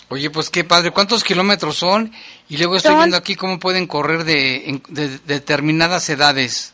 Oye, 0.10 0.32
pues 0.32 0.49
qué 0.49 0.64
padre, 0.64 0.89
¿cuántos 0.89 1.24
kilómetros 1.24 1.78
son? 1.78 2.12
Y 2.49 2.57
luego 2.57 2.76
estoy 2.76 2.95
viendo 2.95 3.16
aquí 3.16 3.36
cómo 3.36 3.60
pueden 3.60 3.86
correr 3.86 4.24
de, 4.24 4.82
determinadas 5.26 6.10
edades. 6.10 6.74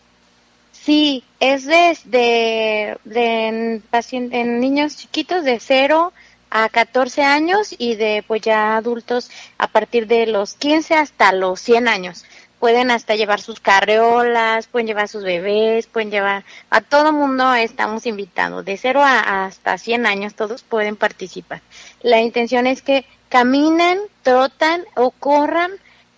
Sí, 0.72 1.24
es 1.42 1.66
de, 1.66 2.98
de, 3.04 3.82
en 4.12 4.60
niños 4.60 4.98
chiquitos 4.98 5.44
de 5.44 5.60
cero 5.60 6.14
a 6.50 6.70
14 6.70 7.24
años 7.24 7.76
y 7.78 7.96
de 7.96 8.24
pues 8.26 8.42
ya 8.42 8.78
adultos 8.78 9.30
a 9.58 9.68
partir 9.68 10.08
de 10.08 10.28
los 10.28 10.54
15 10.54 10.96
hasta 10.96 11.34
los 11.34 11.60
100 11.60 11.90
años. 11.90 12.24
Pueden 12.60 12.90
hasta 12.90 13.16
llevar 13.16 13.42
sus 13.42 13.60
carreolas, 13.60 14.68
pueden 14.68 14.88
llevar 14.88 15.10
sus 15.10 15.24
bebés, 15.24 15.88
pueden 15.88 16.10
llevar 16.10 16.46
a 16.70 16.80
todo 16.80 17.12
mundo 17.12 17.54
estamos 17.54 18.06
invitados, 18.06 18.64
de 18.64 18.78
0 18.78 19.02
a, 19.04 19.46
hasta 19.46 19.78
100 19.78 20.06
años 20.06 20.36
todos 20.36 20.64
pueden 20.64 20.96
participar. 20.96 21.62
La 22.02 22.22
intención 22.22 22.66
es 22.66 22.82
que 22.82 23.06
caminen, 23.30 24.00
trotan 24.24 24.84
o 24.96 25.12
corran 25.12 25.72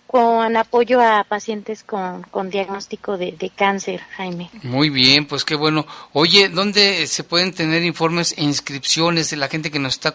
con 0.08 0.56
apoyo 0.56 1.02
a 1.02 1.22
pacientes 1.24 1.84
con, 1.84 2.22
con 2.22 2.48
diagnóstico 2.48 3.18
de, 3.18 3.52
cáncer, 3.54 4.00
Jaime. 4.16 4.50
Muy 4.62 4.88
bien, 4.88 5.26
pues 5.26 5.44
qué 5.44 5.54
bueno. 5.54 5.86
Oye, 6.14 6.48
¿dónde 6.48 7.06
se 7.06 7.24
pueden 7.24 7.52
tener 7.52 7.84
informes 7.84 8.34
e 8.38 8.42
inscripciones 8.42 9.28
de 9.28 9.36
la 9.36 9.48
gente 9.48 9.70
que 9.70 9.78
nos 9.78 9.94
está 9.94 10.14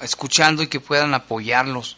escuchando 0.00 0.62
y 0.62 0.68
que 0.68 0.78
puedan 0.78 1.12
apoyarlos? 1.12 1.96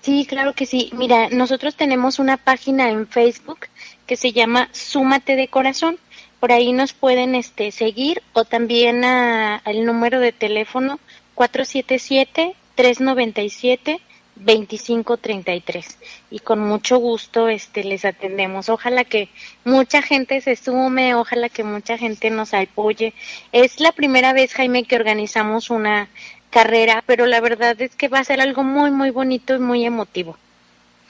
Sí, 0.00 0.24
claro 0.26 0.54
que 0.54 0.64
sí. 0.64 0.90
Mira, 0.94 1.28
nosotros 1.28 1.76
tenemos 1.76 2.18
una 2.18 2.38
página 2.38 2.88
en 2.88 3.06
Facebook 3.06 3.66
que 4.06 4.16
se 4.16 4.32
llama 4.32 4.70
Súmate 4.72 5.36
de 5.36 5.48
Corazón. 5.48 5.98
Por 6.40 6.50
ahí 6.50 6.72
nos 6.72 6.94
pueden 6.94 7.34
este, 7.34 7.72
seguir 7.72 8.22
o 8.32 8.44
también 8.44 9.04
al 9.04 9.84
número 9.84 10.18
de 10.18 10.32
teléfono 10.32 10.98
477 11.34 12.56
397 12.74 14.00
2533 14.34 15.98
y 16.30 16.38
con 16.38 16.60
mucho 16.60 16.96
gusto 16.98 17.48
este 17.48 17.84
les 17.84 18.04
atendemos. 18.04 18.68
Ojalá 18.68 19.04
que 19.04 19.28
mucha 19.64 20.02
gente 20.02 20.40
se 20.40 20.56
sume, 20.56 21.14
ojalá 21.14 21.48
que 21.48 21.64
mucha 21.64 21.98
gente 21.98 22.30
nos 22.30 22.54
apoye. 22.54 23.12
Es 23.52 23.80
la 23.80 23.92
primera 23.92 24.32
vez, 24.32 24.54
Jaime, 24.54 24.84
que 24.84 24.96
organizamos 24.96 25.70
una 25.70 26.08
carrera, 26.50 27.02
pero 27.06 27.26
la 27.26 27.40
verdad 27.40 27.80
es 27.80 27.94
que 27.94 28.08
va 28.08 28.20
a 28.20 28.24
ser 28.24 28.40
algo 28.40 28.62
muy 28.62 28.90
muy 28.90 29.10
bonito 29.10 29.54
y 29.54 29.58
muy 29.58 29.84
emotivo. 29.84 30.36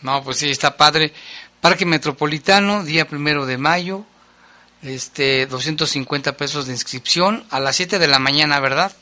No, 0.02 0.22
pues 0.22 0.38
sí, 0.38 0.50
está 0.50 0.76
padre. 0.76 1.12
Parque 1.60 1.86
Metropolitano, 1.86 2.82
día 2.82 3.06
primero 3.06 3.46
de 3.46 3.56
mayo, 3.56 4.04
este, 4.82 5.46
250 5.46 6.36
pesos 6.36 6.66
de 6.66 6.72
inscripción 6.72 7.44
a 7.50 7.60
las 7.60 7.76
7 7.76 8.00
de 8.00 8.08
la 8.08 8.18
mañana, 8.18 8.58
¿verdad? 8.58 8.92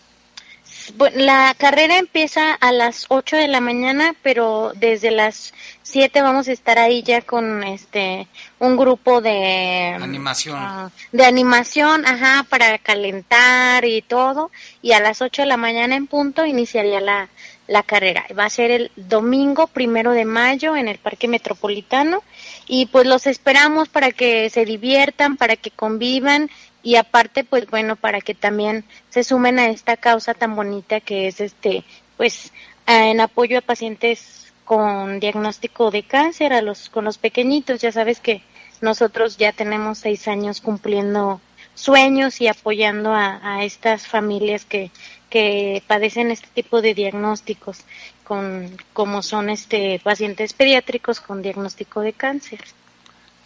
La 1.14 1.54
carrera 1.56 1.98
empieza 1.98 2.52
a 2.52 2.72
las 2.72 3.06
8 3.08 3.36
de 3.36 3.48
la 3.48 3.60
mañana, 3.60 4.14
pero 4.22 4.72
desde 4.76 5.10
las 5.10 5.52
7 5.82 6.22
vamos 6.22 6.48
a 6.48 6.52
estar 6.52 6.78
ahí 6.78 7.02
ya 7.02 7.22
con 7.22 7.62
este 7.64 8.28
un 8.58 8.76
grupo 8.76 9.20
de 9.20 9.96
animación. 10.00 10.56
Ah, 10.58 10.90
de 11.12 11.24
animación, 11.24 12.06
ajá, 12.06 12.44
para 12.48 12.78
calentar 12.78 13.84
y 13.84 14.02
todo, 14.02 14.50
y 14.82 14.92
a 14.92 15.00
las 15.00 15.22
8 15.22 15.42
de 15.42 15.46
la 15.46 15.56
mañana 15.56 15.96
en 15.96 16.06
punto 16.06 16.46
iniciaría 16.46 17.00
la 17.00 17.28
la 17.70 17.84
carrera. 17.84 18.26
Va 18.36 18.46
a 18.46 18.50
ser 18.50 18.72
el 18.72 18.90
domingo 18.96 19.68
primero 19.68 20.10
de 20.10 20.24
mayo 20.24 20.76
en 20.76 20.88
el 20.88 20.98
Parque 20.98 21.28
Metropolitano 21.28 22.24
y 22.66 22.86
pues 22.86 23.06
los 23.06 23.28
esperamos 23.28 23.88
para 23.88 24.10
que 24.10 24.50
se 24.50 24.64
diviertan, 24.64 25.36
para 25.36 25.54
que 25.54 25.70
convivan 25.70 26.50
y 26.82 26.96
aparte 26.96 27.44
pues 27.44 27.66
bueno 27.66 27.96
para 27.96 28.20
que 28.20 28.34
también 28.34 28.84
se 29.10 29.24
sumen 29.24 29.58
a 29.58 29.68
esta 29.68 29.96
causa 29.96 30.34
tan 30.34 30.56
bonita 30.56 31.00
que 31.00 31.28
es 31.28 31.40
este 31.40 31.84
pues 32.16 32.52
en 32.86 33.20
apoyo 33.20 33.58
a 33.58 33.62
pacientes 33.62 34.40
con 34.70 35.18
diagnóstico 35.18 35.90
de 35.90 36.04
cáncer 36.04 36.52
a 36.52 36.62
los 36.62 36.90
con 36.90 37.04
los 37.04 37.18
pequeñitos. 37.18 37.80
Ya 37.80 37.90
sabes 37.90 38.20
que 38.20 38.42
nosotros 38.80 39.36
ya 39.36 39.52
tenemos 39.52 39.98
seis 39.98 40.28
años 40.28 40.60
cumpliendo 40.60 41.40
sueños 41.74 42.40
y 42.40 42.46
apoyando 42.46 43.12
a, 43.12 43.64
estas 43.64 44.06
familias 44.06 44.64
que, 44.64 44.92
que 45.28 45.82
padecen 45.88 46.30
este 46.30 46.46
tipo 46.54 46.82
de 46.82 46.94
diagnósticos 46.94 47.78
con 48.22 48.76
como 48.92 49.22
son 49.22 49.50
este 49.50 50.00
pacientes 50.04 50.52
pediátricos 50.52 51.20
con 51.20 51.42
diagnóstico 51.42 52.00
de 52.00 52.12
cáncer. 52.12 52.60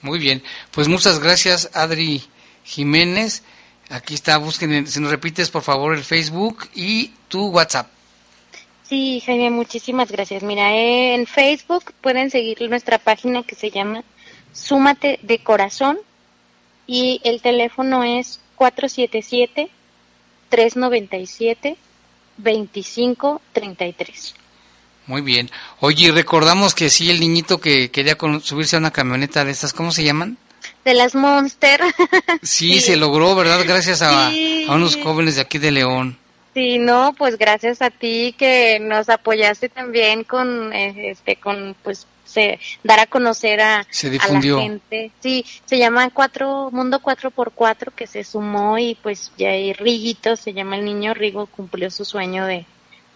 Muy 0.03 0.19
bien, 0.19 0.43
pues 0.73 0.89
muchas 0.89 1.21
gracias 1.21 1.71
Adri 1.73 2.23
Jiménez. 2.65 3.43
Aquí 3.91 4.15
está, 4.15 4.39
busquen, 4.39 4.87
si 4.87 5.01
nos 5.01 5.11
repites 5.11 5.51
por 5.51 5.63
favor 5.63 5.95
el 5.95 6.05
Facebook 6.05 6.69
y 6.75 7.13
tu 7.29 7.49
WhatsApp. 7.49 7.89
Sí, 8.89 9.23
Jaime, 9.25 9.51
muchísimas 9.51 10.11
gracias. 10.11 10.43
Mira, 10.43 10.75
en 10.75 11.27
Facebook 11.27 11.93
pueden 12.01 12.31
seguir 12.31 12.61
nuestra 12.69 12.99
página 12.99 13.43
que 13.43 13.55
se 13.55 13.71
llama 13.71 14.05
Súmate 14.53 15.19
de 15.23 15.39
Corazón 15.39 15.99
y 16.87 17.21
el 17.25 17.41
teléfono 17.41 18.05
es 18.05 18.41
477 18.57 19.71
397 20.49 21.77
2533. 22.37 24.35
Muy 25.07 25.21
bien. 25.21 25.51
Oye, 25.81 26.13
recordamos 26.13 26.75
que 26.75 26.89
sí, 26.89 27.11
el 27.11 27.21
niñito 27.21 27.61
que 27.61 27.91
quería 27.91 28.17
subirse 28.43 28.77
a 28.77 28.79
una 28.79 28.91
camioneta 28.91 29.45
de 29.45 29.51
estas, 29.51 29.73
¿cómo 29.73 29.93
se 29.93 30.05
llaman? 30.05 30.39
De 30.85 30.95
las 30.95 31.15
Monster. 31.15 31.81
Sí, 32.43 32.81
se 32.81 32.97
logró, 32.97 33.35
¿verdad? 33.35 33.61
Gracias 33.67 34.03
a, 34.03 34.31
unos 34.69 34.97
jóvenes 34.97 35.37
de 35.37 35.43
aquí 35.43 35.59
de 35.59 35.71
León. 35.71 36.19
Sí, 36.53 36.79
no, 36.79 37.15
pues 37.17 37.37
gracias 37.37 37.83
a 37.83 37.91
ti 37.91 38.35
que 38.39 38.79
nos 38.81 39.09
apoyaste 39.09 39.69
también 39.69 40.23
con, 40.25 40.73
eh, 40.73 41.11
este, 41.11 41.37
con, 41.37 41.75
pues, 41.83 42.07
se, 42.25 42.59
dar 42.83 43.01
a 43.01 43.07
conocer 43.07 43.61
a, 43.61 43.87
la 44.03 44.43
gente. 44.61 45.11
Sí, 45.21 45.45
se 45.65 45.79
llama 45.79 46.11
cuatro, 46.11 46.71
Mundo 46.71 47.01
4x4 47.01 47.93
que 47.95 48.07
se 48.07 48.25
sumó 48.25 48.79
y 48.79 48.97
pues 49.03 49.33
ya 49.37 49.51
hay 49.51 49.73
Riguito, 49.73 50.37
se 50.37 50.53
llama 50.53 50.77
el 50.77 50.85
niño 50.85 51.15
Rigo, 51.15 51.47
cumplió 51.47 51.91
su 51.91 52.05
sueño 52.05 52.47
de, 52.47 52.67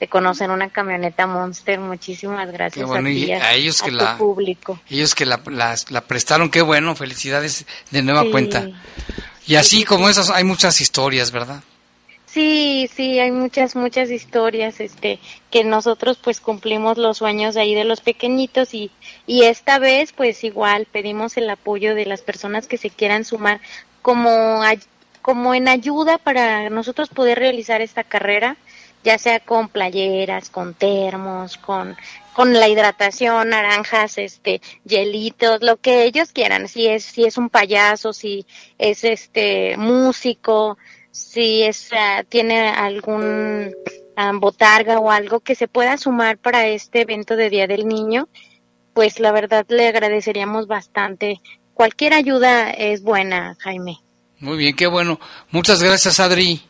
de 0.00 0.08
conocer 0.08 0.50
una 0.50 0.68
camioneta 0.70 1.26
Monster. 1.26 1.80
Muchísimas 1.80 2.50
gracias 2.50 2.90
a, 2.90 2.98
ti, 3.02 3.32
a, 3.32 3.54
ellos 3.54 3.82
que 3.82 3.90
la, 3.90 4.16
público. 4.16 4.80
Ellos 4.88 5.14
que 5.14 5.26
la, 5.26 5.40
la, 5.46 6.00
prestaron, 6.02 6.50
qué 6.50 6.62
bueno, 6.62 6.94
felicidades 6.94 7.66
de 7.90 8.02
nueva 8.02 8.24
cuenta. 8.30 8.68
Y 9.46 9.56
así 9.56 9.84
como 9.84 10.08
esas 10.08 10.30
hay 10.30 10.44
muchas 10.44 10.80
historias, 10.80 11.30
¿verdad? 11.32 11.62
Sí, 12.26 12.90
sí, 12.94 13.18
hay 13.18 13.32
muchas, 13.32 13.74
muchas 13.74 14.10
historias, 14.10 14.80
este, 14.80 15.18
que 15.50 15.64
nosotros 15.64 16.18
pues 16.22 16.40
cumplimos 16.40 16.98
los 16.98 17.16
sueños 17.16 17.56
ahí 17.56 17.74
de 17.74 17.84
los 17.84 18.02
pequeñitos 18.02 18.74
y, 18.74 18.90
y 19.26 19.44
esta 19.44 19.78
vez 19.78 20.12
pues 20.12 20.44
igual 20.44 20.86
pedimos 20.92 21.38
el 21.38 21.48
apoyo 21.48 21.94
de 21.94 22.04
las 22.04 22.20
personas 22.20 22.66
que 22.66 22.76
se 22.76 22.90
quieran 22.90 23.24
sumar 23.24 23.60
como, 24.02 24.60
como 25.22 25.54
en 25.54 25.68
ayuda 25.68 26.18
para 26.18 26.68
nosotros 26.68 27.08
poder 27.08 27.38
realizar 27.38 27.80
esta 27.80 28.04
carrera 28.04 28.58
ya 29.08 29.16
sea 29.16 29.40
con 29.40 29.70
playeras, 29.70 30.50
con 30.50 30.74
termos, 30.74 31.56
con, 31.56 31.96
con 32.34 32.52
la 32.52 32.68
hidratación, 32.68 33.48
naranjas, 33.48 34.18
este, 34.18 34.60
hielitos, 34.84 35.62
lo 35.62 35.78
que 35.78 36.04
ellos 36.04 36.30
quieran, 36.32 36.68
si 36.68 36.88
es, 36.88 37.04
si 37.04 37.24
es 37.24 37.38
un 37.38 37.48
payaso, 37.48 38.12
si 38.12 38.44
es 38.76 39.04
este 39.04 39.78
músico, 39.78 40.76
si 41.10 41.62
es, 41.62 41.88
ah, 41.94 42.22
tiene 42.28 42.68
algún 42.68 43.74
ah, 44.14 44.32
botarga 44.34 44.98
o 44.98 45.10
algo 45.10 45.40
que 45.40 45.54
se 45.54 45.68
pueda 45.68 45.96
sumar 45.96 46.36
para 46.36 46.66
este 46.66 47.00
evento 47.00 47.34
de 47.34 47.48
Día 47.48 47.66
del 47.66 47.88
Niño, 47.88 48.28
pues 48.92 49.20
la 49.20 49.32
verdad 49.32 49.64
le 49.70 49.88
agradeceríamos 49.88 50.66
bastante. 50.66 51.40
Cualquier 51.72 52.12
ayuda 52.12 52.72
es 52.72 53.02
buena, 53.02 53.56
Jaime. 53.60 54.00
Muy 54.38 54.58
bien, 54.58 54.76
qué 54.76 54.86
bueno. 54.86 55.18
Muchas 55.50 55.82
gracias, 55.82 56.20
Adri. 56.20 56.67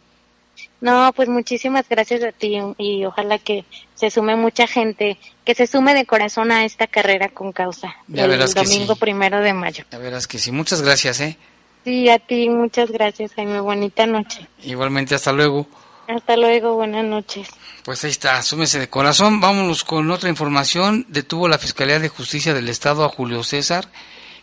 No, 0.80 1.12
pues 1.14 1.28
muchísimas 1.28 1.88
gracias 1.88 2.22
a 2.22 2.30
ti 2.30 2.56
y 2.78 3.04
ojalá 3.04 3.38
que 3.38 3.64
se 3.94 4.10
sume 4.10 4.36
mucha 4.36 4.66
gente, 4.68 5.18
que 5.44 5.54
se 5.54 5.66
sume 5.66 5.92
de 5.94 6.06
corazón 6.06 6.52
a 6.52 6.64
esta 6.64 6.86
carrera 6.86 7.28
con 7.30 7.52
causa 7.52 7.96
el 8.12 8.54
domingo 8.54 8.94
primero 8.94 9.40
de 9.40 9.52
mayo. 9.54 9.84
Ya 9.90 9.98
verás 9.98 10.28
que 10.28 10.38
sí, 10.38 10.52
muchas 10.52 10.82
gracias, 10.82 11.20
¿eh? 11.20 11.36
Sí, 11.84 12.08
a 12.08 12.18
ti 12.18 12.48
muchas 12.48 12.90
gracias, 12.92 13.32
Jaime, 13.34 13.60
bonita 13.60 14.06
noche. 14.06 14.46
Igualmente, 14.62 15.14
hasta 15.14 15.32
luego. 15.32 15.66
Hasta 16.06 16.36
luego, 16.36 16.74
buenas 16.74 17.04
noches. 17.04 17.48
Pues 17.84 18.04
ahí 18.04 18.10
está, 18.10 18.42
súmese 18.42 18.78
de 18.78 18.88
corazón. 18.88 19.40
Vámonos 19.40 19.84
con 19.84 20.10
otra 20.10 20.28
información. 20.28 21.06
Detuvo 21.08 21.48
la 21.48 21.58
Fiscalía 21.58 21.98
de 21.98 22.08
Justicia 22.08 22.54
del 22.54 22.68
Estado 22.68 23.04
a 23.04 23.08
Julio 23.08 23.42
César, 23.42 23.88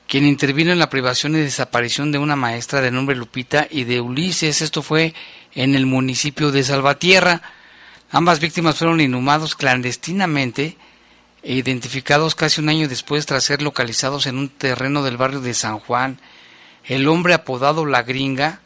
quien 0.08 0.26
intervino 0.26 0.72
en 0.72 0.80
la 0.80 0.90
privación 0.90 1.36
y 1.36 1.40
desaparición 1.40 2.12
de 2.12 2.20
una 2.20 2.36
maestra 2.36 2.82
de 2.82 2.92
nombre 2.92 3.16
Lupita 3.16 3.68
y 3.70 3.84
de 3.84 4.02
Ulises. 4.02 4.62
Esto 4.62 4.82
fue 4.82 5.14
en 5.56 5.74
el 5.74 5.86
municipio 5.86 6.52
de 6.52 6.64
Salvatierra. 6.64 7.42
Ambas 8.12 8.40
víctimas 8.40 8.78
fueron 8.78 9.02
inhumados 9.02 9.56
clandestinamente 9.56 10.78
e 11.42 11.54
identificados 11.54 12.36
casi 12.36 12.62
un 12.62 12.70
año 12.70 12.88
después 12.88 13.26
tras 13.26 13.44
ser 13.44 13.62
localizados 13.62 14.28
en 14.28 14.38
un 14.38 14.50
terreno 14.50 15.04
del 15.04 15.18
barrio 15.18 15.42
de 15.42 15.54
San 15.54 15.80
Juan. 15.80 16.20
El 16.84 17.08
hombre 17.08 17.34
apodado 17.34 17.86
La 17.86 18.04
Gringa 18.04 18.60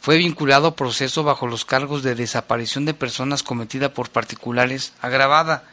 fue 0.00 0.16
vinculado 0.16 0.68
a 0.68 0.76
proceso 0.76 1.22
bajo 1.22 1.46
los 1.46 1.64
cargos 1.64 2.02
de 2.02 2.14
desaparición 2.14 2.84
de 2.84 2.94
personas 2.94 3.42
cometida 3.42 3.92
por 3.92 4.10
particulares 4.10 4.94
agravada. 5.00 5.64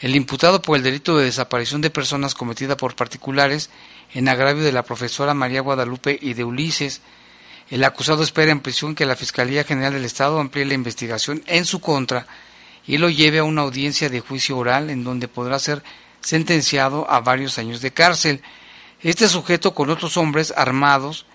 El 0.00 0.14
imputado 0.14 0.60
por 0.60 0.76
el 0.76 0.82
delito 0.82 1.16
de 1.16 1.24
desaparición 1.24 1.80
de 1.80 1.90
personas 1.90 2.34
cometida 2.34 2.76
por 2.76 2.94
particulares 2.94 3.70
en 4.12 4.28
agravio 4.28 4.62
de 4.62 4.72
la 4.72 4.82
profesora 4.82 5.32
María 5.32 5.62
Guadalupe 5.62 6.18
y 6.20 6.34
de 6.34 6.44
Ulises 6.44 7.00
el 7.70 7.84
acusado 7.84 8.22
espera 8.22 8.52
en 8.52 8.60
prisión 8.60 8.94
que 8.94 9.06
la 9.06 9.16
Fiscalía 9.16 9.64
General 9.64 9.92
del 9.92 10.04
Estado 10.04 10.38
amplíe 10.38 10.64
la 10.64 10.74
investigación 10.74 11.42
en 11.46 11.64
su 11.64 11.80
contra 11.80 12.26
y 12.86 12.98
lo 12.98 13.10
lleve 13.10 13.38
a 13.38 13.44
una 13.44 13.62
audiencia 13.62 14.08
de 14.08 14.20
juicio 14.20 14.56
oral 14.56 14.90
en 14.90 15.02
donde 15.02 15.26
podrá 15.26 15.58
ser 15.58 15.82
sentenciado 16.20 17.10
a 17.10 17.20
varios 17.20 17.58
años 17.58 17.80
de 17.80 17.92
cárcel. 17.92 18.42
Este 19.02 19.28
sujeto 19.28 19.74
con 19.74 19.90
otros 19.90 20.16
hombres 20.16 20.54
armados 20.56 21.26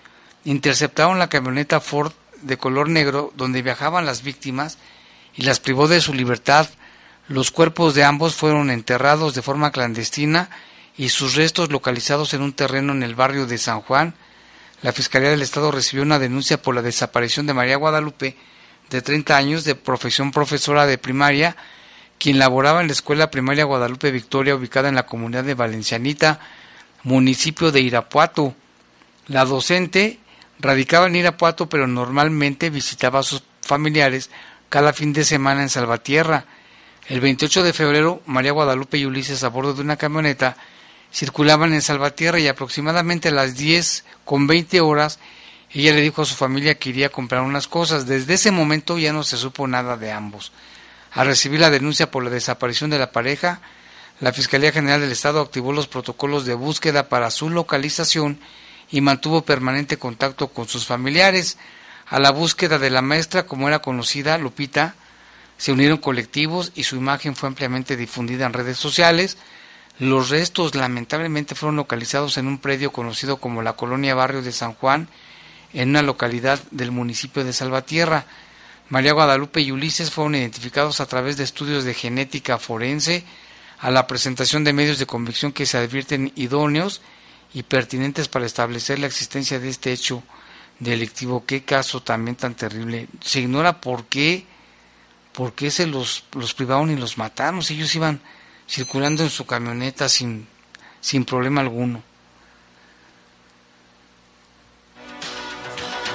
interceptaron 0.46 1.20
la 1.20 1.30
camioneta 1.30 1.82
Ford 1.82 2.14
de 2.42 2.58
color 2.58 2.90
negro 2.90 3.32
donde 3.36 3.62
viajaban 3.62 4.06
las 4.06 4.24
víctimas 4.24 4.78
y 5.36 5.44
las 5.44 5.60
privó 5.60 5.88
de 5.88 6.02
su 6.02 6.14
libertad. 6.14 6.68
Los 7.28 7.52
cuerpos 7.52 7.94
de 7.94 8.04
ambos 8.04 8.36
fueron 8.36 8.70
enterrados 8.70 9.36
de 9.36 9.42
forma 9.42 9.72
clandestina 9.72 10.50
y 10.98 11.10
sus 11.10 11.36
restos 11.36 11.72
localizados 11.72 12.34
en 12.34 12.42
un 12.42 12.54
terreno 12.54 12.94
en 12.94 13.04
el 13.04 13.16
barrio 13.16 13.46
de 13.46 13.58
San 13.58 13.82
Juan, 13.82 14.16
la 14.82 14.92
Fiscalía 14.92 15.30
del 15.30 15.42
Estado 15.42 15.72
recibió 15.72 16.04
una 16.04 16.20
denuncia 16.20 16.62
por 16.62 16.74
la 16.74 16.82
desaparición 16.82 17.46
de 17.46 17.54
María 17.54 17.76
Guadalupe, 17.76 18.36
de 18.90 19.02
30 19.02 19.38
años, 19.38 19.64
de 19.64 19.76
profesión 19.76 20.32
profesora 20.32 20.86
de 20.86 20.98
primaria, 20.98 21.56
quien 22.18 22.40
laboraba 22.40 22.82
en 22.82 22.88
la 22.88 22.94
Escuela 22.94 23.32
Primaria 23.32 23.64
Guadalupe 23.64 24.12
Victoria, 24.12 24.56
ubicada 24.56 24.90
en 24.90 24.96
la 24.96 25.06
comunidad 25.06 25.44
de 25.44 25.54
Valencianita, 25.54 26.40
municipio 27.04 27.72
de 27.72 27.82
Irapuato. 27.82 28.56
La 29.28 29.46
docente 29.46 30.20
radicaba 30.60 31.08
en 31.08 31.16
Irapuato, 31.16 31.70
pero 31.70 31.88
normalmente 31.88 32.70
visitaba 32.70 33.20
a 33.20 33.24
sus 33.24 33.44
familiares 33.62 34.30
cada 34.70 34.94
fin 34.94 35.14
de 35.14 35.24
semana 35.24 35.62
en 35.62 35.70
Salvatierra. 35.70 36.46
El 37.08 37.22
28 37.22 37.64
de 37.64 37.74
febrero, 37.74 38.22
María 38.26 38.52
Guadalupe 38.52 38.98
y 38.98 39.06
Ulises, 39.06 39.44
a 39.44 39.50
bordo 39.50 39.74
de 39.74 39.82
una 39.82 39.98
camioneta, 39.98 40.58
circulaban 41.12 41.74
en 41.74 41.82
Salvatierra 41.82 42.40
y 42.40 42.48
aproximadamente 42.48 43.30
a 43.30 43.32
las 43.32 43.56
10 43.56 44.06
con 44.26 44.48
20 44.48 44.82
horas 44.82 45.20
ella 45.74 45.94
le 45.94 46.02
dijo 46.02 46.22
a 46.22 46.26
su 46.26 46.36
familia 46.36 46.78
que 46.78 46.90
iría 46.90 47.08
a 47.08 47.12
comprar 47.12 47.42
unas 47.42 47.68
cosas. 47.68 48.06
Desde 48.06 48.34
ese 48.34 48.52
momento 48.52 48.98
ya 48.98 49.14
no 49.14 49.24
se 49.24 49.38
supo 49.38 49.68
nada 49.68 49.96
de 49.96 50.12
ambos. 50.12 50.52
Al 51.12 51.28
recibir 51.28 51.60
la 51.60 51.70
denuncia 51.70 52.12
por 52.12 52.24
la 52.24 52.30
desaparición 52.30 52.90
de 52.90 53.00
la 53.00 53.12
pareja, 53.12 53.62
la 54.20 54.34
Fiscalía 54.34 54.72
General 54.72 55.00
del 55.00 55.12
Estado 55.12 55.40
activó 55.40 55.72
los 55.72 55.88
protocolos 55.88 56.46
de 56.46 56.54
búsqueda 56.54 57.08
para 57.08 57.32
su 57.32 57.50
localización 57.50 58.40
y 58.92 59.02
mantuvo 59.02 59.44
permanente 59.44 59.98
contacto 59.98 60.50
con 60.50 60.68
sus 60.68 60.86
familiares. 60.86 61.58
A 62.08 62.20
la 62.20 62.32
búsqueda 62.32 62.78
de 62.78 62.90
la 62.90 63.02
maestra, 63.02 63.46
como 63.46 63.70
era 63.70 63.80
conocida, 63.80 64.38
Lupita, 64.38 64.96
se 65.58 65.72
unieron 65.72 66.00
colectivos 66.00 66.74
y 66.76 66.84
su 66.84 66.98
imagen 66.98 67.36
fue 67.36 67.48
ampliamente 67.48 67.96
difundida 67.96 68.46
en 68.46 68.54
redes 68.54 68.78
sociales. 68.78 69.38
Los 70.00 70.30
restos 70.30 70.76
lamentablemente 70.76 71.56
fueron 71.56 71.76
localizados 71.76 72.38
en 72.38 72.48
un 72.48 72.58
predio 72.58 72.92
conocido 72.92 73.38
como 73.38 73.62
la 73.62 73.74
Colonia 73.74 74.16
Barrio 74.16 74.42
de 74.42 74.52
San 74.52 74.74
Juan, 74.74 75.08
en 75.74 75.90
una 75.90 76.02
localidad 76.02 76.60
del 76.72 76.92
municipio 76.92 77.44
de 77.44 77.54
Salvatierra. 77.54 78.26
María 78.90 79.14
Guadalupe 79.14 79.62
y 79.62 79.72
Ulises 79.72 80.12
fueron 80.12 80.36
identificados 80.36 81.00
a 81.00 81.06
través 81.06 81.38
de 81.38 81.44
estudios 81.44 81.84
de 81.84 81.94
genética 81.94 82.58
forense, 82.58 83.24
a 83.80 83.90
la 83.90 84.06
presentación 84.06 84.64
de 84.64 84.74
medios 84.74 85.00
de 85.00 85.06
convicción 85.06 85.52
que 85.52 85.66
se 85.66 85.78
advierten 85.78 86.32
idóneos 86.36 87.02
y 87.54 87.64
pertinentes 87.64 88.28
para 88.28 88.46
establecer 88.46 89.00
la 89.00 89.08
existencia 89.08 89.60
de 89.60 89.70
este 89.70 89.92
hecho 89.92 90.24
delictivo. 90.80 91.46
Qué 91.46 91.64
caso 91.64 92.02
también 92.02 92.36
tan 92.36 92.56
terrible. 92.56 93.08
Se 93.22 93.40
ignora 93.40 93.82
por 93.82 94.06
qué, 94.06 94.46
por 95.32 95.54
qué 95.54 95.72
se 95.72 95.88
los, 95.88 96.26
los 96.34 96.54
privaron 96.54 96.92
y 96.92 96.96
los 96.96 97.18
mataron. 97.18 97.64
Si 97.64 97.76
ellos 97.76 97.96
iban 97.96 98.22
circulando 98.72 99.22
en 99.24 99.30
su 99.30 99.46
camioneta 99.46 100.08
sin, 100.08 100.48
sin 101.02 101.26
problema 101.26 101.60
alguno. 101.60 102.02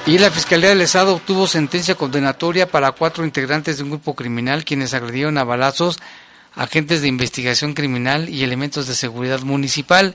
Y 0.07 0.17
la 0.19 0.31
Fiscalía 0.31 0.71
del 0.71 0.81
Estado 0.81 1.15
obtuvo 1.15 1.47
sentencia 1.47 1.97
condenatoria 1.97 2.67
para 2.67 2.93
cuatro 2.93 3.25
integrantes 3.25 3.77
de 3.77 3.83
un 3.83 3.91
grupo 3.91 4.15
criminal 4.15 4.65
quienes 4.65 4.95
agredieron 4.95 5.37
a 5.37 5.45
balazos 5.45 5.99
agentes 6.55 7.03
de 7.03 7.09
investigación 7.09 7.75
criminal 7.75 8.31
y 8.31 8.43
elementos 8.43 8.87
de 8.87 8.95
seguridad 8.95 9.41
municipal. 9.41 10.15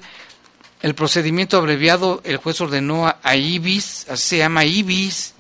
El 0.82 0.96
procedimiento 0.96 1.58
abreviado, 1.58 2.22
el 2.24 2.38
juez 2.38 2.60
ordenó 2.60 3.06
a, 3.06 3.36
Ibis, 3.36 4.08
así 4.10 4.30
se 4.30 4.38
llama 4.38 4.66
Ibis, 4.66 5.36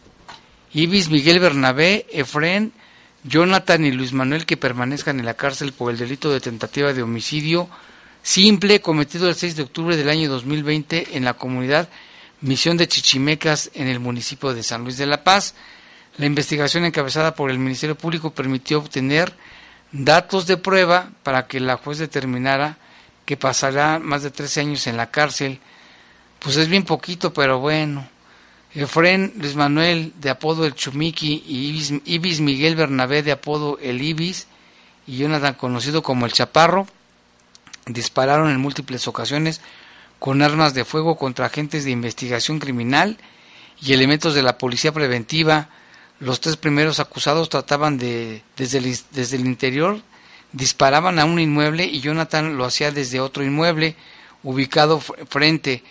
Ibis 0.71 1.09
Miguel 1.09 1.39
Bernabé, 1.39 2.05
Efren 2.11 2.73
Jonathan 3.23 3.85
y 3.85 3.91
Luis 3.91 4.13
Manuel 4.13 4.45
que 4.45 4.57
permanezcan 4.57 5.19
en 5.19 5.25
la 5.25 5.35
cárcel 5.35 5.73
por 5.73 5.91
el 5.91 5.97
delito 5.97 6.31
de 6.31 6.39
tentativa 6.39 6.93
de 6.93 7.03
homicidio 7.03 7.69
simple 8.23 8.81
cometido 8.81 9.27
el 9.29 9.35
6 9.35 9.55
de 9.55 9.63
octubre 9.63 9.97
del 9.97 10.09
año 10.09 10.29
2020 10.29 11.17
en 11.17 11.25
la 11.25 11.33
comunidad 11.33 11.89
Misión 12.41 12.77
de 12.77 12.87
Chichimecas 12.87 13.69
en 13.73 13.87
el 13.87 13.99
municipio 13.99 14.53
de 14.53 14.63
San 14.63 14.83
Luis 14.83 14.97
de 14.97 15.05
la 15.05 15.23
Paz. 15.23 15.53
La 16.17 16.25
investigación 16.25 16.85
encabezada 16.85 17.35
por 17.35 17.51
el 17.51 17.59
Ministerio 17.59 17.95
Público 17.95 18.31
permitió 18.31 18.79
obtener 18.79 19.33
datos 19.91 20.47
de 20.47 20.57
prueba 20.57 21.11
para 21.23 21.47
que 21.47 21.59
la 21.59 21.77
juez 21.77 21.99
determinara 21.99 22.77
que 23.25 23.37
pasará 23.37 23.99
más 23.99 24.23
de 24.23 24.31
13 24.31 24.61
años 24.61 24.87
en 24.87 24.97
la 24.97 25.11
cárcel. 25.11 25.59
Pues 26.39 26.57
es 26.57 26.67
bien 26.67 26.83
poquito, 26.83 27.31
pero 27.31 27.59
bueno. 27.59 28.07
Efren 28.73 29.33
Luis 29.37 29.55
Manuel, 29.55 30.13
de 30.21 30.29
apodo 30.29 30.65
el 30.65 30.75
Chumiki, 30.75 31.43
y 31.45 31.91
Ibis, 32.05 32.39
Miguel 32.39 32.75
Bernabé, 32.75 33.21
de 33.21 33.33
apodo 33.33 33.77
el 33.81 34.01
Ibis, 34.01 34.47
y 35.05 35.17
Jonathan, 35.17 35.55
conocido 35.55 36.01
como 36.01 36.25
el 36.25 36.31
Chaparro, 36.31 36.87
dispararon 37.85 38.49
en 38.49 38.59
múltiples 38.59 39.07
ocasiones 39.07 39.61
con 40.19 40.41
armas 40.41 40.73
de 40.73 40.85
fuego 40.85 41.17
contra 41.17 41.47
agentes 41.47 41.83
de 41.83 41.91
investigación 41.91 42.59
criminal 42.59 43.17
y 43.81 43.93
elementos 43.93 44.35
de 44.35 44.43
la 44.43 44.57
policía 44.57 44.91
preventiva. 44.91 45.69
Los 46.19 46.39
tres 46.39 46.57
primeros 46.57 46.99
acusados 46.99 47.49
trataban 47.49 47.97
de, 47.97 48.43
desde 48.55 48.77
el, 48.77 48.95
desde 49.11 49.37
el 49.37 49.47
interior, 49.47 49.99
disparaban 50.53 51.17
a 51.17 51.25
un 51.25 51.39
inmueble 51.39 51.85
y 51.85 52.01
Jonathan 52.01 52.55
lo 52.55 52.65
hacía 52.65 52.91
desde 52.91 53.19
otro 53.19 53.43
inmueble 53.43 53.95
ubicado 54.43 54.99
frente 54.99 55.83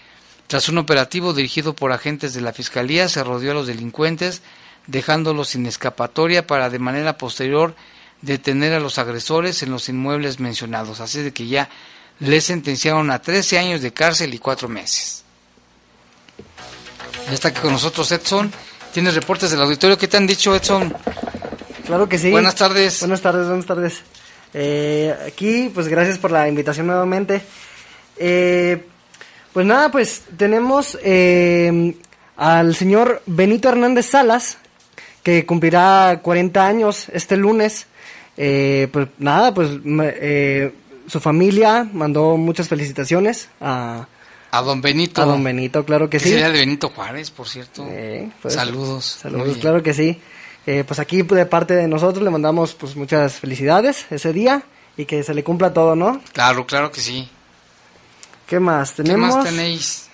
tras 0.50 0.68
un 0.68 0.78
operativo 0.78 1.32
dirigido 1.32 1.76
por 1.76 1.92
agentes 1.92 2.34
de 2.34 2.40
la 2.40 2.52
Fiscalía, 2.52 3.08
se 3.08 3.22
rodeó 3.22 3.52
a 3.52 3.54
los 3.54 3.68
delincuentes, 3.68 4.42
dejándolos 4.88 5.50
sin 5.50 5.64
escapatoria 5.64 6.44
para 6.44 6.68
de 6.70 6.80
manera 6.80 7.18
posterior 7.18 7.76
detener 8.20 8.72
a 8.72 8.80
los 8.80 8.98
agresores 8.98 9.62
en 9.62 9.70
los 9.70 9.88
inmuebles 9.88 10.40
mencionados. 10.40 10.98
Así 10.98 11.22
de 11.22 11.32
que 11.32 11.46
ya 11.46 11.68
les 12.18 12.46
sentenciaron 12.46 13.12
a 13.12 13.22
13 13.22 13.60
años 13.60 13.80
de 13.80 13.92
cárcel 13.92 14.34
y 14.34 14.40
4 14.40 14.68
meses. 14.68 15.22
Ya 17.28 17.32
está 17.32 17.50
aquí 17.50 17.60
con 17.60 17.70
nosotros 17.70 18.10
Edson. 18.10 18.52
Tienes 18.92 19.14
reportes 19.14 19.52
del 19.52 19.62
auditorio. 19.62 19.96
¿Qué 19.96 20.08
te 20.08 20.16
han 20.16 20.26
dicho, 20.26 20.56
Edson? 20.56 20.92
Claro 21.86 22.08
que 22.08 22.18
sí. 22.18 22.28
Buenas 22.28 22.56
tardes. 22.56 22.98
Buenas 22.98 23.20
tardes, 23.20 23.46
buenas 23.46 23.66
tardes. 23.66 24.02
Eh, 24.52 25.14
aquí, 25.28 25.70
pues 25.72 25.86
gracias 25.86 26.18
por 26.18 26.32
la 26.32 26.48
invitación 26.48 26.88
nuevamente. 26.88 27.40
Eh, 28.16 28.89
pues 29.52 29.66
nada, 29.66 29.90
pues 29.90 30.22
tenemos 30.36 30.98
eh, 31.02 31.94
al 32.36 32.74
señor 32.74 33.22
Benito 33.26 33.68
Hernández 33.68 34.06
Salas, 34.06 34.58
que 35.22 35.44
cumplirá 35.44 36.20
40 36.22 36.66
años 36.66 37.08
este 37.12 37.36
lunes. 37.36 37.86
Eh, 38.36 38.88
pues 38.92 39.08
nada, 39.18 39.52
pues 39.52 39.70
eh, 39.84 40.72
su 41.06 41.20
familia 41.20 41.88
mandó 41.92 42.36
muchas 42.36 42.68
felicitaciones 42.68 43.48
a... 43.60 44.06
A 44.52 44.62
don 44.62 44.80
Benito. 44.80 45.22
A 45.22 45.26
don 45.26 45.44
Benito, 45.44 45.84
claro 45.84 46.10
que 46.10 46.18
sí. 46.18 46.30
Sería 46.30 46.50
de 46.50 46.58
Benito 46.58 46.88
Juárez, 46.88 47.30
por 47.30 47.48
cierto. 47.48 47.86
Pues, 48.42 48.54
saludos. 48.54 49.04
Saludos, 49.20 49.58
claro 49.58 49.82
que 49.82 49.94
sí. 49.94 50.20
Eh, 50.66 50.84
pues 50.86 51.00
aquí 51.00 51.22
de 51.22 51.46
parte 51.46 51.74
de 51.74 51.88
nosotros 51.88 52.22
le 52.22 52.30
mandamos 52.30 52.74
pues 52.74 52.94
muchas 52.94 53.34
felicidades 53.34 54.06
ese 54.10 54.32
día 54.32 54.62
y 54.96 55.04
que 55.04 55.22
se 55.22 55.34
le 55.34 55.42
cumpla 55.42 55.72
todo, 55.72 55.96
¿no? 55.96 56.20
Claro, 56.32 56.66
claro 56.66 56.90
que 56.90 57.00
sí. 57.00 57.28
¿Qué 58.50 58.58
más 58.58 58.94
tenemos? 58.94 59.30
¿Qué 59.30 59.42
más 59.42 59.48
tenéis? 59.48 60.08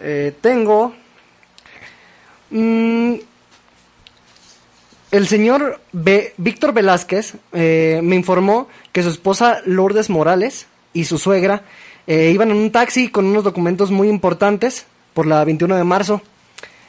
Eh, 0.00 0.34
tengo 0.40 0.94
mm, 2.50 3.14
el 5.10 5.28
señor 5.28 5.78
Víctor 5.92 6.72
Velázquez 6.72 7.34
eh, 7.52 8.00
me 8.02 8.16
informó 8.16 8.68
que 8.92 9.02
su 9.02 9.10
esposa 9.10 9.60
Lourdes 9.66 10.08
Morales 10.08 10.68
y 10.94 11.04
su 11.04 11.18
suegra 11.18 11.64
eh, 12.06 12.30
iban 12.32 12.50
en 12.50 12.56
un 12.56 12.72
taxi 12.72 13.10
con 13.10 13.26
unos 13.26 13.44
documentos 13.44 13.90
muy 13.90 14.08
importantes 14.08 14.86
por 15.12 15.26
la 15.26 15.44
21 15.44 15.76
de 15.76 15.84
marzo. 15.84 16.22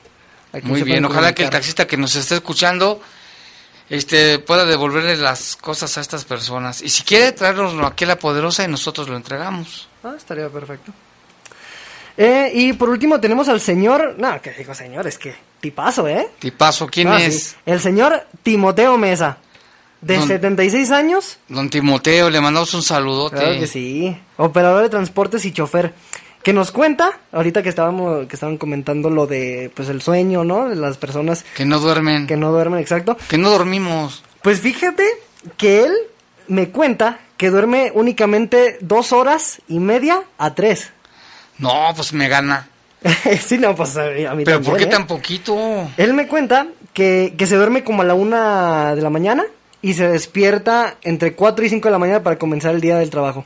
Muy 0.64 0.82
bien, 0.84 1.06
ojalá 1.06 1.36
que 1.36 1.44
el 1.44 1.50
taxista 1.50 1.86
que 1.86 1.98
nos 1.98 2.16
esté 2.16 2.36
escuchando 2.36 3.02
este 3.90 4.40
pueda 4.40 4.66
devolverle 4.66 5.18
las 5.18 5.56
cosas 5.56 5.98
a 5.98 6.02
estas 6.02 6.26
personas. 6.26 6.82
Y 6.82 6.90
si 6.90 7.04
quiere 7.04 7.32
traernoslo 7.32 7.86
aquí 7.86 8.06
a 8.06 8.08
la 8.08 8.20
poderosa 8.20 8.64
y 8.64 8.68
nosotros 8.68 9.08
lo 9.08 9.16
entregamos. 9.16 9.88
Ah, 10.04 10.14
estaría 10.18 10.50
perfecto. 10.50 10.92
Eh, 12.18 12.52
y 12.54 12.74
por 12.74 12.90
último 12.90 13.20
tenemos 13.20 13.50
al 13.50 13.60
señor, 13.60 14.16
no, 14.18 14.42
que 14.42 14.52
digo 14.52 14.74
señor, 14.74 15.06
es 15.06 15.18
que 15.18 15.36
tipazo, 15.60 16.08
¿eh? 16.08 16.30
Tipazo, 16.40 16.88
¿quién 16.88 17.10
es? 17.10 17.58
El 17.66 17.82
señor 17.82 18.26
Timoteo 18.42 18.98
Mesa, 18.98 19.38
de 20.00 20.22
76 20.22 20.92
años. 20.92 21.40
Don 21.50 21.70
Timoteo, 21.70 22.30
le 22.30 22.40
mandamos 22.40 22.74
un 22.74 22.84
saludote. 22.84 23.36
Claro 23.36 23.60
que 23.60 23.68
sí, 23.68 24.18
operador 24.38 24.84
de 24.84 24.90
transportes 24.90 25.44
y 25.44 25.52
chofer 25.52 25.94
que 26.46 26.54
nos 26.54 26.72
cuenta 26.72 27.18
ahorita 27.32 27.64
que 27.64 27.70
estábamos 27.70 28.28
que 28.28 28.36
estaban 28.36 28.58
comentando 28.58 29.10
lo 29.10 29.26
de 29.26 29.72
pues 29.76 29.90
el 29.90 30.04
sueño 30.04 30.44
no 30.44 30.70
de 30.70 30.76
las 30.76 30.96
personas 30.96 31.44
que 31.56 31.66
no 31.66 31.80
duermen. 31.80 32.28
Que 32.28 32.38
no 32.38 32.52
duermen 32.52 32.80
exacto. 32.80 33.18
Que 33.28 33.40
no 33.40 33.50
dormimos. 33.50 34.24
Pues 34.44 34.60
fíjate 34.60 35.08
que 35.58 35.86
él 35.86 35.94
me 36.48 36.70
cuenta 36.70 37.18
que 37.36 37.50
duerme 37.50 37.92
únicamente 37.96 38.78
dos 38.80 39.12
horas 39.12 39.60
y 39.68 39.80
media 39.80 40.22
a 40.38 40.54
tres. 40.54 40.92
No 41.58 41.92
pues 41.96 42.14
me 42.14 42.28
gana. 42.30 42.70
Sí 43.42 43.58
no 43.58 43.76
pues 43.76 43.98
a 43.98 44.36
mí 44.36 44.44
pero 44.46 44.62
por 44.62 44.78
qué 44.78 44.84
¿eh? 44.84 44.88
tan 44.88 45.08
poquito 45.08 45.90
él 45.98 46.14
me 46.14 46.28
cuenta 46.28 46.68
que, 46.94 47.34
que 47.36 47.48
se 47.48 47.56
duerme 47.56 47.84
como 47.84 48.04
a 48.04 48.06
la 48.06 48.14
una 48.14 48.94
de 48.94 49.02
la 49.02 49.10
mañana 49.10 49.46
y 49.82 49.94
se 49.94 50.08
despierta 50.08 50.98
entre 51.02 51.34
cuatro 51.34 51.66
y 51.66 51.70
cinco 51.70 51.88
de 51.88 51.94
la 51.94 52.00
mañana 52.00 52.22
para 52.22 52.38
comenzar 52.38 52.76
el 52.76 52.82
día 52.82 52.98
del 52.98 53.10
trabajo 53.10 53.46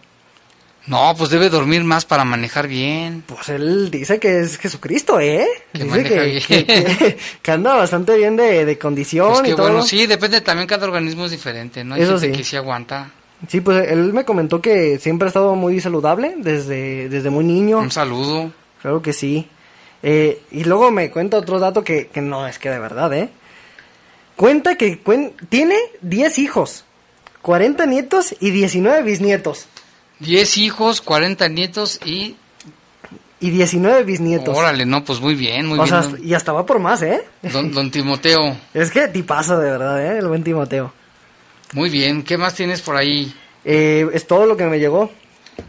no, 0.88 1.14
pues 1.18 1.30
debe 1.30 1.50
dormir 1.50 1.84
más 1.84 2.06
para 2.06 2.26
manejar 2.26 2.68
bien. 2.68 3.24
Pues 3.26 3.50
él 3.50 3.92
dice 3.92 4.20
que 4.20 4.40
es 4.40 4.58
Jesucristo, 4.58 5.20
¿eh? 5.20 5.46
Que 5.74 5.84
dice 5.84 6.04
que, 6.04 6.20
bien. 6.22 7.18
Que, 7.42 7.52
anda 7.52 7.76
bastante 7.76 8.18
bien 8.18 8.36
de, 8.36 8.66
de 8.66 8.78
condición 8.80 9.30
pues 9.30 9.42
que 9.42 9.50
y 9.52 9.56
todo. 9.56 9.68
bueno, 9.68 9.84
sí, 9.84 10.08
depende 10.08 10.42
también, 10.42 10.68
cada 10.68 10.88
organismo 10.88 11.26
es 11.26 11.32
diferente, 11.32 11.84
¿no? 11.84 11.96
Hay 11.96 12.02
Eso 12.02 12.20
gente 12.20 12.34
sí. 12.34 12.38
que 12.40 12.44
sí 12.44 12.56
aguanta. 12.56 13.12
Sí, 13.48 13.62
pues 13.62 13.90
él 13.90 14.14
me 14.14 14.26
comentó 14.26 14.62
que 14.62 15.00
siempre 15.00 15.28
ha 15.28 15.30
estado 15.30 15.56
muy 15.56 15.80
saludable 15.80 16.36
desde, 16.38 17.08
desde 17.08 17.30
muy 17.30 17.46
niño. 17.46 17.80
Un 17.80 17.92
saludo. 17.92 18.52
Claro 18.82 19.02
que 19.02 19.14
sí. 19.14 19.48
Eh, 20.02 20.42
y 20.52 20.64
luego 20.64 20.92
me 20.92 21.12
cuenta 21.12 21.38
otro 21.38 21.60
dato 21.60 21.84
que, 21.84 22.08
que 22.08 22.22
no 22.22 22.48
es 22.48 22.60
que 22.60 22.70
de 22.70 22.80
verdad, 22.80 23.14
¿eh? 23.14 23.30
Cuenta 24.36 24.76
que 24.76 25.00
cuen 25.00 25.34
tiene 25.50 25.76
10 26.02 26.40
hijos, 26.40 26.86
40 27.42 27.86
nietos 27.86 28.36
y 28.40 28.52
19 28.52 29.04
bisnietos. 29.04 29.68
10 30.20 30.58
hijos, 30.58 31.02
40 31.02 31.48
nietos 31.50 32.00
y... 32.06 32.36
Y 33.42 33.52
19 33.52 34.04
bisnietos. 34.04 34.58
Órale, 34.58 34.86
no, 34.86 35.06
pues 35.06 35.22
muy 35.22 35.34
bien, 35.34 35.66
muy 35.66 35.80
o 35.80 35.84
bien. 35.84 36.04
Sea, 36.04 36.12
y 36.22 36.34
hasta 36.34 36.52
va 36.52 36.66
por 36.66 36.80
más, 36.80 37.02
¿eh? 37.04 37.24
Don, 37.42 37.72
don 37.72 37.90
Timoteo. 37.92 38.58
es 38.74 38.92
que 38.92 39.08
tipazo, 39.08 39.58
de 39.58 39.72
verdad, 39.72 40.04
¿eh? 40.06 40.18
El 40.20 40.28
buen 40.28 40.44
Timoteo. 40.44 40.92
Muy 41.72 41.90
bien, 41.90 42.24
¿qué 42.24 42.38
más 42.38 42.54
tienes 42.56 42.82
por 42.82 42.98
ahí? 42.98 43.34
Eh, 43.64 44.08
es 44.14 44.28
todo 44.28 44.46
lo 44.46 44.58
que 44.58 44.66
me 44.66 44.80
llegó, 44.80 45.12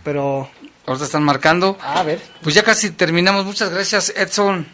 pero... 0.02 0.48
Ahorita 0.86 1.04
están 1.04 1.22
marcando. 1.22 1.78
A 1.80 2.02
ver. 2.02 2.20
Pues 2.42 2.54
ya 2.54 2.64
casi 2.64 2.90
terminamos. 2.90 3.44
Muchas 3.44 3.70
gracias, 3.70 4.12
Edson, 4.16 4.66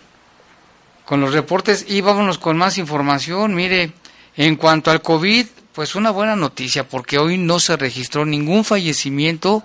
con 1.05 1.21
los 1.21 1.35
reportes. 1.35 1.85
Y 1.89 2.01
vámonos 2.01 2.39
con 2.39 2.57
más 2.57 2.79
información. 2.79 3.55
Mire, 3.55 3.93
en 4.37 4.57
cuanto 4.57 4.91
al 4.91 5.03
COVID, 5.03 5.47
pues 5.77 5.95
una 5.95 6.11
buena 6.11 6.37
noticia, 6.37 6.89
porque 6.89 7.19
hoy 7.19 7.37
no 7.37 7.61
se 7.61 7.77
registró 7.77 8.25
ningún 8.25 8.65
fallecimiento 8.65 9.63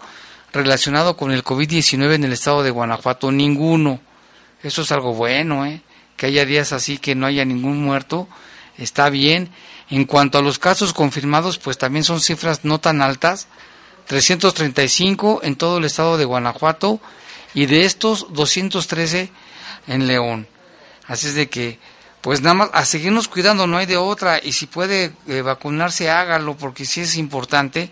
relacionado 0.52 1.16
con 1.16 1.32
el 1.32 1.42
COVID-19 1.42 2.16
en 2.16 2.26
el 2.26 2.34
estado 2.34 2.64
de 2.64 2.70
Guanajuato, 2.70 3.32
ninguno. 3.32 4.02
Eso 4.62 4.82
es 4.82 4.92
algo 4.92 5.14
bueno, 5.14 5.66
¿eh? 5.66 5.82
Que 6.18 6.26
haya 6.26 6.44
días 6.44 6.74
así 6.74 6.98
que 6.98 7.16
no 7.16 7.28
haya 7.28 7.46
ningún 7.46 7.82
muerto, 7.82 8.28
está 8.78 9.10
bien. 9.10 9.52
En 9.90 10.04
cuanto 10.04 10.38
a 10.38 10.42
los 10.42 10.60
casos 10.60 10.92
confirmados, 10.92 11.58
pues 11.60 11.78
también 11.78 12.04
son 12.04 12.20
cifras 12.20 12.66
no 12.66 12.82
tan 12.82 13.02
altas, 13.02 13.48
335 14.08 15.40
en 15.44 15.56
todo 15.56 15.78
el 15.78 15.86
estado 15.86 16.18
de 16.18 16.26
Guanajuato 16.26 17.00
y 17.54 17.68
de 17.68 17.86
estos 17.86 18.34
213 18.34 19.32
en 19.88 20.08
León. 20.08 20.46
Así 21.08 21.28
es 21.28 21.36
de 21.36 21.48
que 21.48 21.80
pues 22.22 22.42
nada 22.42 22.54
más 22.54 22.70
a 22.74 22.86
seguirnos 22.86 23.28
cuidando, 23.28 23.68
no 23.68 23.78
hay 23.78 23.88
de 23.88 23.98
otra. 23.98 24.40
Y 24.42 24.52
si 24.52 24.68
puede 24.68 25.12
eh, 25.28 25.42
vacunarse, 25.42 26.10
hágalo, 26.10 26.56
porque 26.56 26.86
sí 26.86 27.02
es 27.02 27.18
importante. 27.18 27.92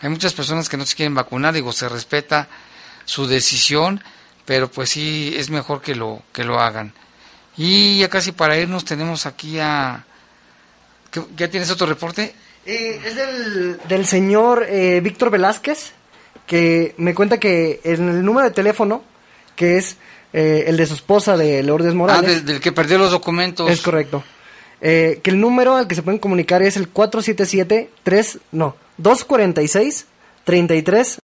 Hay 0.00 0.08
muchas 0.08 0.32
personas 0.32 0.68
que 0.68 0.76
no 0.76 0.86
se 0.86 0.96
quieren 0.96 1.14
vacunar, 1.14 1.54
digo, 1.54 1.72
se 1.72 1.88
respeta 1.88 2.48
su 3.04 3.26
decisión, 3.26 4.02
pero 4.44 4.70
pues 4.70 4.90
sí 4.90 5.34
es 5.36 5.50
mejor 5.50 5.80
que 5.80 5.94
lo, 5.94 6.22
que 6.32 6.44
lo 6.44 6.58
hagan. 6.58 6.92
Y 7.56 7.98
ya 7.98 8.08
casi 8.08 8.32
para 8.32 8.58
irnos 8.58 8.84
tenemos 8.84 9.26
aquí 9.26 9.58
a... 9.58 10.04
¿Ya 11.36 11.48
tienes 11.48 11.70
otro 11.70 11.86
reporte? 11.86 12.34
Eh, 12.66 13.00
es 13.04 13.16
del, 13.16 13.80
del 13.88 14.06
señor 14.06 14.66
eh, 14.68 15.00
Víctor 15.00 15.30
Velázquez, 15.30 15.92
que 16.46 16.94
me 16.98 17.14
cuenta 17.14 17.38
que 17.38 17.80
en 17.84 18.08
el 18.08 18.24
número 18.24 18.48
de 18.48 18.54
teléfono, 18.54 19.02
que 19.54 19.78
es 19.78 19.96
eh, 20.32 20.64
el 20.66 20.76
de 20.76 20.86
su 20.86 20.94
esposa 20.94 21.36
de 21.36 21.62
Lourdes 21.62 21.94
Morales. 21.94 22.30
Ah, 22.30 22.34
del, 22.34 22.44
del 22.44 22.60
que 22.60 22.72
perdió 22.72 22.98
los 22.98 23.10
documentos. 23.10 23.70
Es 23.70 23.80
correcto. 23.82 24.22
Eh, 24.80 25.20
que 25.22 25.30
el 25.30 25.40
número 25.40 25.74
al 25.76 25.88
que 25.88 25.94
se 25.94 26.02
pueden 26.02 26.18
comunicar 26.18 26.62
es 26.62 26.76
el 26.76 26.92
477-3, 26.92 28.40
no, 28.52 28.76
246-33 29.00 30.04